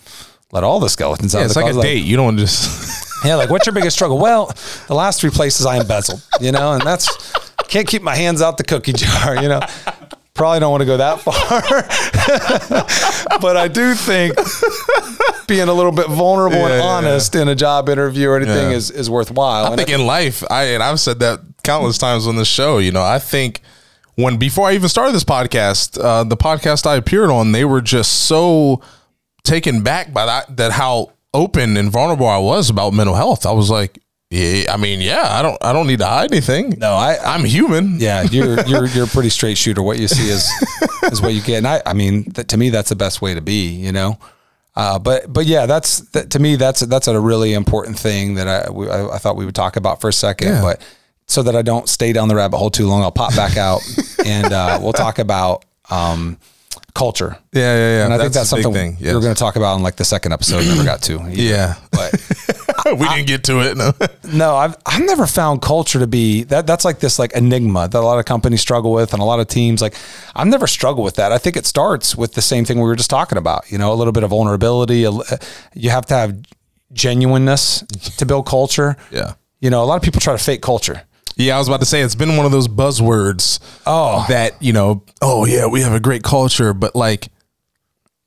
let 0.51 0.63
all 0.63 0.79
the 0.79 0.89
skeletons 0.89 1.33
out. 1.35 1.39
Yeah, 1.39 1.45
it's 1.45 1.55
like 1.55 1.65
a 1.65 1.71
closet. 1.73 1.87
date. 1.87 2.03
You 2.05 2.17
don't 2.17 2.37
just. 2.37 2.99
Yeah, 3.23 3.35
like 3.35 3.51
what's 3.51 3.67
your 3.67 3.73
biggest 3.75 3.95
struggle? 3.95 4.17
Well, 4.17 4.47
the 4.87 4.95
last 4.95 5.21
three 5.21 5.29
places 5.29 5.67
I 5.67 5.77
embezzled, 5.79 6.23
you 6.39 6.51
know, 6.51 6.71
and 6.73 6.81
that's 6.81 7.07
can't 7.67 7.87
keep 7.87 8.01
my 8.01 8.15
hands 8.15 8.41
out 8.41 8.57
the 8.57 8.63
cookie 8.63 8.93
jar, 8.93 9.35
you 9.39 9.47
know. 9.47 9.59
Probably 10.33 10.59
don't 10.59 10.71
want 10.71 10.81
to 10.81 10.85
go 10.87 10.97
that 10.97 11.19
far. 13.29 13.39
but 13.39 13.57
I 13.57 13.67
do 13.67 13.93
think 13.93 14.35
being 15.47 15.67
a 15.67 15.73
little 15.73 15.91
bit 15.91 16.07
vulnerable 16.07 16.57
Yeah, 16.57 16.65
and 16.67 16.73
yeah, 16.75 16.81
honest 16.81 17.35
in 17.35 17.47
a 17.47 17.53
job 17.53 17.89
interview 17.89 18.27
or 18.29 18.37
anything 18.37 18.71
Yeah. 18.71 18.77
is, 18.77 18.89
is 18.89 19.07
worthwhile. 19.07 19.65
I 19.65 19.67
And 19.67 19.77
think 19.77 19.89
in 19.89 20.05
life, 20.07 20.43
I 20.49 20.63
and 20.73 20.81
I've 20.81 20.99
said 20.99 21.19
that 21.19 21.41
countless 21.63 21.99
times 21.99 22.25
on 22.25 22.37
the 22.37 22.45
show. 22.45 22.79
You 22.79 22.91
know, 22.91 23.03
I 23.03 23.19
think 23.19 23.61
when 24.15 24.37
before 24.37 24.67
I 24.67 24.73
even 24.73 24.89
started 24.89 25.13
this 25.13 25.23
podcast, 25.23 26.03
uh, 26.03 26.23
the 26.23 26.37
podcast 26.37 26.87
I 26.87 26.95
appeared 26.95 27.29
on, 27.29 27.51
they 27.51 27.65
were 27.65 27.81
just 27.81 28.23
so 28.23 28.81
taken 29.43 29.81
back 29.83 30.13
by 30.13 30.25
that 30.25 30.57
that 30.57 30.71
how 30.71 31.11
open 31.33 31.77
and 31.77 31.91
vulnerable 31.91 32.27
I 32.27 32.37
was 32.37 32.69
about 32.69 32.93
mental 32.93 33.15
health. 33.15 33.45
I 33.45 33.51
was 33.51 33.69
like, 33.69 33.99
yeah, 34.29 34.73
I 34.73 34.77
mean, 34.77 35.01
yeah, 35.01 35.27
I 35.29 35.41
don't, 35.41 35.57
I 35.61 35.73
don't 35.73 35.87
need 35.87 35.99
to 35.99 36.05
hide 36.05 36.31
anything. 36.31 36.71
no, 36.77 36.93
I, 36.93 37.17
I'm 37.23 37.43
human. 37.43 37.99
yeah, 37.99 38.23
you're 38.23 38.59
you're 38.67 38.85
you're 38.87 39.03
a 39.05 39.07
pretty 39.07 39.29
straight 39.29 39.57
shooter. 39.57 39.81
What 39.81 39.99
you 39.99 40.07
see 40.07 40.29
is 40.29 40.49
is 41.11 41.21
what 41.21 41.33
you 41.33 41.41
get, 41.41 41.57
and 41.57 41.67
I 41.67 41.81
I 41.85 41.93
mean 41.93 42.23
that, 42.33 42.47
to 42.49 42.57
me 42.57 42.69
that's 42.69 42.89
the 42.89 42.95
best 42.95 43.21
way 43.21 43.33
to 43.33 43.41
be. 43.41 43.67
You 43.69 43.91
know, 43.91 44.17
uh, 44.75 44.99
but 44.99 45.31
but 45.31 45.45
yeah, 45.45 45.65
that's 45.65 45.99
that, 46.11 46.29
to 46.31 46.39
me 46.39 46.55
that's 46.55 46.79
that's 46.81 47.07
a 47.07 47.19
really 47.19 47.53
important 47.53 47.99
thing 47.99 48.35
that 48.35 48.47
I 48.47 48.69
we, 48.71 48.89
I, 48.89 49.15
I 49.15 49.17
thought 49.17 49.35
we 49.35 49.45
would 49.45 49.55
talk 49.55 49.75
about 49.75 49.99
for 49.99 50.07
a 50.09 50.13
second, 50.13 50.47
Yeah. 50.49 50.61
but 50.61 50.81
so 51.27 51.43
that 51.43 51.55
I 51.55 51.61
don't 51.61 51.87
stay 51.89 52.11
down 52.13 52.27
the 52.27 52.35
rabbit 52.35 52.57
hole 52.57 52.69
too 52.69 52.87
long, 52.87 53.03
I'll 53.03 53.11
pop 53.11 53.33
back 53.35 53.55
out 53.57 53.81
and 54.25 54.51
uh, 54.51 54.79
we'll 54.81 54.91
talk 54.93 55.17
about 55.19 55.63
um, 55.89 56.37
culture. 56.93 57.37
yeah, 57.53 57.61
yeah. 57.61 57.97
yeah. 57.97 58.05
And 58.05 58.13
I 58.13 58.17
think 58.17 58.33
that's 58.33 58.49
something 58.49 58.73
thing. 58.73 58.97
we 58.99 59.13
were 59.13 59.21
going 59.21 59.33
to 59.33 59.39
talk 59.39 59.55
about 59.55 59.77
in 59.77 59.83
like 59.83 59.95
the 59.95 60.05
second 60.05 60.33
episode. 60.33 60.65
Never 60.65 60.83
got 60.83 61.01
to. 61.03 61.19
either. 61.21 61.41
Yeah, 61.41 61.75
but 61.91 62.13
we 62.85 63.07
didn't 63.07 63.27
get 63.27 63.43
to 63.45 63.59
it. 63.61 63.77
No. 63.77 63.93
no, 64.33 64.55
I've 64.55 64.75
I've 64.85 65.05
never 65.05 65.27
found 65.27 65.61
culture 65.61 65.99
to 65.99 66.07
be 66.07 66.43
that. 66.45 66.67
That's 66.67 66.85
like 66.85 66.99
this 66.99 67.19
like 67.19 67.33
enigma 67.33 67.87
that 67.87 67.97
a 67.97 68.01
lot 68.01 68.19
of 68.19 68.25
companies 68.25 68.61
struggle 68.61 68.91
with, 68.91 69.13
and 69.13 69.21
a 69.21 69.25
lot 69.25 69.39
of 69.39 69.47
teams 69.47 69.81
like 69.81 69.95
I've 70.35 70.47
never 70.47 70.67
struggled 70.67 71.05
with 71.05 71.15
that. 71.15 71.31
I 71.31 71.37
think 71.37 71.57
it 71.57 71.65
starts 71.65 72.15
with 72.15 72.33
the 72.33 72.41
same 72.41 72.65
thing 72.65 72.77
we 72.77 72.83
were 72.83 72.95
just 72.95 73.09
talking 73.09 73.37
about. 73.37 73.71
You 73.71 73.77
know, 73.77 73.93
a 73.93 73.95
little 73.95 74.13
bit 74.13 74.23
of 74.23 74.29
vulnerability. 74.31 75.05
a 75.05 75.11
You 75.73 75.89
have 75.89 76.05
to 76.07 76.13
have 76.13 76.37
genuineness 76.93 77.83
to 78.17 78.25
build 78.25 78.45
culture. 78.45 78.97
Yeah. 79.11 79.33
You 79.59 79.69
know, 79.69 79.83
a 79.83 79.85
lot 79.85 79.95
of 79.95 80.01
people 80.01 80.19
try 80.19 80.35
to 80.35 80.43
fake 80.43 80.61
culture. 80.61 81.03
Yeah, 81.41 81.55
I 81.55 81.59
was 81.59 81.67
about 81.67 81.79
to 81.81 81.85
say 81.85 82.01
it's 82.01 82.15
been 82.15 82.37
one 82.37 82.45
of 82.45 82.51
those 82.51 82.67
buzzwords. 82.67 83.59
Oh. 83.85 84.25
that 84.29 84.61
you 84.61 84.73
know. 84.73 85.03
Oh 85.21 85.45
yeah, 85.45 85.65
we 85.67 85.81
have 85.81 85.93
a 85.93 85.99
great 85.99 86.23
culture, 86.23 86.73
but 86.73 86.95
like, 86.95 87.29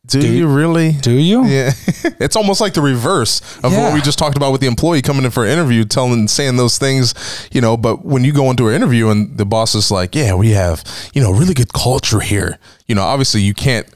do, 0.06 0.20
you 0.20 0.46
really? 0.48 0.92
Do 0.92 1.12
you? 1.12 1.44
Yeah, 1.46 1.72
it's 2.20 2.36
almost 2.36 2.60
like 2.60 2.74
the 2.74 2.82
reverse 2.82 3.40
of 3.64 3.72
Yeah. 3.72 3.84
what 3.84 3.94
we 3.94 4.00
just 4.02 4.18
talked 4.18 4.36
about 4.36 4.52
with 4.52 4.60
the 4.60 4.66
employee 4.66 5.00
coming 5.00 5.24
in 5.24 5.30
for 5.30 5.44
an 5.46 5.50
interview, 5.52 5.84
telling, 5.84 6.12
and 6.12 6.30
saying 6.30 6.56
those 6.56 6.76
things, 6.76 7.14
you 7.52 7.60
know. 7.62 7.76
But 7.78 8.04
when 8.04 8.22
you 8.24 8.32
go 8.32 8.50
into 8.50 8.68
an 8.68 8.74
interview 8.74 9.08
and 9.08 9.38
the 9.38 9.46
boss 9.46 9.74
is 9.74 9.90
like, 9.90 10.14
"Yeah, 10.14 10.34
we 10.34 10.50
have, 10.50 10.84
you 11.14 11.22
know, 11.22 11.32
really 11.32 11.54
good 11.54 11.72
culture 11.72 12.20
here," 12.20 12.58
you 12.86 12.94
know, 12.94 13.02
obviously 13.02 13.40
you 13.40 13.54
can't, 13.54 13.86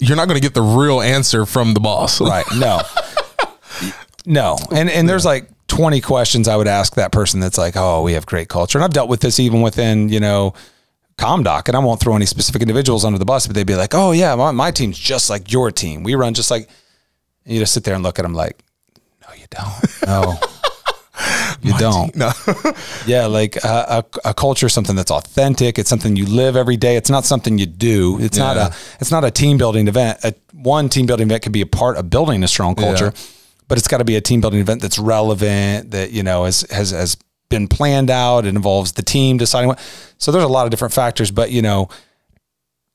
you're 0.00 0.16
not 0.16 0.28
going 0.28 0.40
to 0.40 0.46
get 0.46 0.54
the 0.54 0.62
real 0.62 1.00
answer 1.00 1.44
from 1.44 1.74
the 1.74 1.80
boss, 1.80 2.20
Right. 2.20 2.46
No. 2.56 2.80
no. 4.26 4.56
And 4.70 4.88
and 4.90 5.08
there's 5.08 5.24
like 5.24 5.48
20 5.72 6.02
questions 6.02 6.48
I 6.48 6.56
would 6.56 6.68
ask 6.68 6.96
that 6.96 7.12
person 7.12 7.40
that's 7.40 7.56
like, 7.56 7.78
oh, 7.78 8.02
we 8.02 8.12
have 8.12 8.26
great 8.26 8.50
culture. 8.50 8.76
And 8.76 8.84
I've 8.84 8.92
dealt 8.92 9.08
with 9.08 9.20
this 9.20 9.40
even 9.40 9.62
within, 9.62 10.10
you 10.10 10.20
know, 10.20 10.52
Comdoc, 11.16 11.66
and 11.66 11.74
I 11.74 11.80
won't 11.80 11.98
throw 11.98 12.14
any 12.14 12.26
specific 12.26 12.60
individuals 12.60 13.06
under 13.06 13.18
the 13.18 13.24
bus, 13.24 13.46
but 13.46 13.56
they'd 13.56 13.66
be 13.66 13.74
like, 13.74 13.94
oh, 13.94 14.12
yeah, 14.12 14.34
my, 14.34 14.50
my 14.50 14.70
team's 14.70 14.98
just 14.98 15.30
like 15.30 15.50
your 15.50 15.70
team. 15.70 16.02
We 16.02 16.14
run 16.14 16.34
just 16.34 16.50
like, 16.50 16.68
and 17.46 17.54
you 17.54 17.60
just 17.60 17.72
sit 17.72 17.84
there 17.84 17.94
and 17.94 18.02
look 18.02 18.18
at 18.18 18.22
them 18.22 18.34
like, 18.34 18.62
no, 19.22 19.34
you 19.34 19.46
don't. 19.48 20.06
No. 20.06 20.34
You 21.60 21.78
don't. 21.78 22.14
No, 22.16 22.32
Yeah, 23.06 23.26
like 23.26 23.64
uh, 23.64 24.02
a, 24.24 24.30
a 24.30 24.34
culture 24.34 24.66
is 24.66 24.72
something 24.72 24.96
that's 24.96 25.12
authentic. 25.12 25.78
It's 25.78 25.88
something 25.88 26.16
you 26.16 26.26
live 26.26 26.56
every 26.56 26.76
day. 26.76 26.96
It's 26.96 27.10
not 27.10 27.24
something 27.24 27.56
you 27.58 27.66
do. 27.66 28.18
It's 28.20 28.36
not 28.36 28.56
a 28.56 28.74
it's 28.98 29.12
not 29.12 29.22
a 29.24 29.30
team 29.30 29.58
building 29.58 29.86
event. 29.86 30.18
A, 30.24 30.34
one 30.52 30.88
team 30.88 31.06
building 31.06 31.28
event 31.28 31.44
can 31.44 31.52
be 31.52 31.60
a 31.60 31.66
part 31.66 31.98
of 31.98 32.10
building 32.10 32.42
a 32.42 32.48
strong 32.48 32.74
culture, 32.74 33.12
but 33.72 33.78
it's 33.78 33.88
got 33.88 33.96
to 33.96 34.04
be 34.04 34.16
a 34.16 34.20
team 34.20 34.42
building 34.42 34.60
event 34.60 34.82
that's 34.82 34.98
relevant. 34.98 35.92
That 35.92 36.10
you 36.12 36.22
know 36.22 36.44
has 36.44 36.60
has 36.70 36.90
has 36.90 37.16
been 37.48 37.68
planned 37.68 38.10
out. 38.10 38.44
It 38.44 38.48
involves 38.48 38.92
the 38.92 39.02
team 39.02 39.38
deciding 39.38 39.68
what. 39.68 39.80
So 40.18 40.30
there's 40.30 40.44
a 40.44 40.48
lot 40.48 40.66
of 40.66 40.70
different 40.70 40.92
factors, 40.92 41.30
but 41.30 41.50
you 41.50 41.62
know. 41.62 41.88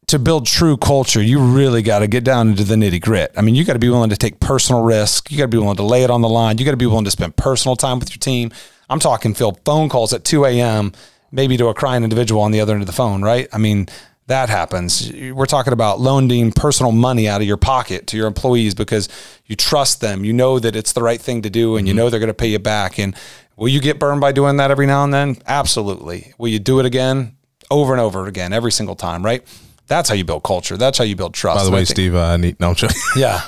To 0.10 0.20
build 0.20 0.46
true 0.46 0.78
culture, 0.78 1.22
you 1.22 1.40
really 1.40 1.82
got 1.82 2.00
to 2.00 2.08
get 2.08 2.24
down 2.24 2.48
into 2.48 2.64
the 2.64 2.76
nitty 2.76 3.02
grit. 3.02 3.34
I 3.36 3.42
mean, 3.42 3.56
you 3.56 3.66
got 3.66 3.74
to 3.74 3.80
be 3.80 3.90
willing 3.90 4.12
to 4.12 4.16
take 4.16 4.40
personal 4.40 4.82
risk. 4.84 5.30
You 5.30 5.38
got 5.38 5.46
to 5.46 5.50
be 5.50 5.58
willing 5.58 5.76
to 5.76 5.84
lay 5.84 6.04
it 6.04 6.10
on 6.10 6.22
the 6.22 6.30
line. 6.30 6.60
You 6.60 6.64
got 6.64 6.72
to 6.72 6.78
be 6.78 6.86
willing 6.86 7.04
to 7.04 7.12
spend 7.12 7.36
personal 7.36 7.76
time 7.76 8.00
with 8.00 8.12
your 8.12 8.20
team. 8.20 8.52
I'm 8.90 9.00
talking 9.00 9.34
field 9.34 9.60
phone 9.66 9.90
calls 9.90 10.14
at 10.14 10.24
2 10.24 10.46
a.m., 10.46 10.94
maybe 11.32 11.58
to 11.58 11.68
a 11.68 11.74
crying 11.74 12.06
individual 12.06 12.42
on 12.42 12.52
the 12.52 12.62
other 12.62 12.72
end 12.72 12.84
of 12.84 12.88
the 12.88 12.94
phone, 12.94 13.22
right? 13.22 13.50
I 13.52 13.58
mean, 13.58 13.90
that 14.28 14.50
happens. 14.50 15.12
We're 15.12 15.46
talking 15.46 15.74
about 15.74 16.00
loaning 16.00 16.52
personal 16.52 16.92
money 16.92 17.28
out 17.28 17.42
of 17.42 17.48
your 17.48 17.58
pocket 17.58 18.08
to 18.08 18.18
your 18.18 18.28
employees 18.28 18.76
because 18.76 19.08
you 19.46 19.56
trust 19.56 20.02
them. 20.02 20.24
You 20.26 20.34
know 20.34 20.60
that 20.60 20.76
it's 20.76 20.92
the 20.94 21.02
right 21.02 21.20
thing 21.20 21.42
to 21.44 21.50
do 21.50 21.78
and 21.78 21.88
you 21.88 21.94
know 21.94 22.10
they're 22.10 22.20
going 22.20 22.28
to 22.28 22.34
pay 22.34 22.50
you 22.50 22.60
back. 22.60 23.00
And 23.00 23.16
will 23.56 23.70
you 23.70 23.80
get 23.80 24.00
burned 24.00 24.20
by 24.22 24.34
doing 24.34 24.58
that 24.58 24.70
every 24.70 24.86
now 24.86 25.04
and 25.06 25.14
then? 25.14 25.38
Absolutely. 25.48 26.34
Will 26.38 26.50
you 26.50 26.60
do 26.60 26.80
it 26.80 26.86
again? 26.86 27.38
Over 27.72 27.94
and 27.94 28.02
over 28.02 28.28
again, 28.28 28.54
every 28.54 28.72
single 28.72 28.96
time, 28.96 29.24
right? 29.24 29.44
That's 29.88 30.08
how 30.10 30.16
you 30.16 30.24
build 30.26 30.44
culture. 30.44 30.78
That's 30.78 30.98
how 30.98 31.04
you 31.06 31.16
build 31.16 31.34
trust. 31.34 31.60
by 31.60 31.64
the 31.66 31.72
way, 31.72 31.80
think- 31.80 31.90
Steve, 31.90 32.16
uh, 32.16 32.24
I 32.34 32.38
need 32.38 32.60
no. 32.60 32.70
I'm 32.70 32.76
joking. 32.76 32.98
Yeah. 33.18 33.42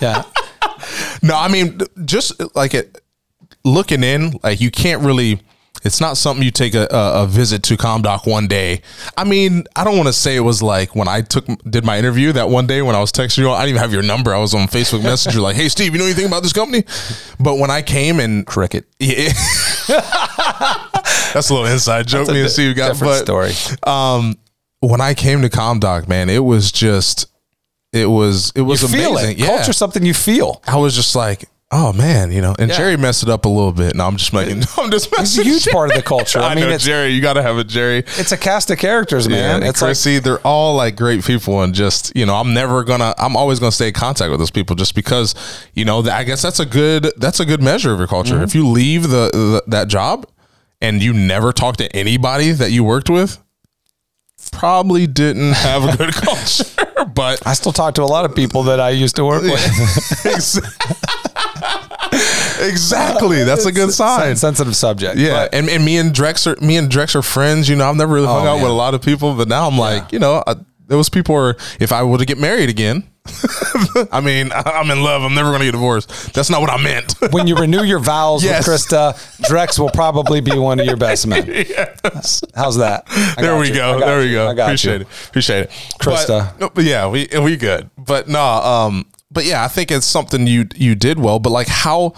Yeah. 0.00 0.22
No, 1.22 1.36
I 1.36 1.48
mean, 1.48 1.80
just 2.04 2.32
like 2.54 2.74
it, 2.74 3.00
looking 3.64 4.04
in, 4.04 4.38
like 4.44 4.60
you 4.60 4.70
can't 4.70 5.02
really. 5.02 5.40
It's 5.84 6.00
not 6.00 6.16
something 6.16 6.44
you 6.44 6.50
take 6.50 6.74
a, 6.74 6.86
a, 6.90 7.22
a 7.22 7.26
visit 7.26 7.62
to 7.64 7.76
Comdoc 7.76 8.26
one 8.26 8.46
day. 8.48 8.82
I 9.16 9.24
mean, 9.24 9.64
I 9.76 9.84
don't 9.84 9.96
want 9.96 10.08
to 10.08 10.12
say 10.12 10.36
it 10.36 10.40
was 10.40 10.62
like 10.62 10.94
when 10.96 11.08
I 11.08 11.20
took 11.22 11.46
did 11.68 11.84
my 11.84 11.98
interview 11.98 12.32
that 12.32 12.48
one 12.48 12.66
day 12.66 12.82
when 12.82 12.96
I 12.96 13.00
was 13.00 13.12
texting 13.12 13.38
you. 13.38 13.50
I 13.50 13.60
didn't 13.60 13.70
even 13.76 13.80
have 13.82 13.92
your 13.92 14.02
number. 14.02 14.34
I 14.34 14.38
was 14.38 14.54
on 14.54 14.66
Facebook 14.68 15.02
Messenger, 15.02 15.40
like, 15.48 15.56
"Hey, 15.56 15.68
Steve, 15.68 15.92
you 15.92 15.98
know 15.98 16.04
anything 16.04 16.26
about 16.26 16.42
this 16.42 16.52
company?" 16.52 16.84
But 17.38 17.58
when 17.58 17.70
I 17.70 17.82
came 17.82 18.18
and 18.20 18.46
Cricket. 18.46 18.86
yeah, 18.98 19.32
that's 21.32 21.50
a 21.50 21.54
little 21.54 21.66
inside 21.66 22.06
joke 22.06 22.28
me 22.28 22.40
and 22.42 22.50
Steve 22.50 22.76
got. 22.76 22.88
Different 22.92 23.26
But 23.26 23.52
story. 23.52 23.76
um, 23.92 24.36
when 24.80 25.00
I 25.00 25.14
came 25.14 25.42
to 25.42 25.48
Comdoc, 25.48 26.08
man, 26.08 26.28
it 26.28 26.42
was 26.44 26.70
just, 26.72 27.26
it 27.92 28.06
was, 28.06 28.52
it 28.54 28.62
was 28.62 28.82
You 28.82 28.88
amazing. 29.08 29.32
it. 29.32 29.38
Yeah. 29.38 29.56
Culture's 29.56 29.76
something 29.76 30.04
you 30.04 30.14
feel. 30.14 30.62
I 30.66 30.76
was 30.76 30.94
just 30.94 31.14
like, 31.16 31.44
oh 31.70 31.92
man, 31.92 32.32
you 32.32 32.40
know, 32.40 32.54
and 32.58 32.70
Yeah. 32.70 32.76
Jerry 32.76 32.96
messed 32.96 33.22
it 33.22 33.28
up 33.28 33.44
a 33.44 33.48
little 33.48 33.72
bit. 33.72 33.94
No, 33.94 34.06
I'm 34.06 34.16
just 34.16 34.32
making, 34.32 34.62
I'm 34.78 34.90
just 34.90 35.06
It's 35.08 35.18
messing. 35.18 35.46
a 35.46 35.48
huge 35.48 35.66
part 35.68 35.90
of 35.90 35.96
the 35.96 36.02
culture. 36.02 36.38
I, 36.38 36.48
I, 36.50 36.54
mean, 36.54 36.64
know 36.64 36.70
it's 36.70 36.84
Jerry. 36.84 37.10
You 37.10 37.20
got 37.20 37.34
to 37.34 37.42
have 37.42 37.58
a 37.58 37.64
Jerry. 37.64 37.98
it's 37.98 38.32
a 38.32 38.36
cast 38.36 38.70
of 38.70 38.78
characters, 38.78 39.28
man. 39.28 39.56
and 39.56 39.64
it's 39.64 39.82
like 39.82 40.22
they're 40.22 40.40
all 40.46 40.76
like 40.76 40.96
great 40.96 41.24
people, 41.24 41.62
and 41.62 41.74
just 41.74 42.16
you 42.16 42.24
know, 42.26 42.36
I'm 42.36 42.54
never 42.54 42.84
gonna, 42.84 43.14
I'm 43.18 43.36
always 43.36 43.58
gonna 43.60 43.72
stay 43.72 43.88
in 43.88 43.94
contact 43.94 44.30
with 44.30 44.40
those 44.40 44.50
people, 44.50 44.76
just 44.76 44.94
because 44.94 45.34
you 45.74 45.84
know, 45.84 46.00
I 46.08 46.24
guess 46.24 46.42
that's 46.42 46.60
a 46.60 46.66
good, 46.66 47.12
that's 47.16 47.40
a 47.40 47.44
good 47.44 47.62
measure 47.62 47.92
of 47.92 47.98
your 47.98 48.08
culture. 48.08 48.34
Mm-hmm. 48.34 48.44
If 48.44 48.54
you 48.54 48.66
leave 48.66 49.02
the, 49.04 49.30
the 49.32 49.62
that 49.66 49.88
job 49.88 50.26
and 50.80 51.02
you 51.02 51.12
never 51.12 51.52
talk 51.52 51.76
to 51.78 51.96
anybody 51.96 52.52
that 52.52 52.70
you 52.70 52.84
worked 52.84 53.10
with, 53.10 53.38
probably 54.52 55.06
didn't 55.06 55.52
have 55.52 55.84
a 55.84 55.96
good 55.96 56.12
culture. 56.14 56.64
But 57.14 57.46
I 57.46 57.54
still 57.54 57.72
talk 57.72 57.94
to 57.96 58.02
a 58.02 58.04
lot 58.04 58.24
of 58.24 58.34
people 58.34 58.64
that 58.64 58.80
I 58.80 58.90
used 58.90 59.16
to 59.16 59.24
work 59.24 59.42
with. 59.42 59.54
Exactly, 62.60 63.44
that's 63.44 63.66
a 63.66 63.72
good 63.72 63.92
sign. 63.92 64.34
Sensitive 64.34 64.74
subject. 64.74 65.16
Yeah, 65.16 65.44
But 65.44 65.54
and, 65.54 65.68
and 65.68 65.84
me 65.84 65.96
and 65.98 66.12
Drex 66.12 66.46
are 66.46 66.56
me 66.64 66.76
and 66.76 66.90
Drex 66.90 67.14
are 67.14 67.22
friends. 67.22 67.68
You 67.68 67.76
know, 67.76 67.88
I've 67.88 67.94
never 67.96 68.14
really 68.14 68.26
hung 68.26 68.46
Oh, 68.46 68.50
out 68.50 68.54
man. 68.56 68.62
with 68.64 68.72
a 68.72 68.74
lot 68.74 68.94
of 68.94 69.02
people, 69.02 69.34
but 69.34 69.46
now 69.46 69.68
I'm 69.68 69.78
like, 69.78 70.12
you 70.12 70.18
know, 70.18 70.42
I, 70.46 70.56
those 70.86 71.08
people 71.08 71.36
are. 71.36 71.56
If 71.78 71.92
I 71.92 72.02
were 72.02 72.18
to 72.18 72.24
get 72.24 72.38
married 72.38 72.68
again, 72.68 73.04
I 74.12 74.20
mean, 74.20 74.50
I'm 74.52 74.90
in 74.90 75.02
love. 75.02 75.22
I'm 75.22 75.34
never 75.34 75.50
going 75.50 75.60
to 75.60 75.66
get 75.66 75.72
divorced. 75.72 76.32
That's 76.34 76.50
not 76.50 76.60
what 76.60 76.70
I 76.70 76.82
meant. 76.82 77.14
when 77.32 77.46
you 77.46 77.56
renew 77.56 77.82
your 77.82 77.98
vows 77.98 78.42
Yes. 78.44 78.66
with 78.66 78.76
Krista, 78.80 79.14
Drex 79.48 79.78
will 79.78 79.90
probably 79.90 80.40
be 80.40 80.56
one 80.58 80.80
of 80.80 80.86
your 80.86 80.96
best 80.96 81.26
men. 81.26 81.46
yes. 81.48 82.42
How's 82.54 82.76
that? 82.76 83.04
I 83.08 83.34
There 83.42 83.58
we 83.58 83.68
you. 83.68 83.74
go. 83.74 84.00
There 84.00 84.20
we 84.20 84.30
go. 84.32 84.48
I 84.48 84.54
got 84.54 84.66
Appreciate 84.66 85.00
you. 85.00 85.06
it. 85.06 85.28
Appreciate 85.28 85.60
it, 85.64 85.70
Krista. 86.00 86.58
But, 86.58 86.74
but 86.74 86.84
yeah, 86.84 87.08
we 87.08 87.28
we 87.40 87.56
good. 87.56 87.90
But 87.96 88.28
no, 88.28 88.40
um, 88.42 89.06
but 89.30 89.44
yeah, 89.44 89.64
I 89.64 89.68
think 89.68 89.90
it's 89.90 90.06
something 90.06 90.46
you 90.46 90.66
you 90.74 90.94
did 90.94 91.18
well. 91.18 91.38
But 91.38 91.50
like 91.50 91.68
how, 91.68 92.14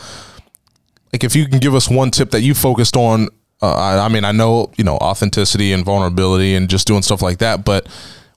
like 1.12 1.24
if 1.24 1.34
you 1.36 1.46
can 1.46 1.58
give 1.58 1.74
us 1.74 1.88
one 1.88 2.10
tip 2.10 2.30
that 2.30 2.40
you 2.42 2.54
focused 2.54 2.96
on. 2.96 3.28
Uh, 3.62 3.74
I, 3.74 4.06
I 4.06 4.08
mean, 4.08 4.24
I 4.24 4.32
know 4.32 4.72
you 4.78 4.84
know 4.84 4.96
authenticity 4.96 5.72
and 5.74 5.84
vulnerability 5.84 6.54
and 6.54 6.66
just 6.70 6.86
doing 6.86 7.02
stuff 7.02 7.20
like 7.20 7.38
that. 7.38 7.62
But 7.62 7.86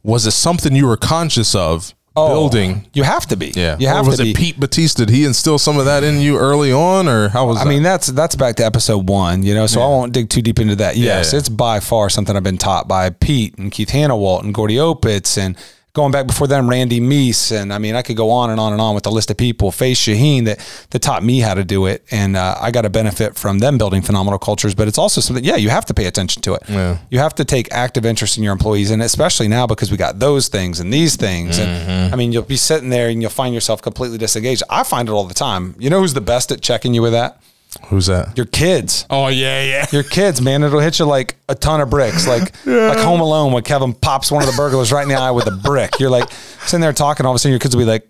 was 0.04 0.26
it 0.28 0.32
something 0.32 0.76
you 0.76 0.86
were 0.86 0.98
conscious 0.98 1.56
of 1.56 1.94
Oh. 2.16 2.28
building. 2.28 2.88
You 2.94 3.04
have 3.04 3.26
to 3.28 3.36
be. 3.36 3.52
Yeah. 3.56 3.76
You 3.80 3.88
have 3.88 4.06
Or 4.06 4.10
was 4.12 4.18
to 4.18 4.22
it 4.24 4.26
be. 4.26 4.34
Pete 4.36 4.60
Batista? 4.60 5.04
Did 5.06 5.10
he 5.14 5.26
instill 5.26 5.58
some 5.58 5.80
of 5.80 5.86
that 5.86 6.04
in 6.04 6.20
you 6.20 6.38
early 6.38 6.72
on, 6.72 7.08
or 7.08 7.30
how 7.30 7.48
was 7.48 7.58
I 7.58 7.64
that? 7.64 7.70
mean, 7.70 7.82
that's 7.82 8.08
that's 8.08 8.36
back 8.36 8.56
to 8.58 8.66
episode 8.66 9.10
one, 9.10 9.42
you 9.42 9.56
know. 9.56 9.66
So 9.66 9.82
I 9.82 9.88
won't 9.88 10.14
dig 10.14 10.30
too 10.30 10.44
deep 10.44 10.60
into 10.60 10.76
that. 10.76 10.96
Yes, 10.96 11.34
yeah. 11.34 11.40
it's 11.40 11.50
by 11.50 11.80
far 11.80 12.10
something 12.10 12.36
I've 12.36 12.44
been 12.44 12.60
taught 12.60 12.88
by 12.88 13.10
Pete 13.10 13.58
and 13.58 13.72
Keith 13.72 13.90
Hannawalt 13.90 14.44
and 14.44 14.54
Gordy 14.54 14.76
Opitz 14.76 15.38
and 15.40 15.58
going 15.94 16.12
back 16.12 16.26
before 16.26 16.48
them, 16.48 16.68
Randy 16.68 17.00
Meese, 17.00 17.52
and 17.52 17.72
I 17.72 17.78
mean, 17.78 17.94
I 17.94 18.02
could 18.02 18.18
go 18.18 18.32
on 18.32 18.50
and 18.50 18.60
on 18.60 18.72
and 18.72 18.82
on 18.82 18.96
with 18.96 19.04
the 19.04 19.12
list 19.12 19.30
of 19.30 19.38
people. 19.38 19.72
Faith 19.72 19.98
Shaheen 19.98 20.46
that 20.46 20.60
that 20.90 21.04
taught 21.04 21.24
me 21.24 21.40
how 21.40 21.54
to 21.54 21.64
do 21.64 21.86
it, 21.86 22.04
and 22.10 22.36
uh, 22.36 22.58
I 22.60 22.72
got 22.72 22.84
a 22.86 22.90
benefit 22.90 23.36
from 23.36 23.60
them 23.60 23.78
building 23.78 24.02
phenomenal 24.02 24.40
cultures. 24.40 24.74
But 24.74 24.88
it's 24.88 24.98
also 24.98 25.22
something, 25.22 25.44
yeah, 25.44 25.56
you 25.56 25.70
have 25.70 25.86
to 25.86 25.94
pay 25.94 26.06
attention 26.06 26.42
to 26.44 26.56
it. 26.56 26.64
Yeah. 26.68 26.98
You 27.12 27.20
have 27.20 27.36
to 27.36 27.46
take 27.46 27.72
active 27.72 28.06
interest 28.06 28.38
in 28.38 28.44
your 28.44 28.54
employees, 28.54 28.90
and 28.90 29.04
especially 29.04 29.48
now 29.48 29.68
because 29.68 29.92
we 29.92 29.98
got 29.98 30.18
those 30.18 30.48
things 30.48 30.80
and 30.80 30.92
these 30.92 31.16
things. 31.16 31.60
And 31.60 32.14
I 32.14 32.18
mean, 32.18 32.32
you'll 32.32 32.44
be 32.44 32.58
sitting 32.58 32.90
there 32.90 33.10
and 33.10 33.22
you'll 33.22 33.30
find 33.30 33.54
yourself 33.54 33.82
completely 33.82 34.18
disengaged. 34.18 34.64
I 34.70 34.84
find 34.84 35.08
it 35.08 35.12
all 35.12 35.26
the 35.26 35.34
time. 35.36 35.76
You 35.78 35.92
know 35.92 36.00
who's 36.00 36.16
the 36.16 36.22
best 36.22 36.52
at 36.52 36.62
checking 36.62 36.96
you 36.96 37.04
with 37.04 37.12
that? 37.14 37.40
Who's 37.88 38.08
that? 38.08 38.36
Your 38.38 38.46
kids 38.46 39.06
Oh 39.10 39.28
yeah, 39.28 39.64
yeah. 39.64 39.86
your 39.92 40.04
kids, 40.04 40.42
man, 40.42 40.64
it'll 40.64 40.80
hit 40.80 41.00
you 41.00 41.06
like 41.06 41.36
a 41.50 41.56
ton 41.56 41.82
of 41.82 41.90
bricks, 41.90 42.28
like 42.28 42.54
like 42.66 43.00
Home 43.00 43.20
Alone 43.22 43.54
when 43.54 43.64
Kevin 43.64 43.94
pops 43.94 44.32
one 44.32 44.42
of 44.44 44.50
the 44.50 44.56
burglars 44.56 44.92
right 44.92 45.04
in 45.04 45.10
the 45.10 45.16
eye 45.16 45.32
with 45.32 45.48
a 45.48 45.52
brick. 45.52 46.00
You're 46.00 46.10
like 46.10 46.32
sitting 46.66 46.82
there 46.82 46.94
talking, 46.94 47.26
all 47.26 47.32
of 47.32 47.36
a 47.36 47.40
sudden 47.40 47.52
your 47.52 47.60
kids 47.60 47.76
will 47.76 47.82
be 47.84 47.90
like, 47.90 48.08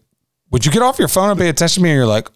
"Would 0.52 0.66
you 0.66 0.72
get 0.72 0.82
off 0.82 1.00
your 1.00 1.08
phone 1.08 1.30
and 1.30 1.40
pay 1.40 1.50
attention 1.50 1.82
to 1.82 1.84
me?" 1.84 1.90
And 1.92 1.98
you're 1.98 2.06
like, 2.08 2.28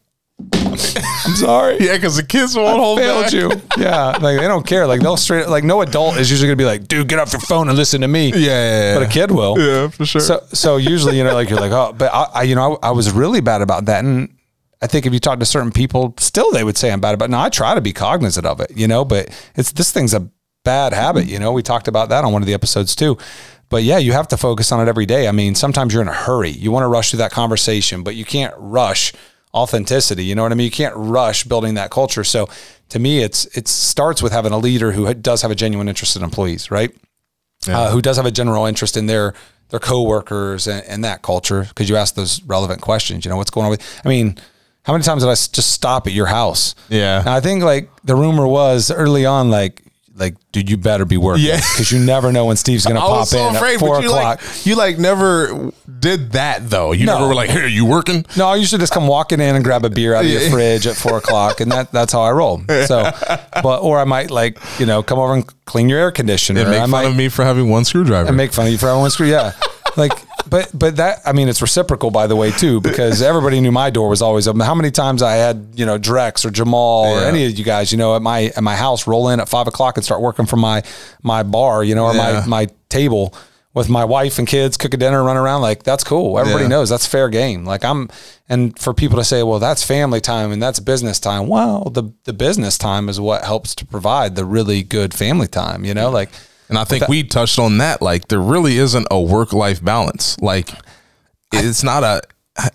"I'm 0.53 1.35
sorry." 1.35 1.77
Yeah, 1.87 1.93
because 1.95 2.15
the 2.15 2.23
kids 2.23 2.55
won't 2.55 2.79
hold 2.79 2.99
Failed 2.99 3.23
back. 3.25 3.33
you, 3.33 3.51
yeah. 3.77 4.07
Like 4.19 4.39
they 4.39 4.47
don't 4.47 4.65
care. 4.65 4.87
Like 4.87 5.01
they'll 5.01 5.17
straight. 5.17 5.47
Like 5.47 5.63
no 5.63 5.81
adult 5.81 6.17
is 6.17 6.29
usually 6.31 6.47
gonna 6.47 6.55
be 6.57 6.65
like, 6.65 6.87
"Dude, 6.87 7.07
get 7.07 7.19
off 7.19 7.31
your 7.31 7.41
phone 7.41 7.69
and 7.69 7.77
listen 7.77 8.01
to 8.01 8.07
me." 8.07 8.29
Yeah, 8.29 8.37
yeah, 8.37 8.81
yeah. 8.93 8.99
but 8.99 9.03
a 9.07 9.09
kid 9.09 9.31
will. 9.31 9.57
Yeah, 9.59 9.87
for 9.89 10.05
sure. 10.05 10.21
So, 10.21 10.43
so 10.53 10.77
usually, 10.77 11.17
you 11.17 11.23
know, 11.23 11.33
like 11.33 11.49
you're 11.49 11.59
like, 11.59 11.71
oh, 11.71 11.93
but 11.97 12.11
I, 12.13 12.23
I 12.35 12.43
you 12.43 12.55
know, 12.55 12.77
I, 12.81 12.89
I 12.89 12.91
was 12.91 13.11
really 13.11 13.41
bad 13.41 13.61
about 13.61 13.85
that, 13.85 14.03
and 14.03 14.29
I 14.81 14.87
think 14.87 15.05
if 15.05 15.13
you 15.13 15.19
talk 15.19 15.39
to 15.39 15.45
certain 15.45 15.71
people, 15.71 16.13
still 16.19 16.51
they 16.51 16.63
would 16.63 16.77
say 16.77 16.91
I'm 16.91 17.01
bad 17.01 17.13
about. 17.13 17.25
it. 17.25 17.31
Now 17.31 17.43
I 17.43 17.49
try 17.49 17.75
to 17.75 17.81
be 17.81 17.93
cognizant 17.93 18.45
of 18.45 18.59
it, 18.59 18.71
you 18.75 18.87
know, 18.87 19.03
but 19.03 19.29
it's 19.55 19.71
this 19.71 19.91
thing's 19.91 20.13
a 20.13 20.29
bad 20.63 20.93
habit, 20.93 21.25
you 21.27 21.39
know. 21.39 21.51
We 21.51 21.63
talked 21.63 21.87
about 21.87 22.09
that 22.09 22.23
on 22.23 22.33
one 22.33 22.41
of 22.41 22.47
the 22.47 22.53
episodes 22.53 22.95
too. 22.95 23.17
But 23.69 23.83
yeah, 23.83 23.97
you 23.97 24.13
have 24.13 24.27
to 24.29 24.37
focus 24.37 24.71
on 24.71 24.79
it 24.85 24.89
every 24.89 25.05
day. 25.05 25.27
I 25.27 25.31
mean, 25.31 25.55
sometimes 25.55 25.93
you're 25.93 26.01
in 26.01 26.07
a 26.07 26.13
hurry. 26.13 26.51
You 26.51 26.71
want 26.71 26.83
to 26.83 26.87
rush 26.87 27.09
through 27.09 27.17
that 27.17 27.31
conversation, 27.31 28.03
but 28.03 28.15
you 28.15 28.23
can't 28.23 28.53
rush 28.57 29.13
authenticity. 29.53 30.23
You 30.23 30.35
know 30.35 30.43
what 30.43 30.51
I 30.51 30.55
mean? 30.55 30.65
You 30.65 30.71
can't 30.71 30.95
rush 30.95 31.43
building 31.43 31.73
that 31.73 31.89
culture. 31.89 32.23
So 32.23 32.47
to 32.89 32.99
me, 32.99 33.19
it's 33.19 33.45
it 33.57 33.67
starts 33.67 34.21
with 34.21 34.31
having 34.31 34.53
a 34.53 34.57
leader 34.57 34.91
who 34.91 35.13
does 35.13 35.41
have 35.41 35.51
a 35.51 35.55
genuine 35.55 35.89
interest 35.89 36.15
in 36.15 36.23
employees, 36.23 36.71
right? 36.71 36.95
uh, 37.67 37.91
who 37.91 38.01
does 38.01 38.17
have 38.17 38.25
a 38.25 38.31
general 38.31 38.65
interest 38.65 38.95
in 38.97 39.07
their 39.07 39.33
their 39.69 39.79
coworkers 39.79 40.67
and, 40.67 40.85
and 40.85 41.03
that 41.03 41.21
culture 41.21 41.65
because 41.67 41.89
you 41.89 41.97
ask 41.97 42.15
those 42.15 42.41
relevant 42.43 42.81
questions. 42.81 43.25
You 43.25 43.31
know 43.31 43.37
what's 43.37 43.49
going 43.49 43.65
on 43.65 43.71
with. 43.71 44.01
I 44.05 44.07
mean, 44.07 44.37
how 44.87 44.93
many 44.93 45.03
times 45.03 45.21
did 45.21 45.29
I 45.29 45.33
s- 45.33 45.47
just 45.49 45.71
stop 45.73 46.07
at 46.07 46.13
your 46.13 46.25
house? 46.27 46.73
Yeah. 46.89 47.19
And 47.19 47.29
I 47.29 47.41
think 47.41 47.61
like 47.63 47.89
the 48.05 48.15
rumor 48.15 48.47
was 48.47 48.89
early 48.89 49.25
on, 49.25 49.51
like 49.51 49.83
like 50.15 50.33
dude, 50.51 50.67
you 50.67 50.77
better 50.77 51.05
be 51.05 51.17
working, 51.17 51.45
Yeah. 51.45 51.57
because 51.57 51.91
you 51.91 51.99
never 51.99 52.31
know 52.31 52.45
when 52.47 52.55
Steve's 52.57 52.85
gonna 52.87 52.99
I 53.05 53.07
pop 53.07 53.19
was 53.19 53.29
so 53.29 53.49
in 53.49 53.55
afraid, 53.55 53.75
at 53.75 53.79
four 53.79 53.97
but 53.97 54.01
you 54.03 54.09
o'clock. 54.09 54.41
like 54.41 54.65
you 54.65 54.75
like 54.75 54.97
never 54.97 55.71
did 55.99 56.31
that 56.31 56.69
though. 56.71 56.91
You 56.91 57.05
No. 57.05 57.13
never 57.15 57.27
were 57.27 57.35
like, 57.35 57.51
"Hey, 57.51 57.67
you 57.67 57.85
working?" 57.85 58.25
No, 58.35 58.47
I 58.47 58.55
usually 58.55 58.79
just 58.79 58.93
come 58.93 59.07
walking 59.07 59.39
in 59.41 59.55
and 59.55 59.63
grab 59.63 59.85
a 59.85 59.91
beer 59.91 60.15
out 60.15 60.25
of 60.25 60.31
your 60.31 60.41
Yeah. 60.41 60.49
fridge 60.49 60.87
at 60.87 60.95
four 60.95 61.17
o'clock, 61.17 61.59
and 61.61 61.71
that 61.71 61.91
that's 61.91 62.13
how 62.13 62.21
I 62.21 62.31
roll. 62.31 62.63
So, 62.87 63.11
but 63.61 63.81
or 63.83 63.99
I 63.99 64.05
might 64.05 64.31
like 64.31 64.57
you 64.79 64.87
know 64.87 65.03
come 65.03 65.19
over 65.19 65.33
and 65.35 65.45
clean 65.65 65.87
your 65.89 65.99
air 65.99 66.11
conditioner. 66.11 66.61
And 66.61 66.69
make 66.71 66.77
I 66.79 66.83
fun 66.83 66.89
might, 66.89 67.05
of 67.05 67.15
me 67.15 67.29
for 67.29 67.43
having 67.45 67.69
one 67.69 67.85
screwdriver. 67.85 68.27
and 68.29 68.37
make 68.37 68.53
fun 68.53 68.65
of 68.65 68.71
you 68.71 68.77
for 68.79 68.87
having 68.87 69.01
one 69.01 69.11
screw. 69.11 69.27
Yeah, 69.27 69.51
like, 69.97 70.11
but 70.49 70.69
but 70.73 70.95
that 70.97 71.19
I 71.25 71.33
mean, 71.33 71.49
it's 71.49 71.61
reciprocal 71.61 72.11
by 72.11 72.27
the 72.27 72.35
way 72.35 72.51
too, 72.51 72.79
because 72.81 73.21
everybody 73.21 73.59
knew 73.59 73.71
my 73.71 73.89
door 73.89 74.07
was 74.09 74.21
always 74.21 74.47
open. 74.47 74.61
How 74.61 74.75
many 74.75 74.91
times 74.91 75.21
I 75.21 75.33
had 75.33 75.69
you 75.75 75.85
know 75.85 75.97
Drex 75.99 76.45
or 76.45 76.51
Jamal 76.51 77.05
or 77.05 77.19
any 77.19 77.45
of 77.45 77.57
you 77.57 77.65
guys, 77.65 77.91
you 77.91 77.97
know, 77.97 78.15
at 78.15 78.21
my 78.21 78.43
at 78.55 78.63
my 78.63 78.75
house, 78.75 79.07
roll 79.07 79.29
in 79.29 79.39
at 79.39 79.49
five 79.49 79.67
o'clock 79.67 79.97
and 79.97 80.05
start 80.05 80.21
working 80.21 80.45
from 80.45 80.59
my 80.61 80.83
my 81.23 81.43
bar, 81.43 81.83
you 81.83 81.95
know, 81.95 82.05
or 82.05 82.13
Yeah. 82.15 82.43
my 82.45 82.65
my 82.65 82.67
table. 82.89 83.33
With 83.73 83.89
my 83.89 84.05
wife 84.05 84.39
and 84.39 84.47
kids, 84.47 84.75
cook 84.75 84.95
a 84.95 84.97
dinner, 84.97 85.23
run 85.23 85.37
around 85.37 85.61
like 85.61 85.83
that's 85.83 86.03
cool. 86.03 86.39
Everybody 86.39 86.63
Yeah. 86.63 86.69
knows 86.69 86.89
that's 86.89 87.05
fair 87.05 87.29
game. 87.29 87.63
Like 87.63 87.85
I'm, 87.85 88.09
and 88.49 88.77
for 88.79 88.91
people 88.91 89.19
to 89.19 89.23
say, 89.23 89.43
well, 89.43 89.59
that's 89.59 89.83
family 89.83 90.19
time 90.19 90.51
and 90.51 90.63
that's 90.63 90.79
business 90.79 91.19
time. 91.19 91.45
Well, 91.47 91.91
the 91.91 92.11
the 92.23 92.33
business 92.33 92.79
time 92.79 93.07
is 93.07 93.19
what 93.19 93.43
helps 93.45 93.75
to 93.75 93.85
provide 93.85 94.35
the 94.35 94.45
really 94.45 94.81
good 94.81 95.13
family 95.13 95.45
time. 95.47 95.85
You 95.85 95.93
know, 95.93 96.09
like 96.09 96.29
And 96.69 96.77
I 96.77 96.83
think 96.83 97.07
we 97.07 97.23
touched 97.23 97.59
on 97.59 97.77
that. 97.77 98.01
Like, 98.01 98.27
there 98.27 98.41
really 98.41 98.77
isn't 98.77 99.07
a 99.09 99.21
work 99.21 99.53
life 99.53 99.83
balance. 99.83 100.37
Like, 100.41 100.69
it's 101.53 101.83
not 101.83 102.03
a. 102.03 102.21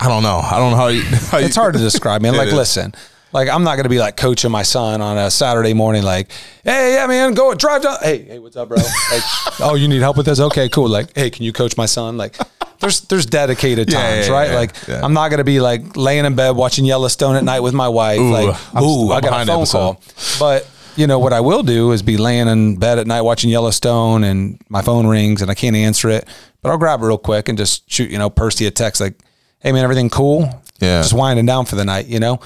I 0.00 0.09
don't 0.09 0.22
know. 0.22 0.38
I 0.38 0.59
don't 0.59 0.70
know 0.70 0.76
how. 0.76 0.87
You, 0.88 1.02
how 1.31 1.38
you- 1.38 1.46
it's 1.46 1.57
hard 1.57 1.74
to 1.74 1.81
describe, 1.81 2.22
man. 2.22 2.35
It 2.35 2.38
Like, 2.38 2.48
is. 2.48 2.55
listen, 2.55 2.94
like 3.33 3.48
I'm 3.48 3.64
not 3.64 3.76
gonna 3.76 3.88
be 3.88 3.98
like 3.98 4.16
coaching 4.16 4.50
my 4.50 4.62
son 4.62 5.00
on 5.00 5.18
a 5.18 5.31
Saturday 5.31 5.74
morning, 5.74 6.02
like, 6.05 6.31
hey, 6.64 6.94
yeah, 6.94 7.07
man, 7.07 7.35
go 7.35 7.52
drive 7.55 7.83
down. 7.83 7.96
Hey, 8.02 8.22
hey, 8.22 8.38
what's 8.38 8.57
up, 8.57 8.68
bro? 8.68 8.76
Like, 8.78 9.22
oh, 9.61 9.74
you 9.74 9.88
need 9.88 10.00
help 10.00 10.16
with 10.16 10.26
this? 10.26 10.38
Okay, 10.40 10.68
cool. 10.68 10.88
Like, 10.88 11.14
hey, 11.16 11.31
can 11.31 11.44
you 11.44 11.52
coach 11.52 11.76
my 11.76 11.87
son? 11.87 12.16
Like, 12.16 12.37
there's 12.81 13.00
there's 13.02 13.26
dedicated 13.26 13.90
Yeah, 13.92 14.00
times, 14.00 14.28
yeah, 14.28 14.33
right? 14.33 14.50
yeah, 14.50 14.57
like, 14.57 14.88
yeah. 14.88 15.00
I'm 15.02 15.12
not 15.14 15.31
gonna 15.31 15.44
be 15.44 15.61
like 15.61 15.96
laying 15.96 16.24
in 16.24 16.35
bed 16.35 16.50
watching 16.57 16.85
Yellowstone 16.85 17.37
at 17.37 17.44
night 17.44 17.61
with 17.61 17.74
my 17.74 17.88
wife. 17.88 18.20
Ooh, 18.20 18.31
like, 18.33 18.74
I'm- 18.74 18.85
ooh, 18.85 19.11
I'm 19.12 19.18
I 19.18 19.20
got 19.20 19.26
a 19.26 19.31
behind 19.31 19.48
phone 19.48 19.59
episode. 19.62 19.78
call. 19.78 20.00
But 20.38 20.68
you 20.96 21.07
know 21.07 21.18
what 21.18 21.33
I 21.33 21.40
will 21.40 21.62
do 21.62 21.92
is 21.92 22.02
be 22.02 22.16
laying 22.16 22.48
in 22.48 22.76
bed 22.76 22.98
at 22.98 23.07
night 23.07 23.22
watching 23.22 23.50
Yellowstone, 23.50 24.24
and 24.24 24.61
my 24.68 24.83
phone 24.83 25.07
rings 25.07 25.42
and 25.42 25.50
I 25.50 25.55
can't 25.55 25.76
answer 25.76 26.09
it, 26.11 26.26
but 26.62 26.70
I'll 26.70 26.78
grab 26.78 27.02
it 27.02 27.07
real 27.07 27.18
quick 27.18 27.48
and 27.48 27.57
just 27.59 27.90
shoot, 27.90 28.11
you 28.11 28.18
know, 28.18 28.31
Percy 28.31 28.66
a 28.66 28.70
text 28.70 29.00
like, 29.00 29.14
"Hey 29.61 29.72
man, 29.72 29.85
everything 29.85 30.11
cool?" 30.11 30.42
Yeah. 30.81 31.00
just 31.00 31.12
winding 31.12 31.46
down 31.46 31.64
for 31.66 31.76
the 31.76 31.85
night, 31.85 32.07
you 32.07 32.18
know. 32.18 32.40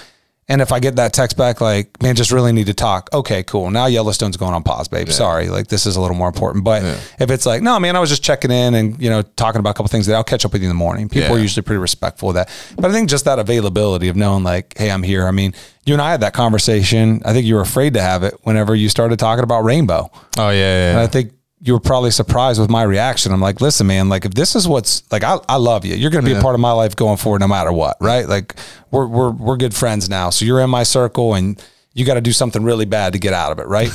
And 0.48 0.62
if 0.62 0.70
I 0.70 0.78
get 0.78 0.94
that 0.94 1.12
text 1.12 1.36
back, 1.36 1.60
like, 1.60 2.00
man, 2.00 2.14
just 2.14 2.30
really 2.30 2.52
need 2.52 2.66
to 2.68 2.74
talk. 2.74 3.10
Okay, 3.12 3.42
cool. 3.42 3.68
Now 3.72 3.86
Yellowstone's 3.86 4.36
going 4.36 4.54
on 4.54 4.62
pause, 4.62 4.86
babe. 4.86 5.08
Sorry, 5.08 5.48
like 5.48 5.66
this 5.66 5.86
is 5.86 5.96
a 5.96 6.00
little 6.00 6.16
more 6.16 6.28
important. 6.28 6.62
But 6.64 6.84
if 7.18 7.32
it's 7.32 7.44
like, 7.46 7.62
no, 7.62 7.80
man, 7.80 7.96
I 7.96 7.98
was 7.98 8.10
just 8.10 8.22
checking 8.22 8.52
in 8.52 8.74
and 8.74 9.02
you 9.02 9.10
know 9.10 9.22
talking 9.22 9.58
about 9.58 9.70
a 9.70 9.74
couple 9.74 9.88
things 9.88 10.06
that 10.06 10.14
I'll 10.14 10.22
catch 10.22 10.44
up 10.44 10.52
with 10.52 10.62
you 10.62 10.66
in 10.66 10.70
the 10.70 10.78
morning. 10.78 11.08
People 11.08 11.30
Yeah. 11.30 11.34
are 11.34 11.40
usually 11.40 11.64
pretty 11.64 11.80
respectful 11.80 12.28
of 12.28 12.36
that. 12.36 12.48
But 12.76 12.84
I 12.90 12.92
think 12.92 13.10
just 13.10 13.24
that 13.24 13.40
availability 13.40 14.06
of 14.06 14.14
knowing, 14.14 14.44
like, 14.44 14.74
hey, 14.78 14.90
I'm 14.92 15.02
here. 15.02 15.26
I 15.26 15.32
mean, 15.32 15.52
you 15.84 15.94
and 15.94 16.00
I 16.02 16.12
had 16.12 16.20
that 16.20 16.32
conversation. 16.32 17.22
I 17.24 17.32
think 17.32 17.44
you 17.44 17.56
were 17.56 17.60
afraid 17.60 17.94
to 17.94 18.00
have 18.00 18.22
it 18.22 18.34
whenever 18.44 18.74
you 18.76 18.88
started 18.88 19.18
talking 19.18 19.42
about 19.42 19.64
rainbow. 19.64 20.10
Oh 20.38 20.50
yeah, 20.50 20.54
yeah. 20.54 20.88
And 20.90 20.98
yeah. 20.98 21.02
I 21.02 21.06
think 21.08 21.32
you 21.66 21.72
were 21.72 21.80
probably 21.80 22.12
surprised 22.12 22.60
with 22.60 22.70
my 22.70 22.84
reaction. 22.84 23.32
I'm 23.32 23.40
like, 23.40 23.60
listen, 23.60 23.88
man, 23.88 24.08
like 24.08 24.24
if 24.24 24.34
this 24.34 24.54
is 24.54 24.68
what's 24.68 25.02
like, 25.10 25.24
I, 25.24 25.38
I 25.48 25.56
love 25.56 25.84
you. 25.84 25.96
You're 25.96 26.12
going 26.12 26.24
to 26.24 26.30
be 26.30 26.36
a 26.36 26.40
part 26.40 26.54
of 26.54 26.60
my 26.60 26.70
life 26.70 26.94
going 26.94 27.16
forward, 27.16 27.40
no 27.40 27.48
matter 27.48 27.72
what. 27.72 27.96
Right. 28.00 28.28
Like 28.28 28.54
we're, 28.92 29.06
we're, 29.06 29.30
we're 29.32 29.56
good 29.56 29.74
friends 29.74 30.08
now. 30.08 30.30
So 30.30 30.44
you're 30.44 30.60
in 30.60 30.70
my 30.70 30.84
circle 30.84 31.34
and 31.34 31.60
you 31.92 32.04
got 32.06 32.14
to 32.14 32.20
do 32.20 32.30
something 32.30 32.62
really 32.62 32.84
bad 32.84 33.14
to 33.14 33.18
get 33.18 33.32
out 33.32 33.50
of 33.50 33.58
it. 33.58 33.66
Right. 33.66 33.90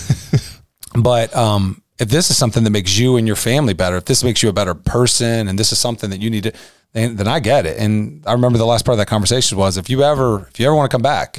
but, 1.01 1.33
um, 1.33 1.81
if 1.97 2.09
this 2.09 2.29
is 2.29 2.37
something 2.37 2.63
that 2.65 2.71
makes 2.71 2.97
you 2.97 3.15
and 3.15 3.25
your 3.25 3.35
family 3.35 3.73
better, 3.73 3.95
if 3.95 4.05
this 4.05 4.23
makes 4.23 4.43
you 4.43 4.49
a 4.49 4.53
better 4.53 4.73
person 4.73 5.47
and 5.47 5.57
this 5.57 5.71
is 5.71 5.79
something 5.79 6.09
that 6.09 6.19
you 6.19 6.29
need 6.29 6.43
to, 6.43 6.53
then, 6.93 7.15
then 7.15 7.27
I 7.27 7.39
get 7.39 7.65
it. 7.65 7.77
And 7.77 8.23
I 8.25 8.33
remember 8.33 8.57
the 8.57 8.65
last 8.65 8.83
part 8.83 8.95
of 8.95 8.97
that 8.97 9.07
conversation 9.07 9.57
was 9.57 9.77
if 9.77 9.89
you 9.89 10.03
ever, 10.03 10.47
if 10.51 10.59
you 10.59 10.65
ever 10.65 10.75
want 10.75 10.91
to 10.91 10.95
come 10.95 11.03
back, 11.03 11.37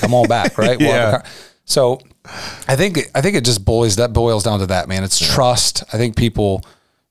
come 0.00 0.14
on 0.14 0.26
back. 0.26 0.58
Right. 0.58 0.78
We'll 0.80 0.88
Yeah. 0.88 1.22
So 1.68 2.00
I 2.66 2.76
think 2.76 2.98
I 3.14 3.20
think 3.20 3.36
it 3.36 3.44
just 3.44 3.64
boils 3.64 3.96
that 3.96 4.14
boils 4.14 4.42
down 4.42 4.58
to 4.60 4.66
that, 4.66 4.88
man. 4.88 5.04
It's 5.04 5.18
trust. 5.18 5.84
I 5.92 5.98
think 5.98 6.16
people, 6.16 6.62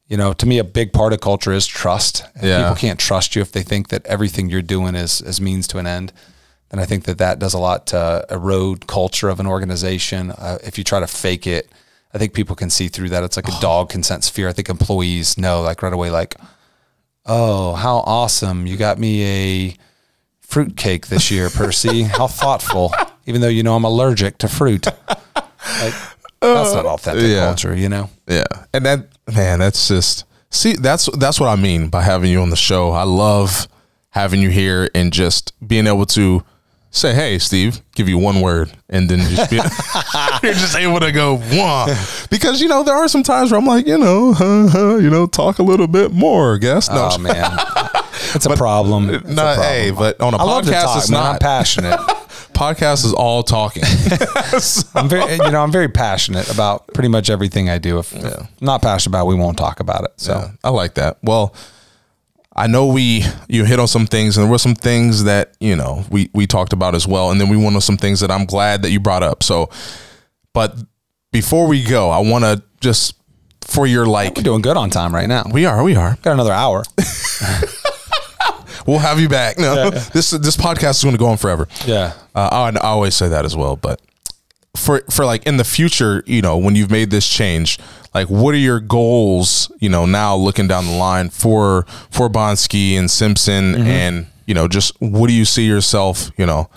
you 0.07 0.17
know, 0.17 0.33
to 0.33 0.45
me 0.47 0.57
a 0.57 0.63
big 0.63 0.91
part 0.91 1.13
of 1.13 1.21
culture 1.21 1.53
is 1.53 1.67
trust. 1.67 2.23
If 2.35 2.43
Yeah. 2.43 2.63
People 2.63 2.75
can't 2.75 2.99
trust 2.99 3.35
you 3.35 3.41
if 3.43 3.51
they 3.51 3.61
think 3.61 3.89
that 3.89 4.03
everything 4.07 4.49
you're 4.49 4.63
doing 4.63 4.95
is 4.95 5.21
is 5.21 5.39
means 5.39 5.67
to 5.67 5.77
an 5.77 5.85
end. 5.85 6.11
And 6.71 6.81
I 6.81 6.85
think 6.85 7.03
that 7.05 7.19
that 7.19 7.37
does 7.37 7.53
a 7.53 7.59
lot 7.59 7.85
to 7.87 8.25
erode 8.31 8.87
culture 8.87 9.29
of 9.29 9.39
an 9.39 9.45
organization. 9.45 10.31
Uh, 10.31 10.57
if 10.63 10.77
you 10.77 10.83
try 10.83 10.99
to 10.99 11.07
fake 11.07 11.45
it, 11.45 11.69
I 12.13 12.17
think 12.17 12.33
people 12.33 12.55
can 12.55 12.71
see 12.71 12.87
through 12.87 13.09
that. 13.09 13.23
It's 13.23 13.37
like 13.37 13.47
a 13.47 13.59
dog 13.61 13.89
can 13.89 14.01
sense 14.01 14.27
fear. 14.27 14.49
I 14.49 14.53
think 14.53 14.69
employees 14.69 15.37
know 15.37 15.61
like 15.61 15.83
right 15.83 15.93
away, 15.93 16.09
like, 16.09 16.35
oh, 17.27 17.73
how 17.75 17.97
awesome. 17.99 18.65
You 18.65 18.75
got 18.75 18.97
me 18.97 19.23
a 19.23 19.75
fruit 20.41 20.75
cake 20.75 21.07
this 21.07 21.29
year, 21.29 21.49
Percy. 21.51 22.03
How 22.03 22.25
thoughtful. 22.25 22.91
Even 23.27 23.41
though 23.41 23.47
you 23.47 23.63
know 23.63 23.75
I'm 23.75 23.83
allergic 23.83 24.39
to 24.39 24.47
fruit. 24.47 24.87
Like 25.81 25.93
that's 26.39 26.73
not 26.73 26.85
uh, 26.85 26.93
authentic 26.93 27.23
yeah. 27.29 27.45
culture, 27.47 27.75
you 27.75 27.89
know? 27.89 28.09
Yeah, 28.27 28.45
and 28.73 28.85
that 28.85 29.07
man, 29.33 29.59
that's 29.59 29.87
just 29.87 30.25
see 30.49 30.73
that's 30.73 31.09
that's 31.17 31.39
what 31.39 31.47
I 31.47 31.55
mean 31.55 31.89
by 31.89 32.03
having 32.03 32.31
you 32.31 32.41
on 32.41 32.49
the 32.49 32.55
show. 32.55 32.91
I 32.91 33.03
love 33.03 33.67
having 34.11 34.41
you 34.41 34.49
here 34.49 34.89
and 34.95 35.11
just 35.11 35.53
being 35.67 35.87
able 35.87 36.05
to 36.07 36.43
say, 36.91 37.13
"Hey, 37.13 37.39
Steve," 37.39 37.81
give 37.95 38.07
you 38.07 38.17
one 38.17 38.41
word, 38.41 38.71
and 38.89 39.09
then 39.09 39.19
just 39.19 39.49
be, 39.49 39.55
you're 40.43 40.53
just 40.53 40.75
able 40.75 40.99
to 40.99 41.11
go 41.11 41.37
one 41.37 41.95
because 42.29 42.61
you 42.61 42.67
know 42.67 42.83
there 42.83 42.95
are 42.95 43.07
some 43.07 43.23
times 43.23 43.51
where 43.51 43.59
I'm 43.59 43.67
like, 43.67 43.87
you 43.87 43.97
know, 43.97 44.33
huh, 44.33 44.67
huh, 44.71 44.95
you 44.97 45.09
know, 45.09 45.25
talk 45.27 45.59
a 45.59 45.63
little 45.63 45.87
bit 45.87 46.11
more, 46.11 46.57
guess. 46.57 46.89
No, 46.89 47.09
Oh 47.11 47.17
man. 47.17 47.59
It's 48.35 48.45
a 48.45 48.55
problem. 48.55 49.09
It's 49.09 49.23
a 49.23 49.35
problem. 49.35 49.61
hey, 49.61 49.91
but 49.91 50.19
on 50.19 50.33
a 50.33 50.37
I 50.37 50.41
podcast, 50.41 50.83
talk, 50.83 50.97
it's 50.97 51.09
man. 51.09 51.19
I'm 51.21 51.31
not. 51.33 51.41
passionate. 51.41 51.99
Podcast 52.57 53.05
is 53.05 53.13
all 53.13 53.43
talking. 53.43 53.83
I'm 54.95 55.07
very, 55.07 55.33
you 55.33 55.51
know, 55.51 55.61
I'm 55.61 55.71
very 55.71 55.87
passionate 55.87 56.51
about 56.51 56.87
pretty 56.93 57.09
much 57.09 57.29
everything 57.29 57.69
I 57.69 57.77
do. 57.77 57.99
If, 57.99 58.13
if 58.15 58.25
I'm 58.25 58.47
not 58.61 58.81
passionate 58.81 59.11
about, 59.11 59.25
it, 59.25 59.29
we 59.29 59.35
won't 59.35 59.57
talk 59.57 59.79
about 59.79 60.03
it. 60.05 60.11
So 60.17 60.33
Yeah, 60.33 60.51
I 60.63 60.69
like 60.69 60.95
that. 60.95 61.17
Well, 61.21 61.53
I 62.55 62.65
know 62.67 62.87
we 62.87 63.23
you 63.47 63.65
hit 63.65 63.79
on 63.79 63.87
some 63.87 64.07
things, 64.07 64.35
and 64.35 64.43
there 64.43 64.51
were 64.51 64.57
some 64.57 64.73
things 64.75 65.25
that 65.25 65.53
you 65.59 65.75
know 65.75 66.03
we 66.09 66.29
we 66.33 66.47
talked 66.47 66.73
about 66.73 66.95
as 66.95 67.07
well, 67.07 67.29
and 67.29 67.39
then 67.39 67.49
we 67.49 67.57
went 67.57 67.75
on 67.75 67.81
some 67.81 67.97
things 67.97 68.19
that 68.21 68.31
I'm 68.31 68.45
glad 68.45 68.81
that 68.81 68.89
you 68.89 68.99
brought 68.99 69.21
up. 69.21 69.43
So, 69.43 69.69
but 70.53 70.75
before 71.31 71.67
we 71.67 71.83
go, 71.83 72.09
I 72.09 72.19
want 72.19 72.43
to 72.45 72.63
just 72.81 73.13
for 73.61 73.85
your 73.85 74.05
like, 74.05 74.37
We're 74.37 74.43
doing 74.43 74.61
good 74.61 74.77
on 74.77 74.89
time 74.89 75.13
right 75.13 75.27
now. 75.27 75.43
we 75.51 75.65
are, 75.65 75.83
we 75.83 75.95
are. 75.95 76.17
got 76.21 76.33
another 76.33 76.53
hour. 76.53 76.83
We'll 78.87 78.99
have 78.99 79.19
you 79.19 79.29
back. 79.29 79.57
No, 79.59 79.89
this 79.89 80.31
this 80.31 80.57
podcast 80.57 80.91
is 80.97 81.03
going 81.03 81.15
to 81.15 81.19
go 81.19 81.27
on 81.27 81.37
forever. 81.37 81.67
Yeah. 81.85 82.13
Uh, 82.33 82.49
I, 82.51 82.77
I 82.77 82.87
always 82.87 83.15
say 83.15 83.27
that 83.27 83.43
as 83.45 83.55
well, 83.55 83.75
but 83.75 84.01
for 84.75 85.01
for 85.09 85.25
like 85.25 85.45
in 85.45 85.57
the 85.57 85.63
future, 85.63 86.23
you 86.25 86.41
know, 86.41 86.57
when 86.57 86.75
you've 86.75 86.91
made 86.91 87.09
this 87.11 87.27
change, 87.27 87.79
like 88.13 88.29
what 88.29 88.53
are 88.53 88.59
your 88.59 88.79
goals? 88.79 89.71
You 89.79 89.89
know, 89.89 90.05
now 90.05 90.35
looking 90.35 90.67
down 90.67 90.85
the 90.85 90.93
line 90.93 91.29
for 91.29 91.85
for 92.11 92.29
Bonsky 92.29 92.93
and 92.93 93.09
Simpson, 93.11 93.75
and 93.75 94.27
you 94.45 94.53
know, 94.53 94.67
just 94.67 94.93
what 94.99 95.27
do 95.27 95.33
you 95.33 95.45
see 95.45 95.67
yourself? 95.67 96.31
You 96.37 96.45
know, 96.45 96.69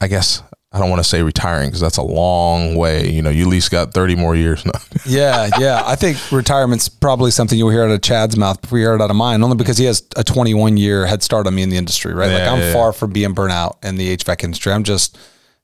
I 0.00 0.06
guess 0.06 0.42
I 0.70 0.78
don't 0.78 0.90
want 0.90 1.00
to 1.00 1.08
say 1.08 1.22
retiring 1.22 1.68
because 1.68 1.80
that's 1.80 1.96
a 1.96 2.02
long 2.02 2.76
way. 2.76 3.08
You 3.10 3.22
know, 3.22 3.30
you 3.30 3.44
at 3.44 3.48
least 3.48 3.70
got 3.70 3.94
thirty 3.94 4.14
more 4.14 4.36
years 4.36 4.64
now. 4.66 4.80
Yeah, 5.06 5.48
yeah. 5.58 5.82
I 5.86 5.96
think 5.96 6.18
retirement's 6.30 6.90
probably 6.90 7.30
something 7.30 7.56
you'll 7.56 7.70
hear 7.70 7.84
out 7.84 7.90
of 7.90 8.02
Chad's 8.02 8.36
mouth 8.36 8.60
before 8.60 8.78
you 8.78 8.84
hear 8.84 8.94
it 8.94 9.00
out 9.00 9.10
of 9.10 9.16
mine, 9.16 9.42
only 9.42 9.56
because 9.56 9.78
he 9.78 9.86
has 9.86 10.02
a 10.16 10.24
21 10.24 10.76
year 10.76 11.06
head 11.06 11.22
start 11.22 11.46
on 11.46 11.54
me 11.54 11.62
in 11.62 11.70
the 11.70 11.78
industry, 11.78 12.12
right? 12.12 12.30
like 12.30 12.42
I'm 12.42 12.58
yeah, 12.58 12.72
far 12.74 12.92
from 12.92 13.12
being 13.12 13.32
burnt 13.32 13.52
out 13.52 13.78
in 13.82 13.96
the 13.96 14.14
HVAC 14.16 14.44
industry. 14.44 14.72
I'm 14.72 14.84
just 14.84 15.16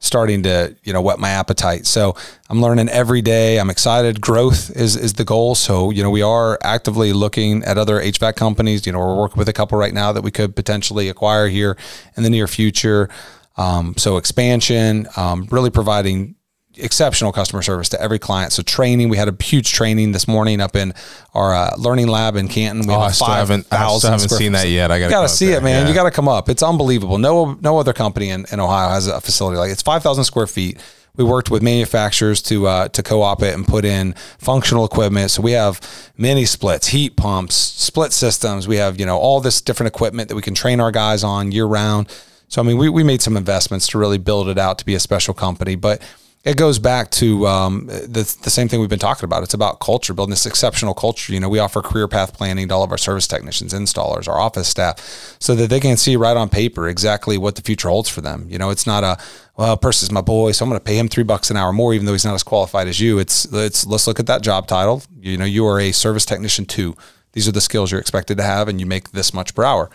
starting 0.05 0.43
to, 0.43 0.77
you 0.85 0.93
know, 0.93 1.01
whet 1.01 1.19
my 1.19 1.31
appetite. 1.31 1.87
So 1.87 2.15
I'm 2.51 2.61
learning 2.61 2.89
every 2.91 3.23
day. 3.23 3.59
I'm 3.59 3.71
excited. 3.71 4.21
Growth 4.21 4.71
is 4.71 4.97
is 4.97 5.15
the 5.15 5.25
goal. 5.25 5.55
So, 5.55 5.91
you 5.91 6.03
know, 6.03 6.11
we 6.11 6.23
are 6.23 6.59
actively 6.63 7.13
looking 7.13 7.63
at 7.65 7.79
other 7.79 8.01
HVAC 8.01 8.37
companies. 8.37 8.87
You 8.87 8.93
know, 8.93 8.99
we're 9.01 9.17
working 9.17 9.39
with 9.39 9.49
a 9.49 9.53
couple 9.53 9.79
right 9.79 9.95
now 9.95 10.13
that 10.13 10.23
we 10.23 10.31
could 10.31 10.57
potentially 10.57 11.09
acquire 11.09 11.49
here 11.49 11.77
in 12.17 12.23
the 12.23 12.31
near 12.31 12.47
future. 12.47 13.09
Um, 13.57 13.95
so 13.97 14.17
expansion, 14.17 15.07
um, 15.17 15.47
really 15.51 15.71
providing 15.71 16.35
exceptional 16.77 17.31
customer 17.31 17.63
service 17.63 17.89
to 17.91 18.01
every 18.03 18.19
client. 18.19 18.53
So 18.53 18.61
training, 18.65 19.09
we 19.09 19.17
had 19.17 19.29
a 19.29 19.43
huge 19.45 19.73
training 19.73 20.11
this 20.11 20.27
morning 20.27 20.61
up 20.61 20.75
in 20.75 20.93
our 21.33 21.55
uh, 21.55 21.77
learning 21.79 22.09
lab 22.09 22.35
in 22.35 22.49
Canton. 22.49 22.85
We 22.89 22.93
Oh, 22.95 22.99
have 22.99 23.09
I 23.11 23.13
still 23.13 23.27
haven't- 23.29 23.67
I 23.71 23.97
still 23.97 24.11
haven't 24.11 24.29
seen 24.31 24.53
that 24.53 24.69
yet. 24.69 24.91
I 24.91 24.99
gotta 24.99 25.11
gotta 25.11 25.29
see 25.29 25.53
it, 25.53 25.63
man. 25.63 25.83
Yeah. 25.83 25.89
You 25.89 25.95
got 25.95 26.03
to 26.05 26.11
come 26.11 26.27
up. 26.29 26.49
It's 26.49 26.65
unbelievable. 26.65 27.19
No, 27.19 27.57
no 27.61 27.79
other 27.79 27.93
company 27.93 28.31
in, 28.31 28.45
in 28.51 28.59
Ohio 28.59 28.89
has 28.89 29.07
a 29.07 29.21
facility 29.21 29.57
like 29.57 29.71
it's 29.71 29.83
five 29.83 30.03
thousand 30.03 30.25
square 30.25 30.49
feet. 30.49 30.81
We 31.17 31.23
worked 31.23 31.49
with 31.49 31.63
manufacturers 31.63 32.43
to 32.43 32.67
uh, 32.67 32.89
to 32.89 33.03
co-op 33.05 33.41
it 33.45 33.55
and 33.55 33.65
put 33.65 33.85
in 33.85 34.15
functional 34.39 34.85
equipment. 34.85 35.31
So 35.31 35.43
we 35.43 35.53
have 35.53 35.81
mini 36.19 36.45
splits, 36.45 36.89
heat 36.89 37.17
pumps, 37.17 37.55
split 37.55 38.13
systems. 38.13 38.67
We 38.67 38.79
have 38.79 38.99
you 38.99 39.07
know 39.07 39.17
all 39.17 39.41
this 39.41 39.61
different 39.61 39.95
equipment 39.95 40.29
that 40.29 40.35
we 40.35 40.43
can 40.43 40.57
train 40.57 40.81
our 40.81 40.91
guys 40.91 41.23
on 41.23 41.53
year 41.53 41.67
round. 41.67 42.09
So 42.49 42.61
I 42.61 42.65
mean, 42.65 42.79
we, 42.79 42.89
we 42.89 43.03
made 43.03 43.23
some 43.23 43.37
investments 43.37 43.89
to 43.89 43.99
really 43.99 44.19
build 44.19 44.49
it 44.49 44.59
out 44.59 44.79
to 44.79 44.85
be 44.85 44.95
a 44.95 45.01
special 45.01 45.35
company, 45.35 45.75
but 45.75 46.03
it 46.45 46.59
goes 46.59 46.79
back 46.79 47.11
to 47.11 47.47
um, 47.47 47.87
the, 47.87 48.37
the 48.43 48.51
same 48.51 48.69
thing 48.69 48.79
we've 48.79 48.91
been 48.91 48.99
talking 48.99 49.25
about. 49.25 49.43
It's 49.43 49.55
about 49.55 49.81
culture, 49.81 50.13
building 50.13 50.31
this 50.31 50.45
exceptional 50.45 50.93
culture. 50.93 51.33
You 51.33 51.41
know, 51.41 51.49
we 51.49 51.59
offer 51.59 51.81
career 51.81 52.07
path 52.07 52.35
planning 52.35 52.69
to 52.69 52.75
all 52.75 52.83
of 52.83 52.91
our 52.91 52.99
service 52.99 53.27
technicians, 53.27 53.73
installers, 53.73 54.29
our 54.29 54.39
office 54.39 54.69
staff, 54.69 55.37
so 55.41 55.55
that 55.55 55.71
they 55.71 55.81
can 55.81 55.97
see 55.97 56.17
right 56.17 56.37
on 56.37 56.51
paper 56.51 56.87
exactly 56.87 57.39
what 57.39 57.57
the 57.57 57.63
future 57.63 57.89
holds 57.89 58.11
for 58.11 58.21
them. 58.21 58.47
You 58.51 58.59
know, 58.59 58.69
it's 58.69 58.87
not 58.87 59.05
a 59.05 59.17
well, 59.57 59.77
Percy's 59.79 60.13
my 60.13 60.21
boy, 60.21 60.53
so 60.53 60.65
I'm 60.65 60.69
going 60.69 60.79
to 60.79 60.85
pay 60.85 60.99
him 60.99 61.09
three 61.09 61.25
bucks 61.25 61.51
an 61.51 61.57
hour 61.57 61.73
more, 61.73 61.95
even 61.95 62.05
though 62.05 62.13
he's 62.13 62.27
not 62.27 62.35
as 62.35 62.43
qualified 62.43 62.89
as 62.89 63.01
you. 63.01 63.19
It's 63.19 63.47
it's 63.47 63.87
let's 63.87 64.07
look 64.07 64.21
at 64.21 64.27
that 64.27 64.43
job 64.43 64.67
title. 64.67 65.03
You 65.19 65.39
know, 65.39 65.47
you 65.47 65.67
are 65.67 65.81
a 65.81 65.93
service 65.93 66.27
technician 66.27 66.67
two. 66.67 66.95
These 67.33 67.49
are 67.49 67.53
the 67.53 67.63
skills 67.63 67.91
you're 67.91 68.01
expected 68.01 68.37
to 68.37 68.45
have, 68.45 68.69
and 68.69 68.81
you 68.81 68.87
make 68.87 69.13
this 69.13 69.33
much 69.33 69.55
per 69.55 69.65
hour. 69.65 69.91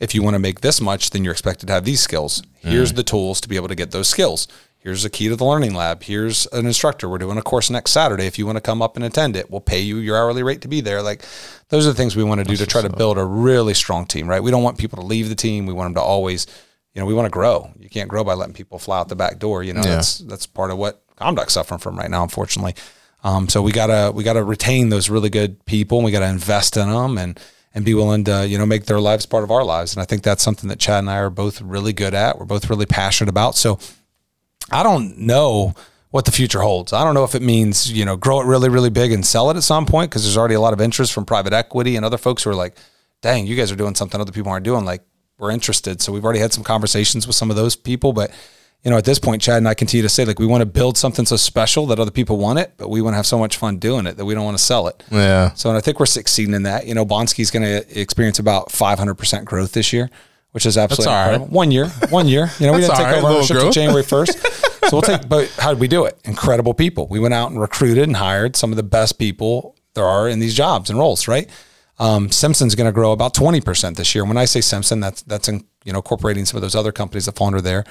If 0.00 0.14
you 0.14 0.22
want 0.22 0.34
to 0.34 0.38
make 0.38 0.60
this 0.60 0.80
much, 0.80 1.10
then 1.10 1.24
you're 1.24 1.32
expected 1.32 1.66
to 1.66 1.72
have 1.72 1.84
these 1.84 2.00
skills. 2.00 2.42
Here's 2.58 2.92
the 2.92 3.02
tools 3.02 3.40
to 3.40 3.48
be 3.48 3.56
able 3.56 3.68
to 3.68 3.74
get 3.74 3.90
those 3.90 4.08
skills. 4.08 4.46
Here's 4.80 5.04
a 5.04 5.10
key 5.10 5.28
to 5.28 5.34
the 5.34 5.44
learning 5.44 5.74
lab. 5.74 6.04
Here's 6.04 6.46
an 6.46 6.64
instructor. 6.66 7.08
We're 7.08 7.18
doing 7.18 7.36
a 7.36 7.42
course 7.42 7.68
next 7.68 7.90
Saturday. 7.90 8.26
If 8.26 8.38
you 8.38 8.46
want 8.46 8.56
to 8.56 8.60
come 8.62 8.80
up 8.80 8.94
and 8.94 9.04
attend 9.04 9.34
it, 9.34 9.50
we'll 9.50 9.60
pay 9.60 9.80
you 9.80 9.96
your 9.96 10.16
hourly 10.16 10.44
rate 10.44 10.60
to 10.62 10.68
be 10.68 10.80
there. 10.80 11.02
Like 11.02 11.24
those 11.68 11.84
are 11.84 11.90
the 11.90 11.96
things 11.96 12.14
we 12.14 12.22
want 12.22 12.38
to 12.40 12.44
do 12.44 12.56
to 12.56 12.64
try 12.66 12.80
to 12.82 12.88
build 12.88 13.18
a 13.18 13.24
really 13.24 13.74
strong 13.74 14.06
team, 14.06 14.28
right? 14.28 14.40
We 14.42 14.52
don't 14.52 14.62
want 14.62 14.78
people 14.78 14.98
to 15.00 15.04
leave 15.04 15.28
the 15.28 15.34
team. 15.34 15.66
We 15.66 15.72
want 15.72 15.86
them 15.86 15.94
to 15.96 16.00
always, 16.00 16.46
you 16.94 17.00
know, 17.00 17.06
we 17.06 17.12
want 17.14 17.26
to 17.26 17.30
grow. 17.30 17.70
You 17.78 17.88
can't 17.88 18.08
grow 18.08 18.22
by 18.22 18.34
letting 18.34 18.54
people 18.54 18.78
fly 18.78 19.00
out 19.00 19.08
the 19.08 19.16
back 19.16 19.40
door. 19.40 19.64
You 19.64 19.72
know, 19.72 19.80
Yeah. 19.82 19.96
that's 19.96 20.18
that's 20.18 20.46
part 20.46 20.70
of 20.70 20.78
what 20.78 21.02
Comduct's 21.16 21.54
suffering 21.54 21.80
from 21.80 21.98
right 21.98 22.10
now, 22.10 22.22
unfortunately. 22.22 22.76
Um, 23.24 23.48
so 23.48 23.60
we 23.62 23.72
gotta 23.72 24.12
we 24.14 24.22
gotta 24.22 24.44
retain 24.44 24.90
those 24.90 25.10
really 25.10 25.28
good 25.28 25.64
people, 25.64 25.98
and 25.98 26.04
we 26.04 26.12
gotta 26.12 26.28
invest 26.28 26.76
in 26.76 26.88
them, 26.88 27.18
and 27.18 27.38
and 27.74 27.84
be 27.84 27.94
willing 27.94 28.24
to 28.24 28.46
you 28.46 28.58
know 28.58 28.66
make 28.66 28.86
their 28.86 29.00
lives 29.00 29.26
part 29.26 29.44
of 29.44 29.50
our 29.50 29.64
lives. 29.64 29.94
And 29.94 30.02
I 30.02 30.04
think 30.04 30.22
that's 30.22 30.42
something 30.42 30.68
that 30.68 30.78
Chad 30.78 31.00
and 31.00 31.10
I 31.10 31.18
are 31.18 31.30
both 31.30 31.60
really 31.60 31.92
good 31.92 32.14
at. 32.14 32.38
We're 32.38 32.46
both 32.46 32.70
really 32.70 32.86
passionate 32.86 33.28
about. 33.28 33.56
So 33.56 33.78
I 34.70 34.82
don't 34.82 35.18
know 35.18 35.74
what 36.10 36.24
the 36.24 36.32
future 36.32 36.60
holds. 36.60 36.92
I 36.92 37.04
don't 37.04 37.14
know 37.14 37.24
if 37.24 37.34
it 37.34 37.42
means, 37.42 37.92
you 37.92 38.04
know, 38.04 38.16
grow 38.16 38.40
it 38.40 38.46
really, 38.46 38.68
really 38.68 38.90
big 38.90 39.12
and 39.12 39.24
sell 39.24 39.50
it 39.50 39.56
at 39.56 39.62
some 39.62 39.84
point 39.84 40.10
because 40.10 40.24
there's 40.24 40.38
already 40.38 40.54
a 40.54 40.60
lot 40.60 40.72
of 40.72 40.80
interest 40.80 41.12
from 41.12 41.26
private 41.26 41.52
equity 41.52 41.96
and 41.96 42.04
other 42.04 42.18
folks 42.18 42.42
who 42.42 42.50
are 42.50 42.54
like, 42.54 42.76
dang, 43.20 43.46
you 43.46 43.56
guys 43.56 43.70
are 43.70 43.76
doing 43.76 43.94
something 43.94 44.20
other 44.20 44.32
people 44.32 44.50
aren't 44.50 44.64
doing. 44.64 44.84
Like, 44.84 45.02
we're 45.38 45.50
interested. 45.50 46.00
So 46.00 46.12
we've 46.12 46.24
already 46.24 46.40
had 46.40 46.52
some 46.52 46.64
conversations 46.64 47.26
with 47.26 47.36
some 47.36 47.50
of 47.50 47.56
those 47.56 47.76
people. 47.76 48.12
But, 48.12 48.30
you 48.84 48.90
know, 48.90 48.96
at 48.96 49.04
this 49.04 49.18
point, 49.18 49.42
Chad 49.42 49.56
and 49.56 49.68
I 49.68 49.74
continue 49.74 50.02
to 50.02 50.08
say, 50.08 50.24
like, 50.24 50.38
we 50.38 50.46
want 50.46 50.60
to 50.62 50.66
build 50.66 50.96
something 50.96 51.26
so 51.26 51.36
special 51.36 51.86
that 51.86 51.98
other 51.98 52.12
people 52.12 52.36
want 52.36 52.60
it, 52.60 52.74
but 52.76 52.88
we 52.88 53.02
want 53.02 53.14
to 53.14 53.16
have 53.16 53.26
so 53.26 53.38
much 53.38 53.56
fun 53.56 53.78
doing 53.78 54.06
it 54.06 54.16
that 54.16 54.24
we 54.24 54.34
don't 54.34 54.44
want 54.44 54.56
to 54.56 54.62
sell 54.62 54.86
it. 54.86 55.02
Yeah. 55.10 55.52
So, 55.54 55.68
and 55.68 55.76
I 55.76 55.80
think 55.80 55.98
we're 55.98 56.06
succeeding 56.06 56.54
in 56.54 56.62
that. 56.62 56.86
You 56.86 56.94
know, 56.94 57.04
Bonsky's 57.04 57.50
going 57.50 57.64
to 57.64 58.00
experience 58.00 58.38
about 58.38 58.68
500% 58.68 59.44
growth 59.44 59.72
this 59.72 59.92
year, 59.92 60.10
which 60.52 60.64
is 60.64 60.78
absolutely 60.78 61.12
right. 61.12 61.24
incredible. 61.24 61.46
One 61.48 61.70
year, 61.72 61.88
one 62.10 62.28
year. 62.28 62.50
You 62.60 62.68
know, 62.68 62.72
we 62.72 62.80
didn't 62.80 62.96
take 62.96 63.06
right, 63.06 63.18
over 63.18 63.26
ownership 63.26 63.56
until 63.56 63.72
January 63.72 64.02
1st. 64.04 64.88
so 64.88 64.90
we'll 64.92 65.02
take, 65.02 65.28
but 65.28 65.50
how 65.58 65.70
did 65.70 65.80
we 65.80 65.88
do 65.88 66.04
it? 66.04 66.16
Incredible 66.24 66.72
people. 66.72 67.08
We 67.08 67.18
went 67.18 67.34
out 67.34 67.50
and 67.50 67.60
recruited 67.60 68.04
and 68.04 68.16
hired 68.16 68.54
some 68.54 68.70
of 68.70 68.76
the 68.76 68.84
best 68.84 69.18
people 69.18 69.74
there 69.94 70.06
are 70.06 70.28
in 70.28 70.38
these 70.38 70.54
jobs 70.54 70.88
and 70.88 70.98
roles, 70.98 71.26
right? 71.26 71.50
Um, 71.98 72.30
Simpson's 72.30 72.76
going 72.76 72.86
to 72.86 72.92
grow 72.92 73.10
about 73.10 73.34
20% 73.34 73.96
this 73.96 74.14
year. 74.14 74.24
When 74.24 74.36
I 74.36 74.44
say 74.44 74.60
Simpson, 74.60 75.00
that's, 75.00 75.22
that's, 75.22 75.48
in, 75.48 75.64
you 75.84 75.92
know, 75.92 75.98
incorporating 75.98 76.44
some 76.44 76.56
of 76.56 76.62
those 76.62 76.76
other 76.76 76.92
companies 76.92 77.26
that 77.26 77.34
fall 77.34 77.48
under 77.48 77.60
there. 77.60 77.84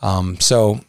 Um, 0.00 0.38
so 0.40 0.80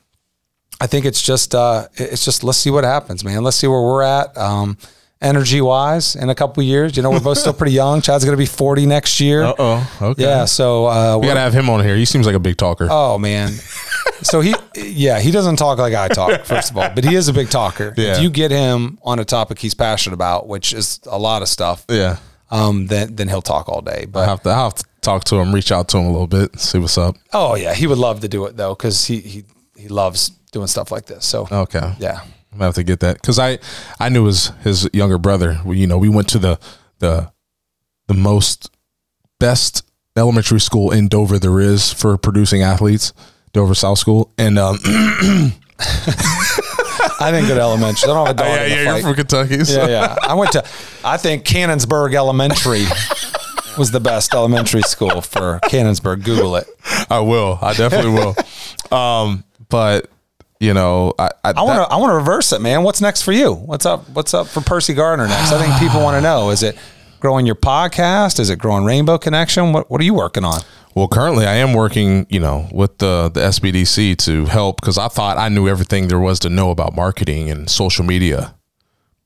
I 0.82 0.88
think 0.88 1.06
it's 1.06 1.22
just, 1.22 1.56
uh, 1.56 1.88
it's 1.96 2.24
just, 2.26 2.44
let's 2.44 2.58
see 2.58 2.70
what 2.72 2.84
happens, 2.84 3.24
man. 3.24 3.44
Let's 3.44 3.58
see 3.58 3.68
where 3.68 3.82
we're 3.82 4.04
at. 4.04 4.38
Um, 4.38 4.78
energy 5.22 5.60
wise 5.60 6.16
in 6.16 6.30
a 6.30 6.36
couple 6.36 6.64
years, 6.64 6.96
you 6.96 7.04
know, 7.04 7.12
we're 7.12 7.20
both 7.20 7.38
still 7.38 7.54
pretty 7.54 7.74
young. 7.74 8.02
Chad's 8.06 8.24
going 8.24 8.38
to 8.38 8.42
be 8.42 8.46
40 8.46 8.86
next 8.86 9.20
year. 9.20 9.44
Uh 9.44 9.54
oh. 9.60 9.98
Okay. 10.02 10.24
Yeah. 10.24 10.46
So, 10.46 10.86
uh, 10.88 11.18
We 11.18 11.28
gotta 11.28 11.42
have 11.42 11.54
him 11.54 11.70
on 11.70 11.84
here. 11.84 11.96
He 11.98 12.06
seems 12.06 12.26
like 12.26 12.36
a 12.36 12.40
big 12.40 12.56
talker. 12.58 12.88
Oh 12.90 13.18
man. 13.18 13.52
So 14.22 14.42
he, 14.42 14.54
yeah, 14.76 15.20
he 15.20 15.32
doesn't 15.32 15.56
talk 15.58 15.78
like 15.78 15.94
I 15.94 16.08
talk, 16.10 16.46
first 16.46 16.72
of 16.72 16.78
all, 16.78 16.90
but 16.94 17.04
he 17.06 17.16
is 17.16 17.28
a 17.30 17.34
big 17.34 17.50
talker. 17.50 17.94
Yeah. 17.98 18.16
If 18.18 18.22
you 18.22 18.30
get 18.30 18.52
him 18.52 19.00
on 19.04 19.20
a 19.20 19.26
topic 19.26 19.60
he's 19.60 19.74
passionate 19.74 20.14
about, 20.14 20.48
which 20.48 20.74
is 20.74 21.00
a 21.06 21.18
lot 21.18 21.42
of 21.42 21.48
stuff, 21.48 21.86
yeah. 21.90 22.18
um, 22.52 22.88
then 22.88 23.16
then 23.16 23.28
he'll 23.30 23.42
talk 23.42 23.70
all 23.70 23.82
day. 23.82 24.02
I 24.04 24.06
But 24.06 24.26
have 24.28 24.42
to. 24.44 24.50
I 24.50 24.58
have 24.64 24.76
to 24.76 24.84
talk 25.02 25.24
to 25.26 25.36
him, 25.38 25.54
reach 25.54 25.72
out 25.72 25.88
to 25.90 25.98
him 25.98 26.06
a 26.06 26.12
little 26.12 26.28
bit, 26.28 26.60
see 26.60 26.78
what's 26.80 26.98
up. 26.98 27.16
oh 27.34 27.56
yeah, 27.56 27.74
he 27.74 27.88
would 27.88 27.98
love 27.98 28.20
to 28.22 28.28
do 28.28 28.46
it 28.46 28.58
though, 28.58 28.76
because 28.76 29.06
he 29.06 29.20
he 29.20 29.44
he 29.78 29.88
loves 29.88 30.30
doing 30.52 30.68
stuff 30.68 30.92
like 30.92 31.06
this. 31.06 31.26
So 31.26 31.48
Okay. 31.52 31.94
yeah, 32.00 32.22
I'm 32.52 32.58
gonna 32.58 32.66
have 32.66 32.76
to 32.76 32.84
get 32.84 33.00
that 33.02 33.16
because 33.22 33.40
I 33.40 33.60
I 34.00 34.10
knew 34.10 34.26
his 34.26 34.52
his 34.64 34.90
younger 34.94 35.18
brother. 35.18 35.60
We, 35.66 35.78
you 35.78 35.88
know, 35.88 35.98
we 35.98 36.10
went 36.10 36.28
to 36.30 36.40
the 36.40 36.60
the 37.00 37.32
the 38.08 38.14
most 38.14 38.70
best 39.40 39.84
elementary 40.18 40.60
school 40.60 40.92
in 40.92 41.08
Dover 41.08 41.40
there 41.40 41.60
is 41.60 41.94
for 41.94 42.18
producing 42.18 42.62
athletes, 42.62 43.14
Dover 43.54 43.76
South 43.76 44.00
School, 44.00 44.34
and 44.38 44.60
um, 44.60 44.78
I 47.22 47.32
didn't 47.32 47.48
go 47.48 47.56
to 47.56 47.62
elementary. 47.62 48.10
I 48.10 48.14
don't 48.14 48.28
have 48.28 48.36
a 48.36 48.38
dog 48.44 48.48
yeah, 48.48 48.64
in 48.64 48.70
the 48.70 48.76
yeah, 48.76 48.94
you're 48.96 49.02
from 49.04 49.16
Kentucky. 49.16 49.64
So. 49.64 49.82
yeah, 49.82 49.88
yeah. 49.88 50.16
I 50.24 50.34
went 50.34 50.52
to, 50.54 50.66
I 51.04 51.18
think 51.18 51.46
Cannonsburg 51.46 52.14
Elementary 52.16 52.84
was 53.80 53.92
the 53.92 54.00
best 54.00 54.34
elementary 54.34 54.82
school 54.82 55.22
for 55.22 55.60
Cannonsburg. 55.64 56.24
Google 56.26 56.58
it. 56.58 56.68
I 57.10 57.22
will. 57.22 57.58
I 57.62 57.74
definitely 57.74 58.12
will. 58.12 58.36
Um, 58.96 59.44
but 59.70 60.10
you 60.60 60.74
know, 60.74 61.14
I 61.18 61.30
I, 61.44 61.54
I 61.56 61.62
want 61.64 61.88
to 61.88 61.94
I 61.94 61.98
want 61.98 62.12
to 62.12 62.16
reverse 62.16 62.52
it, 62.52 62.62
man. 62.62 62.84
What's 62.84 63.02
next 63.02 63.22
for 63.22 63.32
you? 63.32 63.54
What's 63.54 63.86
up? 63.86 64.10
What's 64.10 64.34
up 64.34 64.48
for 64.48 64.62
Percy 64.62 64.94
Gardner 64.94 65.28
next? 65.28 65.52
I 65.52 65.62
think 65.64 65.80
people 65.80 66.02
want 66.02 66.18
to 66.18 66.22
know. 66.22 66.50
Is 66.50 66.62
it 66.62 66.78
growing 67.20 67.46
your 67.46 67.56
podcast? 67.56 68.40
Is 68.40 68.50
it 68.50 68.60
growing 68.60 68.84
Rainbow 68.84 69.18
Connection? 69.18 69.72
What 69.72 69.90
What 69.90 70.02
are 70.02 70.06
you 70.06 70.14
working 70.14 70.44
on? 70.44 70.62
Well, 70.96 71.08
currently 71.08 71.46
I 71.46 71.54
am 71.56 71.74
working, 71.74 72.26
you 72.30 72.40
know, 72.42 72.68
with 72.74 72.98
the 72.98 73.32
the 73.34 73.40
SBDC 73.40 74.18
to 74.26 74.46
help 74.46 74.82
because 74.82 74.98
I 74.98 75.08
thought 75.08 75.38
I 75.38 75.48
knew 75.48 75.68
everything 75.70 76.10
there 76.10 76.20
was 76.20 76.40
to 76.40 76.50
know 76.50 76.72
about 76.72 76.96
marketing 76.96 77.50
and 77.50 77.70
social 77.70 78.04
media, 78.04 78.56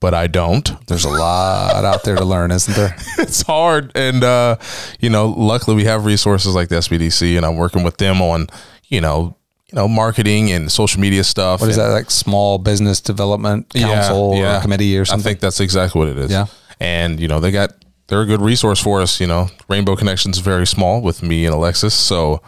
but 0.03 0.13
I 0.13 0.27
don't. 0.27 0.69
There's 0.87 1.05
a 1.05 1.09
lot 1.09 1.85
out 1.85 2.03
there 2.03 2.17
to 2.17 2.25
learn, 2.25 2.51
isn't 2.51 2.75
there? 2.75 2.93
it's 3.19 3.41
hard, 3.41 3.89
and 3.95 4.21
uh, 4.21 4.57
you 4.99 5.09
know, 5.09 5.29
luckily 5.29 5.77
we 5.77 5.85
have 5.85 6.03
resources 6.03 6.53
like 6.53 6.67
the 6.67 6.75
SBDC, 6.75 7.37
and 7.37 7.45
I'm 7.45 7.55
working 7.55 7.83
with 7.83 7.95
them 7.95 8.21
on, 8.21 8.47
you 8.89 8.99
know, 8.99 9.37
you 9.71 9.77
know, 9.77 9.87
marketing 9.87 10.51
and 10.51 10.69
social 10.69 10.99
media 10.99 11.23
stuff. 11.23 11.61
What 11.61 11.69
is 11.69 11.77
that 11.77 11.87
like? 11.87 12.11
Small 12.11 12.57
Business 12.57 12.99
Development 12.99 13.69
Council 13.69 14.33
or 14.33 14.59
committee 14.59 14.97
or 14.97 15.05
something? 15.05 15.21
I 15.21 15.23
think 15.23 15.39
that's 15.39 15.61
exactly 15.61 15.99
what 15.99 16.09
it 16.09 16.17
is. 16.17 16.29
Yeah. 16.29 16.47
and 16.81 17.17
you 17.17 17.29
know 17.29 17.39
they 17.39 17.51
got 17.51 17.71
they're 18.07 18.23
a 18.23 18.25
good 18.25 18.41
resource 18.41 18.81
for 18.81 19.01
us. 19.01 19.21
You 19.21 19.27
know, 19.27 19.47
Rainbow 19.69 19.95
Connection's 19.95 20.39
very 20.39 20.67
small 20.67 21.01
with 21.01 21.23
me 21.23 21.45
and 21.45 21.55
Alexis, 21.55 21.93
so 21.93 22.41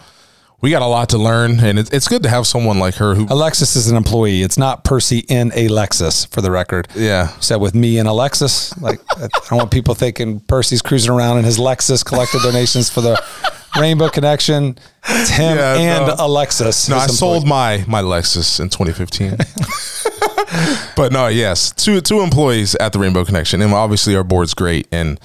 we 0.61 0.71
got 0.71 0.81
a 0.81 0.87
lot 0.87 1.09
to 1.09 1.17
learn, 1.17 1.59
and 1.59 1.77
it, 1.77 1.93
it's 1.93 2.07
good 2.07 2.23
to 2.23 2.29
have 2.29 2.47
someone 2.47 2.79
like 2.79 2.95
her 2.95 3.13
who, 3.15 3.27
Alexis 3.29 3.75
is 3.75 3.89
an 3.89 3.97
employee. 3.97 4.41
It's 4.41 4.57
not 4.57 4.83
Percy 4.83 5.19
in 5.19 5.51
a 5.53 5.67
Lexus, 5.67 6.27
for 6.31 6.41
the 6.41 6.49
record. 6.49 6.87
yeah, 6.95 7.27
Said 7.39 7.57
with 7.57 7.75
me 7.75 7.97
and 7.99 8.07
Alexis. 8.07 8.75
Like 8.81 8.99
I 9.17 9.27
don't 9.49 9.57
want 9.59 9.71
people 9.71 9.93
thinking 9.95 10.39
Percy's 10.41 10.81
cruising 10.81 11.11
around 11.11 11.37
in 11.39 11.43
his 11.45 11.57
Lexus 11.59 12.03
collecting 12.05 12.41
donations 12.41 12.89
for 12.89 13.01
the 13.01 13.21
Rainbow 13.79 14.09
Connection. 14.09 14.77
It's 15.07 15.29
him 15.29 15.57
Yeah, 15.57 15.75
and 15.75 16.07
no. 16.07 16.15
Alexis. 16.19 16.87
No, 16.89 16.95
I 16.97 17.07
sold 17.07 17.45
my 17.47 17.83
my 17.87 18.01
Lexus 18.01 18.59
in 18.59 18.69
2015. 18.69 19.37
but 20.95 21.11
no, 21.11 21.27
yes, 21.27 21.71
two 21.71 22.01
two 22.01 22.21
employees 22.21 22.75
at 22.75 22.93
the 22.93 22.99
Rainbow 22.99 23.25
Connection, 23.25 23.61
and 23.61 23.73
obviously 23.73 24.15
our 24.15 24.23
board's 24.23 24.53
great. 24.53 24.87
And 24.91 25.19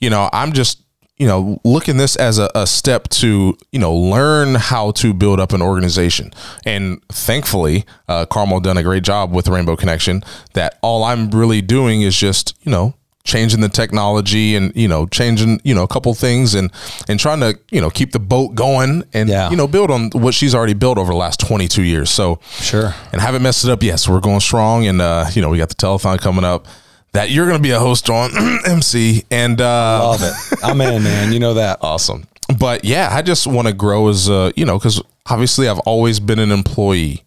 you 0.00 0.10
know, 0.10 0.30
I'm 0.32 0.52
just 0.52 0.80
you 1.18 1.26
know 1.26 1.58
looking 1.64 1.96
this 1.96 2.14
as 2.16 2.38
a, 2.38 2.50
a 2.54 2.66
step 2.66 3.08
to 3.08 3.56
you 3.72 3.78
know 3.78 3.94
learn 3.94 4.54
how 4.56 4.90
to 4.92 5.14
build 5.14 5.40
up 5.40 5.52
an 5.52 5.62
organization. 5.62 6.32
And 6.64 7.00
thankfully, 7.08 7.84
uh, 8.08 8.26
Carmel 8.26 8.60
done 8.60 8.76
a 8.76 8.82
great 8.82 9.02
job 9.02 9.32
with 9.32 9.48
Rainbow 9.48 9.76
Connection. 9.76 10.22
That 10.54 10.78
all 10.82 11.04
I'm 11.04 11.30
really 11.30 11.62
doing 11.62 12.02
is 12.02 12.16
just 12.16 12.54
you 12.62 12.70
know 12.70 12.94
changing 13.24 13.60
the 13.60 13.68
technology 13.68 14.54
and 14.54 14.72
you 14.76 14.86
know 14.86 15.04
changing 15.06 15.60
you 15.64 15.74
know 15.74 15.82
a 15.82 15.88
couple 15.88 16.14
things 16.14 16.54
and 16.54 16.70
and 17.08 17.18
trying 17.18 17.40
to 17.40 17.58
you 17.72 17.80
know 17.80 17.90
keep 17.90 18.12
the 18.12 18.20
boat 18.20 18.54
going 18.54 19.02
and 19.12 19.28
Yeah. 19.28 19.50
you 19.50 19.56
know 19.56 19.66
build 19.66 19.90
on 19.90 20.10
what 20.10 20.32
she's 20.32 20.54
already 20.54 20.74
built 20.74 20.96
over 20.96 21.10
the 21.10 21.18
last 21.18 21.40
22 21.40 21.82
years 21.82 22.08
so 22.08 22.38
Sure. 22.60 22.94
and 23.10 23.20
haven't 23.20 23.42
messed 23.42 23.64
it 23.64 23.70
up 23.72 23.82
yet 23.82 23.98
so 23.98 24.12
we're 24.12 24.20
going 24.20 24.38
strong 24.38 24.86
and 24.86 25.02
uh 25.02 25.26
you 25.32 25.42
know 25.42 25.48
we 25.48 25.58
got 25.58 25.70
the 25.70 25.74
telethon 25.74 26.20
coming 26.20 26.44
up 26.44 26.68
that 27.16 27.30
you're 27.30 27.46
going 27.46 27.58
to 27.58 27.62
be 27.62 27.70
a 27.70 27.78
host 27.78 28.08
on 28.10 28.30
mc 28.66 29.24
and 29.30 29.60
uh 29.60 30.00
Love 30.02 30.22
it. 30.22 30.34
I'm 30.62 30.80
in, 30.80 31.02
man. 31.02 31.32
You 31.32 31.40
know 31.40 31.54
that. 31.54 31.78
awesome 31.80 32.26
but 32.58 32.84
yeah 32.84 33.08
i 33.10 33.22
just 33.22 33.46
want 33.46 33.66
to 33.66 33.74
grow 33.74 34.08
as 34.08 34.28
a 34.28 34.52
you 34.54 34.64
know 34.64 34.78
because 34.78 35.02
obviously 35.28 35.68
i've 35.68 35.80
always 35.80 36.20
been 36.20 36.38
an 36.38 36.52
employee 36.52 37.24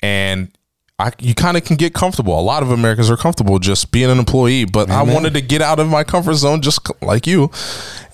and 0.00 0.50
I, 1.00 1.12
you 1.20 1.32
kind 1.32 1.56
of 1.56 1.64
can 1.64 1.76
get 1.76 1.94
comfortable. 1.94 2.36
A 2.38 2.42
lot 2.42 2.64
of 2.64 2.72
Americans 2.72 3.08
are 3.08 3.16
comfortable 3.16 3.60
just 3.60 3.92
being 3.92 4.10
an 4.10 4.18
employee, 4.18 4.64
but 4.64 4.90
I 4.90 5.02
wanted 5.04 5.32
to 5.34 5.40
get 5.40 5.62
out 5.62 5.78
of 5.78 5.88
my 5.88 6.02
comfort 6.02 6.34
zone 6.34 6.60
just 6.60 6.80
like 7.00 7.24
you. 7.24 7.52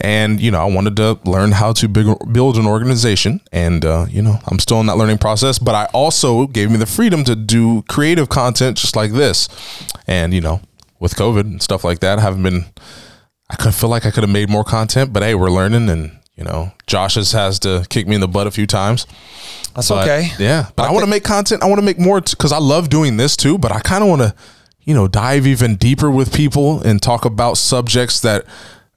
And, 0.03 0.39
you 0.39 0.51
know, 0.51 0.61
I 0.61 0.67
wanted 0.67 0.97
to 0.97 1.19
learn 1.25 1.53
how 1.53 1.73
to 1.73 1.89
big, 1.89 2.07
build 2.31 2.59
an 2.59 2.67
organization. 2.67 3.41
And, 3.53 3.87
uh, 3.87 4.05
you 4.11 4.21
know, 4.21 4.39
I'm 4.49 4.59
still 4.59 4.81
in 4.81 4.87
that 4.87 4.99
learning 4.99 5.17
process, 5.17 5.59
but 5.59 5.75
I 5.75 5.87
also 5.95 6.47
gave 6.47 6.71
me 6.71 6.77
the 6.77 6.85
freedom 6.85 7.25
to 7.25 7.35
do 7.35 7.81
creative 7.89 8.29
content 8.29 8.77
just 8.77 8.97
like 8.97 9.13
this. 9.13 9.49
And, 10.07 10.35
you 10.35 10.43
know, 10.43 10.61
with 11.01 11.15
COVID 11.15 11.41
and 11.41 11.63
stuff 11.63 11.85
like 11.85 12.01
that, 12.01 12.19
I 12.19 12.23
haven't 12.23 12.43
been, 12.43 12.65
I 13.51 13.57
could 13.57 13.75
feel 13.75 13.91
like 13.91 14.07
I 14.07 14.11
could 14.11 14.23
have 14.23 14.31
made 14.31 14.49
more 14.49 14.65
content, 14.65 15.13
but 15.13 15.23
hey, 15.23 15.35
we're 15.35 15.51
learning 15.51 15.89
and, 15.89 16.19
you 16.37 16.45
know, 16.45 16.73
Josh 16.87 17.15
has, 17.15 17.33
has 17.33 17.59
to 17.61 17.87
kick 17.91 18.07
me 18.09 18.15
in 18.15 18.21
the 18.21 18.29
butt 18.29 18.47
a 18.47 18.51
few 18.51 18.67
times. 18.67 19.07
That's 19.75 19.89
But, 19.89 20.03
okay. 20.09 20.31
Yeah, 20.39 20.71
but 20.77 20.85
I, 20.89 20.93
want 20.93 21.05
to 21.05 21.11
make 21.11 21.25
content. 21.25 21.63
I 21.63 21.67
want 21.67 21.79
to 21.79 21.85
make 21.85 21.99
more 21.99 22.21
because 22.21 22.53
I 22.53 22.59
love 22.59 22.89
doing 22.89 23.17
this 23.17 23.37
too. 23.37 23.59
But 23.59 23.73
I 23.73 23.81
kind 23.81 24.03
of 24.03 24.09
want 24.11 24.23
to, 24.23 24.35
you 24.83 24.95
know, 24.95 25.07
dive 25.09 25.47
even 25.47 25.77
deeper 25.77 26.11
with 26.11 26.35
people 26.35 26.81
and 26.83 27.01
talk 27.01 27.25
about 27.25 27.57
subjects 27.57 28.21
that 28.21 28.45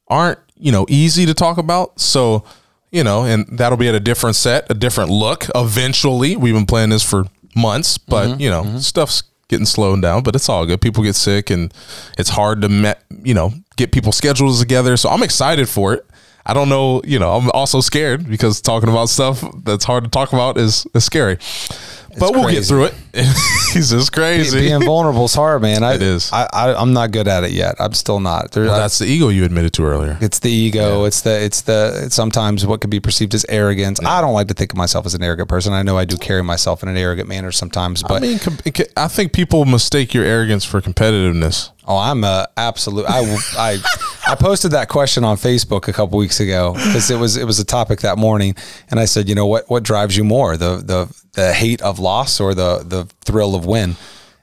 aren't, 0.07 0.39
you 0.55 0.71
know, 0.71 0.85
easy 0.89 1.25
to 1.25 1.33
talk 1.33 1.57
about. 1.57 1.99
So, 1.99 2.43
you 2.91 3.03
know, 3.03 3.23
and 3.23 3.45
that'll 3.57 3.77
be 3.77 3.87
at 3.87 3.95
a 3.95 3.99
different 3.99 4.35
set, 4.35 4.69
a 4.69 4.73
different 4.73 5.09
look. 5.11 5.45
Eventually, 5.53 6.35
we've 6.35 6.53
been 6.53 6.65
playing 6.65 6.89
this 6.89 7.03
for 7.03 7.25
months, 7.55 7.97
but 7.97 8.29
Mm-hmm, 8.29 8.41
you 8.41 8.49
know, 8.49 8.79
stuff's 8.79 9.23
getting 9.47 9.65
slowed 9.65 10.01
down. 10.01 10.23
But 10.23 10.35
it's 10.35 10.49
all 10.49 10.65
good. 10.65 10.81
People 10.81 11.03
get 11.03 11.15
sick, 11.15 11.49
and 11.49 11.73
it's 12.17 12.29
hard 12.29 12.61
to 12.61 12.69
met, 12.69 13.03
you 13.23 13.33
know, 13.33 13.53
get 13.75 13.91
people 13.91 14.11
schedules 14.11 14.59
together. 14.59 14.97
So 14.97 15.09
I'm 15.09 15.23
excited 15.23 15.69
for 15.69 15.93
it. 15.93 16.05
I 16.49 16.53
don't 16.53 16.69
know, 16.69 17.01
you 17.03 17.19
know, 17.19 17.33
I'm 17.33 17.51
also 17.51 17.81
scared 17.81 18.29
because 18.29 18.61
talking 18.61 18.87
about 18.87 19.09
stuff 19.09 19.43
that's 19.65 19.83
hard 19.83 20.05
to 20.05 20.09
talk 20.09 20.31
about 20.31 20.57
is, 20.57 20.87
is 20.93 21.03
scary. 21.03 21.39
But 22.19 22.33
we'll 22.33 22.49
get 22.49 22.65
through 22.65 22.85
it. 22.85 22.93
He's 23.73 23.89
just 23.89 24.11
crazy. 24.13 24.59
Being 24.59 24.83
vulnerable 24.85 25.25
is 25.25 25.33
hard, 25.33 25.61
man. 25.61 25.83
I, 25.83 25.95
It 25.95 26.01
is. 26.03 26.31
I, 26.31 26.47
I, 26.53 26.73
I'm 26.75 26.93
not 26.93 27.11
good 27.11 27.27
at 27.27 27.43
it 27.43 27.51
yet. 27.51 27.75
I'm 27.79 27.93
still 27.93 28.19
not. 28.19 28.51
There, 28.51 28.65
Well, 28.65 28.75
I- 28.75 28.79
that's 28.79 28.99
the 28.99 29.05
ego 29.05 29.29
you 29.29 29.43
admitted 29.43 29.73
to 29.73 29.83
earlier. 29.85 30.17
it's 30.21 30.39
the 30.39 30.51
ego. 30.51 31.05
It's 31.05 31.21
the 31.21 31.43
it's 31.43 31.61
the 31.61 32.01
it's 32.05 32.15
sometimes 32.15 32.65
what 32.65 32.81
could 32.81 32.89
be 32.89 32.99
perceived 32.99 33.33
as 33.33 33.45
arrogance. 33.49 33.99
I 34.05 34.21
don't 34.21 34.33
like 34.33 34.47
to 34.49 34.53
think 34.53 34.71
of 34.73 34.77
myself 34.77 35.05
as 35.05 35.13
an 35.15 35.23
arrogant 35.23 35.49
person. 35.49 35.73
I 35.73 35.81
know 35.83 35.97
I 35.97 36.05
do 36.05 36.17
carry 36.17 36.43
myself 36.43 36.83
in 36.83 36.89
an 36.89 36.97
arrogant 36.97 37.27
manner 37.27 37.51
sometimes, 37.51 38.03
but 38.03 38.23
I 38.23 38.27
mean, 38.27 38.39
I 38.95 39.07
think 39.07 39.33
people 39.33 39.65
mistake 39.65 40.13
your 40.13 40.23
arrogance 40.25 40.63
for 40.65 40.81
competitiveness. 40.81 41.71
Oh, 41.87 41.97
I'm 41.97 42.23
a 42.23 42.47
absolute. 42.57 43.05
I 43.07 43.19
I 43.57 43.77
I 44.27 44.35
posted 44.35 44.71
that 44.71 44.89
question 44.89 45.23
on 45.23 45.37
Facebook 45.37 45.87
a 45.87 45.93
couple 45.93 46.17
weeks 46.19 46.39
ago 46.39 46.73
because 46.73 47.09
it 47.09 47.17
was 47.17 47.37
it 47.37 47.45
was 47.45 47.59
a 47.59 47.65
topic 47.65 48.01
that 48.01 48.17
morning, 48.17 48.55
and 48.91 48.99
I 48.99 49.05
said, 49.05 49.29
you 49.29 49.35
know 49.35 49.45
what 49.47 49.69
what 49.69 49.83
drives 49.83 50.17
you 50.17 50.23
more 50.25 50.57
the 50.57 50.77
the 50.77 51.07
the 51.33 51.53
hate 51.53 51.81
of 51.81 51.99
loss 51.99 52.39
or 52.41 52.53
the 52.53 52.83
the 52.83 53.05
thrill 53.23 53.55
of 53.55 53.65
win, 53.65 53.95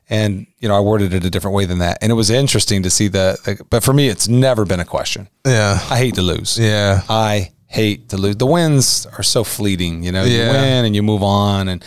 and 0.09 0.47
you 0.59 0.69
know 0.69 0.77
I 0.77 0.81
worded 0.81 1.13
it 1.13 1.25
a 1.25 1.31
different 1.31 1.55
way 1.55 1.67
than 1.67 1.79
that, 1.81 1.99
and 2.01 2.11
it 2.11 2.15
was 2.15 2.31
interesting 2.31 2.83
to 2.83 2.91
see 2.91 3.09
the. 3.09 3.39
the 3.45 3.63
but 3.69 3.85
for 3.85 3.93
me, 3.93 4.09
it's 4.09 4.27
never 4.29 4.65
been 4.65 4.81
a 4.81 4.85
question. 4.87 5.29
Yeah. 5.45 5.79
I 5.91 5.99
hate 5.99 6.15
to 6.15 6.23
lose. 6.23 6.59
Yeah. 6.59 7.03
I 7.11 7.53
hate 7.67 8.09
to 8.11 8.17
lose. 8.17 8.37
The 8.37 8.47
wins 8.47 9.07
are 9.19 9.23
so 9.23 9.45
fleeting. 9.45 10.03
You 10.03 10.13
know, 10.13 10.25
Yeah. 10.25 10.47
you 10.47 10.53
win 10.53 10.85
and 10.87 10.95
you 10.97 11.03
move 11.03 11.23
on, 11.23 11.69
and 11.69 11.85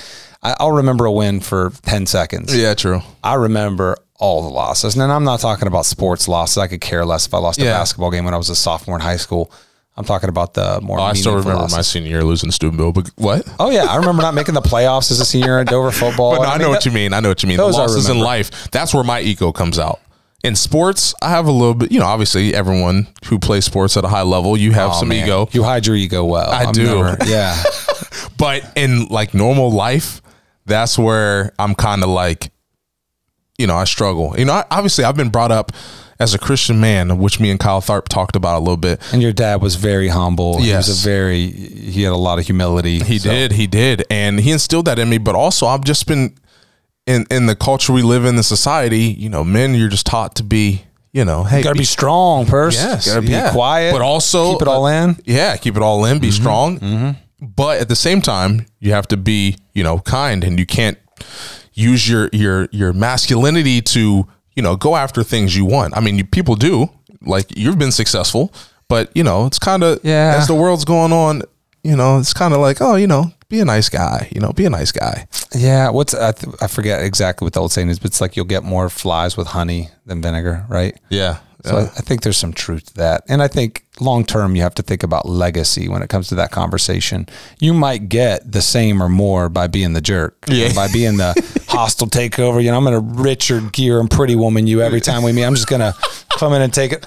I, 0.52 0.56
I'll 0.60 0.72
remember 0.72 1.06
a 1.06 1.12
win 1.12 1.40
for 1.42 1.72
ten 1.84 2.06
seconds. 2.06 2.56
Yeah, 2.56 2.74
true. 2.74 3.02
I 3.24 3.36
remember 3.36 3.98
all 4.20 4.42
the 4.42 4.50
losses. 4.50 4.96
And 4.96 5.12
I'm 5.12 5.24
not 5.24 5.40
talking 5.40 5.68
about 5.68 5.86
sports 5.86 6.28
losses. 6.28 6.58
I 6.58 6.68
could 6.68 6.82
care 6.82 7.06
less 7.06 7.28
if 7.28 7.34
I 7.34 7.38
lost 7.38 7.60
a 7.60 7.66
basketball 7.66 8.10
game 8.12 8.26
when 8.26 8.34
I 8.34 8.38
was 8.38 8.50
a 8.50 8.56
sophomore 8.56 8.96
in 8.98 9.02
high 9.02 9.18
school. 9.18 9.52
I'm 9.96 10.06
talking 10.06 10.30
about 10.30 10.54
the 10.54 10.80
more. 10.82 11.00
Oh, 11.00 11.04
I 11.04 11.14
still 11.14 11.36
remember 11.36 11.68
my 11.72 11.82
senior 11.82 12.10
year 12.12 12.24
losing 12.24 12.52
Steubenville, 12.52 12.92
but 12.92 13.10
what? 13.16 13.48
Oh 13.60 13.72
yeah, 13.72 13.86
I 13.86 13.96
remember 13.98 14.22
not 14.22 14.36
making 14.36 14.54
the 14.54 14.62
playoffs 14.62 15.10
as 15.12 15.20
a 15.20 15.26
senior 15.26 15.58
at 15.60 15.68
Dover 15.68 15.92
football. 15.92 16.38
But 16.38 16.44
no, 16.44 16.50
I, 16.50 16.58
know 16.58 16.70
what 16.70 16.86
you 16.86 16.92
mean. 16.92 17.14
I 17.14 17.20
know 17.20 17.30
what 17.30 17.42
you 17.44 17.50
mean. 17.50 17.58
The 17.58 17.64
those 17.66 17.78
I 17.78 17.82
losses 17.82 18.08
in 18.10 18.20
life, 18.20 18.70
that's 18.72 18.94
where 18.94 19.04
my 19.04 19.22
ego 19.22 19.52
comes 19.52 19.80
out. 19.80 20.00
In 20.44 20.56
sports, 20.56 21.16
I 21.22 21.30
have 21.30 21.48
a 21.48 21.52
little 21.52 21.74
bit, 21.74 21.92
you 21.92 22.00
know, 22.00 22.06
obviously 22.06 22.54
everyone 22.54 23.08
who 23.26 23.40
plays 23.40 23.66
sports 23.66 23.98
at 23.98 24.06
a 24.06 24.08
high 24.08 24.22
level, 24.22 24.56
you 24.56 24.72
have 24.72 24.92
Oh, 24.92 25.00
some 25.00 25.08
man. 25.10 25.24
ego. 25.26 25.50
You 25.52 25.64
hide 25.64 25.88
your 25.88 25.96
ego 25.96 26.24
well. 26.26 26.50
I 26.52 26.66
I'm 26.66 26.72
do. 26.74 26.84
never- 27.04 27.18
yeah. 27.26 27.62
But 28.38 28.72
in 28.76 29.08
like 29.08 29.34
normal 29.34 29.72
life, 29.72 30.22
that's 30.68 30.98
where 30.98 31.54
I'm 31.58 31.74
kind 31.76 32.04
of 32.04 32.10
like, 32.10 32.52
you 33.58 33.66
know, 33.68 33.76
I 33.76 33.86
struggle. 33.86 34.36
You 34.38 34.46
know, 34.46 34.54
I, 34.54 34.66
obviously 34.70 35.04
I've 35.04 35.16
been 35.18 35.30
brought 35.30 35.52
up 35.52 35.72
as 36.20 36.34
a 36.34 36.40
Christian 36.40 36.80
man, 36.80 37.18
which 37.20 37.40
me 37.40 37.50
and 37.52 37.60
Kyle 37.60 37.82
Tharp 37.82 38.08
talked 38.08 38.36
about 38.36 38.58
a 38.58 38.60
little 38.60 38.78
bit. 38.78 39.02
And 39.14 39.22
your 39.22 39.34
dad 39.34 39.62
was 39.62 39.76
very 39.76 40.08
humble. 40.10 40.60
He 40.60 40.68
Yes. 40.70 40.88
was 40.88 41.04
a 41.06 41.10
very. 41.10 41.50
He 41.50 42.04
had 42.04 42.12
a 42.14 42.18
lot 42.18 42.40
of 42.40 42.46
humility. 42.46 43.00
He 43.00 43.20
So- 43.20 43.30
did, 43.30 43.52
he 43.54 43.68
did, 43.68 44.04
and 44.10 44.40
he 44.40 44.52
instilled 44.52 44.86
that 44.86 45.00
in 45.00 45.10
me. 45.10 45.18
But 45.20 45.36
also, 45.36 45.68
I've 45.68 45.84
just 45.84 46.06
been 46.08 46.36
in 47.06 47.26
in 47.32 47.46
the 47.46 47.56
culture 47.56 47.94
we 47.94 48.02
live 48.02 48.26
in, 48.26 48.36
the 48.36 48.44
society. 48.44 49.16
You 49.18 49.30
know, 49.30 49.44
men, 49.44 49.74
you're 49.76 49.90
just 49.90 50.06
taught 50.08 50.36
to 50.36 50.44
be, 50.44 50.82
you 51.14 51.24
know, 51.24 51.44
hey, 51.44 51.60
You 51.60 51.64
gotta 51.64 51.78
be 51.80 51.86
strong, 51.86 52.46
person. 52.48 52.90
Yes, 52.90 53.06
You 53.06 53.14
gotta 53.14 53.26
be 53.26 53.32
yeah. 53.32 53.52
quiet, 53.52 53.94
but 53.94 54.02
also 54.02 54.54
keep 54.54 54.64
it 54.64 54.68
all 54.68 54.86
uh, 54.86 54.92
in. 55.04 55.18
Yeah, 55.26 55.56
keep 55.58 55.76
it 55.78 55.84
all 55.84 56.04
in. 56.06 56.14
Mm-hmm. 56.16 56.22
Be 56.22 56.32
strong, 56.32 56.80
but 57.42 57.80
at 57.80 57.88
the 57.90 57.96
same 57.96 58.22
time, 58.22 58.66
you 58.80 58.92
have 58.94 59.08
to 59.10 59.18
be, 59.18 59.58
you 59.74 59.84
know, 59.84 60.00
kind, 60.00 60.44
and 60.44 60.58
you 60.60 60.66
can't 60.66 60.98
use 61.74 62.08
your 62.10 62.30
your 62.34 62.68
your 62.72 62.94
masculinity 62.94 63.82
to, 63.82 64.28
you 64.56 64.64
know, 64.64 64.76
go 64.76 64.96
after 64.96 65.24
things 65.24 65.56
you 65.56 65.66
want. 65.66 65.96
I 65.96 66.00
mean, 66.02 66.18
you, 66.18 66.24
people 66.26 66.56
do. 66.56 66.90
Like 67.22 67.56
you've 67.58 67.80
been 67.80 67.92
successful, 67.92 68.54
but 68.88 69.10
you 69.16 69.24
know, 69.24 69.46
it's 69.48 69.60
kind 69.60 69.84
of 69.84 70.00
Yeah. 70.04 70.36
as 70.38 70.48
the 70.48 70.56
world's 70.56 70.86
going 70.86 71.12
on. 71.12 71.42
You 71.84 71.96
know, 71.96 72.20
it's 72.20 72.34
kind 72.34 72.54
of 72.54 72.60
like, 72.60 72.78
oh, 72.82 72.96
you 72.96 73.08
know, 73.08 73.32
be 73.50 73.60
a 73.60 73.66
nice 73.66 73.90
guy. 73.90 74.28
You 74.32 74.42
know, 74.42 74.52
be 74.52 74.66
a 74.66 74.70
nice 74.70 74.92
guy. 74.92 75.28
Yeah, 75.56 75.90
what's 75.90 76.14
I, 76.14 76.32
th- 76.34 76.54
I 76.62 76.68
forget 76.68 77.02
exactly 77.04 77.46
what 77.46 77.54
the 77.54 77.62
old 77.62 77.72
saying 77.72 77.90
is, 77.90 77.98
but 78.00 78.08
it's 78.12 78.20
like 78.22 78.36
you'll 78.36 78.46
get 78.46 78.64
more 78.64 78.90
flies 78.90 79.38
with 79.38 79.48
honey 79.48 79.90
than 80.06 80.22
vinegar, 80.22 80.66
right? 80.70 80.98
Yeah. 81.10 81.38
So 81.64 81.78
I, 81.78 81.82
I 81.84 82.02
think 82.02 82.22
there's 82.22 82.38
some 82.38 82.54
truth 82.54 82.88
to 82.88 82.94
that, 82.96 83.24
and 83.28 83.42
I 83.42 83.48
think 83.48 83.84
long 84.00 84.26
term 84.26 84.56
you 84.56 84.62
have 84.62 84.76
to 84.76 84.82
think 84.84 85.04
about 85.04 85.28
legacy 85.28 85.88
when 85.90 86.02
it 86.02 86.10
comes 86.10 86.28
to 86.30 86.36
that 86.36 86.52
conversation. 86.52 87.28
You 87.60 87.74
might 87.74 88.10
get 88.10 88.52
the 88.52 88.62
same 88.62 89.02
or 89.02 89.10
more 89.10 89.50
by 89.50 89.68
being 89.68 89.94
the 89.94 90.02
jerk, 90.02 90.38
Yeah. 90.48 90.74
by 90.74 90.88
being 90.92 91.18
the 91.18 91.34
hostile 91.68 92.08
takeover. 92.08 92.64
You 92.64 92.72
know, 92.72 92.78
I'm 92.78 92.84
gonna 92.84 93.00
Richard 93.00 93.74
Gere 93.74 94.00
and 94.00 94.10
Pretty 94.10 94.36
Woman 94.36 94.68
you 94.68 94.82
every 94.82 95.02
time 95.02 95.24
we 95.24 95.32
meet. 95.32 95.44
I'm 95.46 95.56
just 95.56 95.68
gonna 95.68 95.94
come 96.38 96.54
in 96.54 96.62
and 96.62 96.74
take 96.74 96.92
it. 96.94 97.06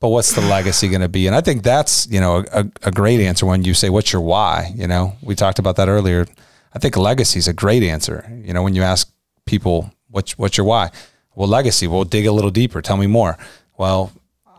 But 0.00 0.10
what's 0.10 0.34
the 0.34 0.42
legacy 0.42 0.88
going 0.88 1.00
to 1.00 1.08
be? 1.08 1.26
And 1.28 1.34
I 1.34 1.40
think 1.40 1.62
that's 1.62 2.06
you 2.10 2.20
know 2.20 2.44
a, 2.52 2.66
a 2.82 2.90
great 2.90 3.20
answer 3.20 3.46
when 3.46 3.64
you 3.64 3.72
say 3.72 3.88
what's 3.88 4.12
your 4.12 4.20
why. 4.20 4.70
You 4.76 4.86
know, 4.86 5.16
we 5.22 5.34
talked 5.34 5.58
about 5.58 5.76
that 5.76 5.88
earlier. 5.88 6.26
I 6.74 6.78
think 6.78 6.96
legacy 6.98 7.38
is 7.38 7.48
a 7.48 7.54
great 7.54 7.82
answer. 7.82 8.30
You 8.44 8.52
know, 8.52 8.62
when 8.62 8.74
you 8.74 8.82
ask 8.82 9.10
people 9.46 9.90
what's 10.10 10.36
what's 10.36 10.58
your 10.58 10.66
why, 10.66 10.90
well, 11.34 11.48
legacy. 11.48 11.86
We'll 11.86 12.04
dig 12.04 12.26
a 12.26 12.32
little 12.32 12.50
deeper. 12.50 12.82
Tell 12.82 12.98
me 12.98 13.06
more. 13.06 13.38
Well, 13.78 14.12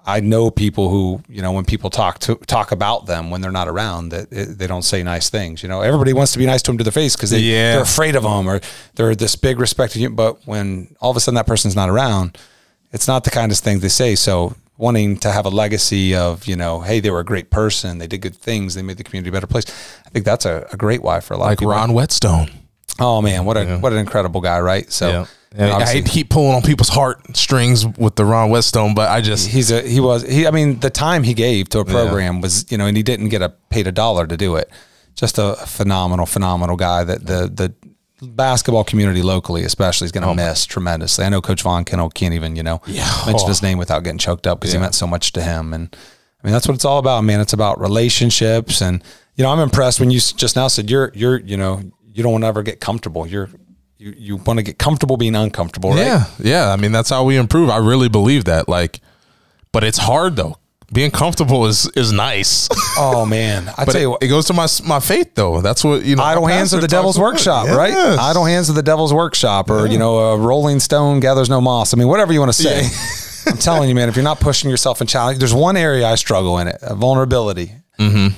I 0.08 0.20
know 0.20 0.52
people 0.52 0.90
who 0.90 1.24
you 1.28 1.42
know 1.42 1.52
when 1.52 1.66
people 1.66 1.90
talk 1.90 2.20
to 2.20 2.36
talk 2.36 2.72
about 2.72 3.08
them 3.08 3.32
when 3.32 3.42
they're 3.42 3.52
not 3.52 3.68
around 3.68 4.10
that 4.10 4.32
it, 4.32 4.58
they 4.60 4.68
don't 4.68 4.84
say 4.84 5.02
nice 5.04 5.30
things. 5.30 5.64
You 5.64 5.70
know, 5.70 5.82
everybody 5.82 6.14
wants 6.14 6.32
to 6.34 6.40
be 6.40 6.46
nice 6.46 6.62
to 6.64 6.70
them 6.72 6.78
to 6.78 6.84
their 6.84 6.92
face 6.92 7.16
because 7.16 7.32
they 7.32 7.40
Yeah. 7.40 7.74
they're 7.74 7.82
afraid 7.82 8.16
of 8.16 8.24
them 8.24 8.48
or 8.48 8.60
they're 8.96 9.16
this 9.16 9.36
big 9.36 9.60
respect 9.60 9.96
of 9.96 10.02
you. 10.02 10.10
But 10.12 10.46
when 10.46 10.96
all 11.02 11.10
of 11.12 11.18
a 11.18 11.20
sudden 11.20 11.36
that 11.36 11.48
person's 11.48 11.76
not 11.76 11.90
around, 11.90 12.38
it's 12.92 13.08
not 13.08 13.24
the 13.24 13.32
kindest 13.32 13.64
thing 13.64 13.80
they 13.80 13.90
say. 13.90 14.14
So 14.16 14.56
wanting 14.78 15.18
to 15.18 15.32
have 15.32 15.46
a 15.46 15.50
legacy 15.50 16.14
of 16.14 16.46
you 16.46 16.56
know, 16.56 16.82
hey, 16.82 17.00
they 17.00 17.10
were 17.10 17.22
a 17.22 17.26
great 17.26 17.50
person, 17.50 17.98
they 17.98 18.08
did 18.08 18.22
good 18.22 18.36
things, 18.36 18.76
they 18.76 18.84
made 18.84 18.98
the 18.98 19.04
community 19.04 19.30
a 19.30 19.32
better 19.34 19.48
place. 19.48 19.66
I 20.06 20.10
think 20.12 20.24
that's 20.26 20.46
a, 20.46 20.68
a 20.72 20.78
great 20.78 21.02
why 21.02 21.20
for 21.20 21.34
a 21.34 21.38
lot 21.38 21.46
Like 21.46 21.54
of 21.54 21.60
people. 21.60 21.72
Like 21.72 21.80
Ron 21.80 21.94
Whetstone. 21.94 22.52
Oh 23.00 23.22
man, 23.24 23.44
what 23.44 23.58
a 23.58 23.78
what 23.80 23.92
an 23.92 24.00
incredible 24.00 24.42
guy, 24.42 24.60
right? 24.60 24.92
So. 24.92 25.10
Yeah. 25.10 25.26
I 25.58 25.72
I 25.72 25.86
hate 25.86 26.06
to 26.06 26.12
keep 26.12 26.30
pulling 26.30 26.56
on 26.56 26.62
people's 26.62 26.90
heartstrings 26.90 27.86
with 27.86 28.16
the 28.16 28.26
Ron 28.26 28.50
Whetstone, 28.50 28.94
but 28.94 29.10
I 29.10 29.22
just 29.22 29.48
he's 29.50 29.72
a 29.72 29.82
he 29.82 30.00
was 30.00 30.24
he 30.24 30.48
I 30.48 30.52
mean 30.52 30.80
the 30.80 30.90
time 30.90 31.24
he 31.24 31.34
gave 31.34 31.70
to 31.70 31.80
a 31.80 31.86
program 31.86 32.42
was 32.42 32.70
you 32.72 32.78
know 32.78 32.86
and 32.86 32.98
he 32.98 33.04
didn't 33.04 33.30
get 33.30 33.42
a 33.42 33.50
paid 33.70 33.88
a 33.88 33.92
dollar 33.92 34.28
to 34.28 34.38
do 34.38 34.56
it. 34.56 34.70
Just 35.16 35.38
a 35.38 35.56
phenomenal 35.56 36.26
phenomenal 36.26 36.76
guy 36.76 37.04
that 37.04 37.26
the 37.26 37.48
the 37.48 37.74
basketball 38.22 38.84
community 38.84 39.22
locally 39.22 39.64
especially 39.64 40.06
is 40.06 40.12
going 40.12 40.24
to 40.24 40.30
oh. 40.30 40.34
miss 40.34 40.66
tremendously. 40.66 41.26
I 41.26 41.30
know 41.30 41.42
coach 41.42 41.62
Von 41.62 41.86
Kennel 41.86 42.08
oh, 42.08 42.10
can't 42.10 42.34
even 42.34 42.56
you 42.56 42.64
know 42.64 42.82
mention 43.26 43.48
his 43.48 43.64
oh. 43.64 43.68
name 43.68 43.78
without 43.78 44.04
getting 44.04 44.18
choked 44.18 44.48
up 44.48 44.60
because 44.60 44.74
he 44.74 44.80
meant 44.80 44.96
so 44.96 45.08
much 45.08 45.32
to 45.34 45.42
him. 45.42 45.74
And 45.74 45.96
I 46.44 46.48
mean 46.48 46.54
that's 46.54 46.68
what 46.68 46.76
it's 46.76 46.86
all 46.86 47.00
about 47.00 47.24
man. 47.24 47.40
It's 47.40 47.54
about 47.54 47.80
relationships. 47.80 48.82
And 48.82 49.04
you 49.36 49.44
know 49.44 49.52
I'm 49.52 49.60
impressed 49.60 50.00
when 50.00 50.12
you 50.12 50.20
just 50.20 50.56
now 50.56 50.68
said 50.68 50.90
you're 50.90 51.12
you're 51.14 51.40
you 51.40 51.56
know 51.56 51.82
you 52.04 52.24
don't 52.24 52.32
want 52.32 52.44
to 52.44 52.48
ever 52.48 52.64
get 52.64 52.80
comfortable. 52.80 53.28
You're 53.28 53.50
you, 54.06 54.14
you 54.18 54.36
want 54.38 54.60
to 54.60 54.64
get 54.64 54.78
comfortable 54.78 55.18
being 55.18 55.36
uncomfortable 55.36 55.90
right 55.90 56.06
Yeah, 56.06 56.26
yeah. 56.40 56.72
I 56.72 56.76
mean, 56.76 56.92
that's 56.92 57.10
how 57.10 57.24
we 57.24 57.38
improve. 57.38 57.70
I 57.70 57.78
really 57.78 58.08
believe 58.08 58.46
that. 58.46 58.70
Like, 58.70 59.00
but 59.72 59.84
it's 59.84 59.98
hard 59.98 60.36
though. 60.36 60.58
Being 60.94 61.10
comfortable 61.10 61.66
is 61.66 61.90
is 61.96 62.12
nice, 62.12 62.70
oh 62.98 63.26
man 63.26 63.68
I 63.76 63.86
tell 63.86 63.96
it, 63.96 64.02
you 64.02 64.10
what 64.12 64.24
it 64.24 64.28
goes 64.28 64.46
to 64.46 64.54
my 64.54 64.68
my 64.86 65.00
faith 65.00 65.34
though. 65.34 65.60
That's 65.60 65.84
what 65.84 66.06
you 66.06 66.16
know. 66.16 66.22
idle 66.22 66.46
hands 66.46 66.74
of 66.74 66.82
the 66.82 66.88
devil's 66.88 67.18
workshop, 67.18 67.68
right? 67.70 67.92
Idle 67.92 68.46
hands 68.46 68.70
of 68.70 68.76
the 68.76 68.84
devil's 68.84 69.12
workshop, 69.12 69.72
or 69.72 69.88
you 69.88 69.98
know, 69.98 70.20
a 70.20 70.38
rolling 70.38 70.80
stone 70.80 71.20
gathers 71.20 71.50
no 71.50 71.60
moss. 71.60 71.92
I 71.94 71.98
mean, 71.98 72.08
whatever 72.08 72.32
you 72.32 72.40
want 72.40 72.54
to 72.54 72.62
say. 72.62 72.88
I'm 73.48 73.58
telling 73.58 73.90
you, 73.90 73.94
man, 73.94 74.10
if 74.10 74.16
you're 74.16 74.24
not 74.24 74.40
pushing 74.40 74.72
yourself 74.72 75.02
and 75.02 75.10
challenge, 75.10 75.38
there's 75.38 75.54
one 75.54 75.78
area 75.78 76.08
I 76.08 76.16
struggle 76.16 76.58
in 76.58 76.68
it: 76.68 76.80
vulnerability, 76.82 77.74
mm-hmm. 78.00 78.36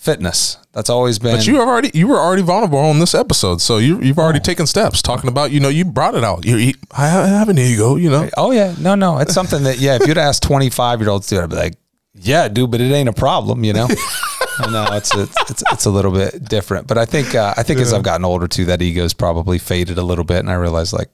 Fitness. 0.00 0.56
That's 0.72 0.88
always 0.88 1.18
been. 1.18 1.36
But 1.36 1.46
you 1.46 1.56
have 1.56 1.68
already 1.68 1.90
you 1.92 2.08
were 2.08 2.18
already 2.18 2.42
vulnerable 2.42 2.78
on 2.78 2.98
this 3.00 3.14
episode, 3.14 3.60
so 3.60 3.76
you 3.76 4.00
you've 4.00 4.18
already 4.18 4.40
taken 4.40 4.66
steps 4.66 5.02
talking 5.02 5.28
about 5.28 5.50
you 5.50 5.60
know 5.60 5.68
you 5.68 5.84
brought 5.84 6.14
it 6.14 6.24
out. 6.24 6.44
You, 6.44 6.56
you 6.56 6.74
I 6.96 7.08
have 7.08 7.48
an 7.48 7.58
ego, 7.58 7.96
you 7.96 8.10
know. 8.10 8.28
Oh 8.36 8.50
yeah, 8.50 8.74
no, 8.80 8.94
no, 8.94 9.18
it's 9.18 9.34
something 9.34 9.62
that 9.64 9.78
yeah. 9.78 9.96
If 9.96 10.06
you'd 10.06 10.18
ask 10.18 10.42
25 10.42 11.00
year 11.00 11.10
olds 11.10 11.26
to 11.28 11.42
I'd 11.42 11.50
be 11.50 11.56
like, 11.56 11.74
yeah, 12.14 12.48
dude, 12.48 12.70
but 12.70 12.80
it 12.80 12.92
ain't 12.92 13.08
a 13.08 13.12
problem, 13.12 13.62
you 13.62 13.74
know. 13.74 13.86
no, 14.70 14.86
it's, 14.92 15.14
it's 15.14 15.50
it's 15.50 15.62
it's 15.70 15.84
a 15.84 15.90
little 15.90 16.12
bit 16.12 16.44
different, 16.44 16.86
but 16.86 16.96
I 16.96 17.04
think 17.04 17.34
uh, 17.34 17.54
I 17.56 17.62
think 17.62 17.80
as 17.80 17.92
I've 17.92 18.02
gotten 18.02 18.24
older 18.24 18.48
too, 18.48 18.64
that 18.66 18.80
ego's 18.80 19.12
probably 19.12 19.58
faded 19.58 19.98
a 19.98 20.02
little 20.02 20.24
bit, 20.24 20.38
and 20.38 20.50
I 20.50 20.54
realize 20.54 20.92
like 20.92 21.10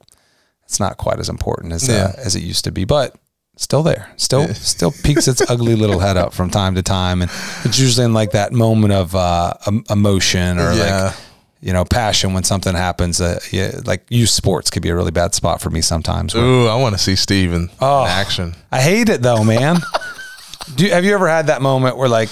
it's 0.63 0.79
not 0.79 0.97
quite 0.97 1.19
as 1.19 1.29
important 1.29 1.73
as 1.73 1.89
uh, 1.89 2.13
as 2.17 2.35
it 2.35 2.41
used 2.41 2.63
to 2.65 2.71
be, 2.71 2.85
but 2.85 3.15
still 3.57 3.83
there, 3.83 4.09
still 4.15 4.47
still 4.53 4.91
peeks 5.03 5.27
its 5.27 5.41
ugly 5.49 5.75
little 5.75 5.99
head 5.99 6.15
up 6.15 6.33
from 6.33 6.49
time 6.49 6.75
to 6.75 6.81
time, 6.81 7.21
and 7.21 7.29
it's 7.65 7.77
usually 7.77 8.05
in 8.05 8.13
like 8.13 8.31
that 8.31 8.53
moment 8.53 8.93
of 8.93 9.13
uh, 9.15 9.53
emotion 9.89 10.57
or 10.59 10.73
Yeah. 10.73 11.05
like 11.07 11.15
you 11.59 11.73
know 11.73 11.83
passion 11.83 12.33
when 12.33 12.43
something 12.43 12.73
happens. 12.75 13.19
Uh, 13.19 13.39
yeah, 13.51 13.79
like 13.85 14.05
youth 14.09 14.29
sports 14.29 14.69
could 14.69 14.83
be 14.83 14.89
a 14.89 14.95
really 14.95 15.11
bad 15.11 15.33
spot 15.35 15.59
for 15.59 15.69
me 15.69 15.81
sometimes. 15.81 16.33
where- 16.33 16.43
Ooh, 16.43 16.67
I 16.67 16.75
want 16.75 16.95
to 16.95 16.99
see 17.01 17.15
Steven 17.15 17.69
Oh. 17.81 18.03
in 18.03 18.09
action. 18.09 18.55
I 18.71 18.79
hate 18.81 19.09
it 19.09 19.21
though, 19.21 19.43
man. 19.43 19.77
do 20.75 20.85
you, 20.85 20.91
have 20.91 21.03
you 21.03 21.13
ever 21.13 21.27
had 21.27 21.47
that 21.47 21.61
moment 21.61 21.97
where 21.97 22.09
like 22.09 22.29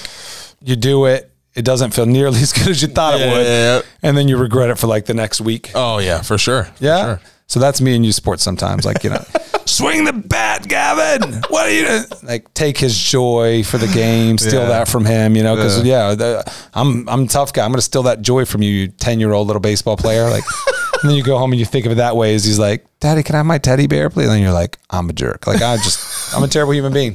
you 0.62 0.76
do 0.76 1.06
it, 1.06 1.30
it 1.54 1.64
doesn't 1.64 1.92
feel 1.92 2.06
nearly 2.06 2.38
as 2.46 2.52
good 2.52 2.68
as 2.68 2.82
you 2.82 2.88
thought 2.88 3.20
it 3.20 3.32
would, 3.32 3.46
Yeah. 3.46 3.82
and 4.02 4.16
then 4.16 4.28
you 4.28 4.36
regret 4.36 4.70
it 4.70 4.78
for 4.78 4.86
like 4.86 5.06
the 5.06 5.14
next 5.14 5.40
week? 5.40 5.72
Oh 5.74 5.98
yeah, 5.98 6.22
for 6.22 6.38
sure. 6.38 6.64
For 6.64 6.84
yeah. 6.84 7.04
sure. 7.04 7.20
So 7.48 7.60
that's 7.60 7.80
me 7.80 7.94
and 7.94 8.04
you 8.04 8.12
sports 8.12 8.42
sometimes. 8.42 8.84
Like 8.84 9.04
you 9.04 9.10
know, 9.10 9.24
swing 9.66 10.04
the 10.04 10.12
bat, 10.12 10.66
Gavin. 10.68 11.42
What 11.48 11.66
are 11.66 11.70
you 11.70 11.86
doing? 11.86 12.04
like? 12.24 12.52
Take 12.54 12.76
his 12.76 12.98
joy 12.98 13.62
for 13.62 13.78
the 13.78 13.86
game, 13.86 14.36
steal 14.36 14.62
Yeah. 14.62 14.68
that 14.68 14.88
from 14.88 15.04
him. 15.04 15.36
You 15.36 15.42
know, 15.44 15.54
because 15.54 15.82
Yeah. 15.84 16.08
yeah, 16.10 16.14
the, 16.16 16.52
I'm 16.74 17.08
I'm 17.08 17.22
a 17.24 17.26
tough 17.28 17.52
guy. 17.52 17.64
I'm 17.64 17.70
gonna 17.70 17.82
steal 17.82 18.02
that 18.04 18.20
joy 18.22 18.44
from 18.46 18.62
you, 18.62 18.70
you 18.70 18.88
ten 18.88 19.20
year 19.20 19.32
old 19.32 19.46
little 19.46 19.60
baseball 19.60 19.96
player. 19.96 20.28
Like, 20.28 20.44
and 21.02 21.10
then 21.10 21.16
you 21.16 21.22
go 21.22 21.38
home 21.38 21.52
and 21.52 21.58
you 21.60 21.66
think 21.66 21.86
of 21.86 21.92
it 21.92 21.96
that 21.96 22.16
way. 22.16 22.34
Is 22.34 22.42
he's 22.44 22.58
like, 22.58 22.84
Daddy, 22.98 23.22
can 23.22 23.36
I 23.36 23.38
have 23.38 23.46
my 23.46 23.58
teddy 23.58 23.86
bear, 23.86 24.10
please? 24.10 24.24
And 24.24 24.32
then 24.32 24.42
you're 24.42 24.52
like, 24.52 24.78
I'm 24.90 25.08
a 25.08 25.12
jerk. 25.12 25.46
Like 25.46 25.62
I 25.62 25.76
just, 25.76 26.34
I'm 26.34 26.42
a 26.42 26.48
terrible 26.48 26.72
human 26.74 26.92
being. 26.92 27.14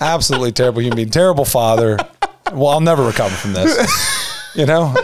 Absolutely 0.00 0.52
terrible 0.52 0.82
human 0.82 0.96
being. 0.96 1.10
Terrible 1.10 1.44
father. 1.46 1.96
Well, 2.52 2.68
I'll 2.68 2.80
never 2.80 3.02
recover 3.04 3.34
from 3.34 3.54
this. 3.54 3.74
You 4.54 4.66
know. 4.66 4.94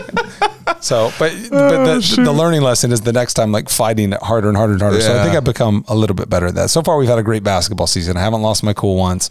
So, 0.79 1.11
but 1.19 1.33
but 1.49 1.83
the, 1.99 2.21
the 2.23 2.31
learning 2.31 2.61
lesson 2.61 2.91
is 2.91 3.01
the 3.01 3.13
next 3.13 3.33
time 3.35 3.51
like 3.51 3.69
fighting 3.69 4.13
it 4.13 4.21
harder 4.21 4.47
and 4.47 4.57
harder 4.57 4.73
and 4.73 4.81
harder. 4.81 5.01
So 5.01 5.19
I 5.19 5.23
think 5.23 5.35
I've 5.35 5.43
become 5.43 5.85
a 5.87 5.95
little 5.95 6.15
bit 6.15 6.29
better 6.29 6.47
at 6.47 6.55
that. 6.55 6.69
So 6.69 6.81
far, 6.81 6.97
we've 6.97 7.09
had 7.09 7.19
a 7.19 7.23
great 7.23 7.43
basketball 7.43 7.87
season. 7.87 8.17
I 8.17 8.21
haven't 8.21 8.41
lost 8.41 8.63
my 8.63 8.73
cool 8.73 8.95
once. 8.95 9.29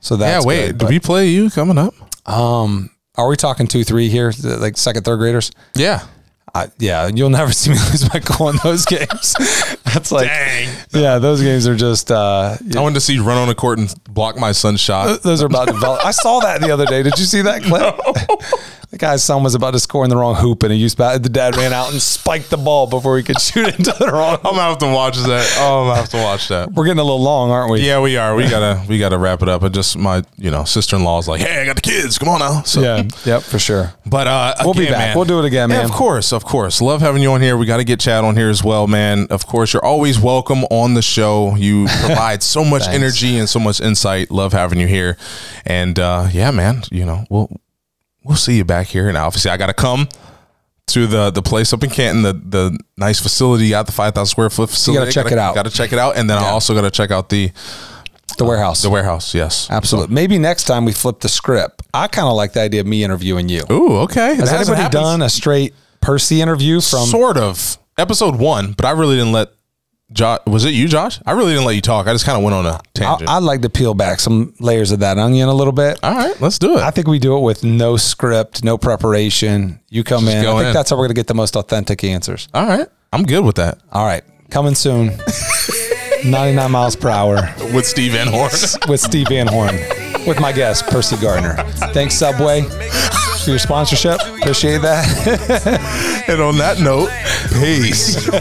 So 0.00 0.16
that's 0.16 0.44
yeah, 0.44 0.48
wait. 0.48 0.66
good. 0.68 0.78
do 0.78 0.86
we 0.86 0.98
play 0.98 1.28
you 1.28 1.50
coming 1.50 1.78
up? 1.78 1.94
Um, 2.28 2.90
are 3.16 3.28
we 3.28 3.36
talking 3.36 3.66
two, 3.66 3.84
three 3.84 4.08
here, 4.08 4.32
like 4.42 4.76
second, 4.76 5.04
third 5.04 5.18
graders? 5.18 5.50
Yeah. 5.74 6.06
I, 6.54 6.68
yeah, 6.78 7.08
you'll 7.12 7.30
never 7.30 7.52
see 7.52 7.70
me 7.70 7.76
lose 7.76 8.12
my 8.12 8.20
cool 8.20 8.48
in 8.48 8.56
those 8.62 8.84
games. 8.84 9.34
That's 9.84 10.10
like, 10.10 10.26
Dang. 10.26 10.68
yeah, 10.92 11.18
those 11.18 11.42
games 11.42 11.66
are 11.68 11.76
just. 11.76 12.10
uh 12.10 12.56
I 12.76 12.80
wanted 12.80 12.94
to 12.94 13.00
see 13.00 13.14
you 13.14 13.22
run 13.22 13.38
on 13.38 13.48
the 13.48 13.54
court 13.54 13.78
and 13.78 13.92
block 14.08 14.36
my 14.36 14.52
son's 14.52 14.80
shot. 14.80 15.22
Those 15.22 15.42
are 15.42 15.46
about 15.46 15.68
to 15.68 15.74
develop. 15.74 16.04
I 16.04 16.10
saw 16.10 16.40
that 16.40 16.60
the 16.60 16.70
other 16.70 16.86
day. 16.86 17.02
Did 17.02 17.18
you 17.18 17.24
see 17.24 17.42
that 17.42 17.62
clip? 17.62 17.94
The 18.90 18.98
guy's 18.98 19.22
son 19.22 19.44
was 19.44 19.54
about 19.54 19.70
to 19.72 19.78
score 19.78 20.02
in 20.02 20.10
the 20.10 20.16
wrong 20.16 20.34
hoop, 20.34 20.64
and 20.64 20.72
he 20.72 20.78
used 20.78 20.96
the 20.98 21.18
dad 21.30 21.56
ran 21.56 21.72
out 21.72 21.92
and 21.92 22.02
spiked 22.02 22.50
the 22.50 22.56
ball 22.56 22.88
before 22.88 23.16
he 23.18 23.22
could 23.22 23.40
shoot 23.40 23.68
into 23.78 23.94
the 23.98 24.06
wrong. 24.12 24.34
I'm 24.38 24.56
gonna 24.56 24.62
have 24.62 24.78
to 24.78 24.92
watch 24.92 25.16
that. 25.16 25.56
Oh, 25.60 25.82
I'm 25.82 25.86
gonna 25.90 26.00
have 26.00 26.08
to 26.08 26.16
watch 26.16 26.48
that. 26.48 26.72
We're 26.72 26.86
getting 26.86 26.98
a 26.98 27.04
little 27.04 27.22
long, 27.22 27.52
aren't 27.52 27.70
we? 27.70 27.82
Yeah, 27.86 28.00
we 28.00 28.16
are. 28.16 28.34
We 28.34 28.48
gotta 28.48 28.82
we 28.88 28.98
gotta 28.98 29.16
wrap 29.16 29.42
it 29.42 29.48
up. 29.48 29.60
But 29.60 29.72
just 29.72 29.96
my 29.96 30.24
you 30.38 30.50
know 30.50 30.64
sister 30.64 30.96
in 30.96 31.04
law's 31.04 31.28
like, 31.28 31.40
hey, 31.40 31.62
I 31.62 31.66
got 31.66 31.76
the 31.76 31.82
kids. 31.82 32.18
Come 32.18 32.28
on 32.28 32.40
now. 32.40 32.62
So, 32.62 32.80
Yeah. 32.80 33.04
Yep. 33.24 33.42
For 33.42 33.60
sure. 33.60 33.92
But 34.06 34.26
uh, 34.26 34.54
We'll 34.64 34.74
be 34.74 34.86
back. 34.86 34.98
man- 34.98 35.16
We'll 35.16 35.24
do 35.24 35.38
it 35.38 35.44
again, 35.44 35.70
Yeah, 35.70 35.76
man. 35.76 35.84
of 35.84 35.92
course, 35.92 36.32
of 36.32 36.44
course. 36.44 36.80
Love 36.80 37.00
having 37.00 37.22
you 37.22 37.30
on 37.30 37.40
here. 37.40 37.56
We 37.56 37.66
got 37.66 37.76
to 37.76 37.84
get 37.84 38.00
Chad 38.00 38.24
on 38.24 38.36
here 38.36 38.50
as 38.50 38.64
well, 38.64 38.88
man. 38.88 39.28
Of 39.30 39.46
course, 39.46 39.72
you're 39.72 39.84
always 39.84 40.18
welcome 40.18 40.64
on 40.64 40.94
the 40.94 41.02
show. 41.02 41.54
You 41.54 41.86
provide 42.04 42.42
so 42.42 42.64
much 42.64 42.88
energy 42.88 43.38
and 43.38 43.48
so 43.48 43.60
much 43.60 43.80
insight. 43.80 44.32
Love 44.32 44.52
having 44.52 44.80
you 44.80 44.88
here. 44.88 45.16
And 45.64 45.96
uh, 45.96 46.26
yeah, 46.32 46.50
man. 46.50 46.82
You 46.90 47.04
know, 47.04 47.24
we'll 47.30 47.48
we'll 48.24 48.36
see 48.36 48.56
you 48.56 48.64
back 48.64 48.86
here. 48.88 49.08
And 49.08 49.16
obviously, 49.16 49.50
I 49.50 49.56
got 49.56 49.66
to 49.68 49.74
come 49.74 50.08
to 50.88 51.06
the 51.06 51.30
the 51.30 51.42
place 51.42 51.72
up 51.72 51.82
in 51.84 51.90
Canton, 51.90 52.22
the 52.22 52.32
the 52.32 52.78
nice 52.96 53.20
facility 53.20 53.74
at 53.74 53.86
the 53.86 53.92
five 53.92 54.14
thousand 54.14 54.30
square 54.30 54.50
foot 54.50 54.70
facility. 54.70 55.12
Gotta 55.12 55.12
check 55.12 55.32
it 55.32 55.38
out. 55.38 55.54
Got 55.54 55.64
to 55.66 55.70
check 55.70 55.92
it 55.92 55.98
out, 55.98 56.16
and 56.16 56.28
then 56.28 56.38
I 56.38 56.48
also 56.48 56.74
got 56.74 56.82
to 56.82 56.90
check 56.90 57.10
out 57.10 57.28
the 57.28 57.50
The 58.38 58.44
warehouse. 58.44 58.82
the 58.82 58.90
warehouse. 58.90 59.34
Yes, 59.34 59.68
Absolutely. 59.70 60.14
Maybe 60.14 60.38
next 60.38 60.64
time 60.64 60.84
we 60.84 60.92
flip 60.92 61.20
the 61.20 61.28
script. 61.28 61.82
I 61.94 62.08
kind 62.08 62.26
of 62.28 62.34
like 62.34 62.52
the 62.54 62.60
idea 62.60 62.80
of 62.80 62.86
me 62.86 63.04
interviewing 63.04 63.48
you. 63.48 63.62
Ooh, 63.70 63.98
okay. 64.00 64.34
Has 64.36 64.50
That 64.50 64.66
anybody 64.66 64.88
done 64.88 65.22
a 65.22 65.28
straight 65.28 65.74
Percy 66.00 66.40
interview 66.40 66.80
from? 66.80 67.06
sort 67.06 67.36
of 67.36 67.76
episode 67.98 68.36
one, 68.36 68.72
but 68.72 68.84
I 68.86 68.92
really 68.92 69.16
didn't 69.16 69.32
let 69.32 69.48
Josh. 70.12 70.40
Was 70.46 70.64
it 70.64 70.70
you, 70.74 70.88
Josh? 70.88 71.20
I 71.24 71.32
really 71.32 71.52
didn't 71.52 71.66
let 71.66 71.76
you 71.76 71.80
talk. 71.80 72.06
I 72.06 72.12
just 72.12 72.24
kind 72.24 72.36
of 72.36 72.42
went 72.44 72.54
on 72.54 72.66
a 72.66 72.80
tangent. 72.94 73.30
I'd 73.30 73.42
like 73.42 73.62
to 73.62 73.70
peel 73.70 73.94
back 73.94 74.18
some 74.20 74.54
layers 74.58 74.90
of 74.90 75.00
that 75.00 75.18
onion 75.18 75.48
a 75.48 75.54
little 75.54 75.72
bit. 75.72 75.98
All 76.02 76.14
right, 76.14 76.38
let's 76.40 76.58
do 76.58 76.76
it. 76.78 76.82
I 76.82 76.90
think 76.90 77.06
we 77.06 77.18
do 77.18 77.36
it 77.36 77.40
with 77.40 77.62
no 77.62 77.96
script, 77.96 78.64
no 78.64 78.76
preparation. 78.76 79.80
You 79.88 80.02
come 80.04 80.26
in. 80.28 80.38
I 80.38 80.42
think 80.42 80.66
in. 80.68 80.72
that's 80.72 80.90
how 80.90 80.96
we're 80.96 81.04
going 81.04 81.10
to 81.10 81.14
get 81.14 81.26
the 81.28 81.34
most 81.34 81.56
authentic 81.56 82.02
answers. 82.04 82.48
All 82.54 82.66
right, 82.66 82.88
I'm 83.12 83.24
good 83.24 83.44
with 83.44 83.56
that. 83.56 83.78
All 83.92 84.04
right. 84.06 84.24
Coming 84.50 84.74
soon. 84.74 85.12
99 86.24 86.70
miles 86.70 86.96
per 86.96 87.08
hour 87.08 87.36
With 87.72 87.86
Steve 87.86 88.12
Van 88.12 88.26
Horn. 88.26 88.50
with 88.88 89.00
Steve 89.00 89.28
Van 89.28 89.46
Horn, 89.46 89.74
with 90.26 90.38
my 90.38 90.52
guest, 90.52 90.86
Percy 90.88 91.16
Gardner. 91.16 91.54
Thanks, 91.94 92.14
Subway, 92.14 92.62
for 93.44 93.50
your 93.50 93.58
sponsorship. 93.58 94.20
Appreciate 94.20 94.82
that. 94.82 96.24
and 96.28 96.40
on 96.40 96.56
that 96.58 96.80
note, 96.80 97.10
peace. 97.60 98.28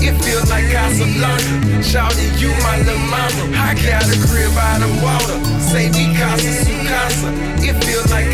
It 0.00 0.14
you, 2.40 2.48
my 2.62 2.78
little 2.78 2.98
mama. 2.98 3.56
I 3.56 3.74
got 3.74 4.08
a 4.08 4.16
crib 4.26 4.56
out 4.56 4.82
of 4.82 5.02
water. 5.02 5.38
Say 5.60 5.90
me 5.90 6.14
Casa 6.16 6.50
It 7.62 7.74
feels 7.84 8.10
like 8.10 8.28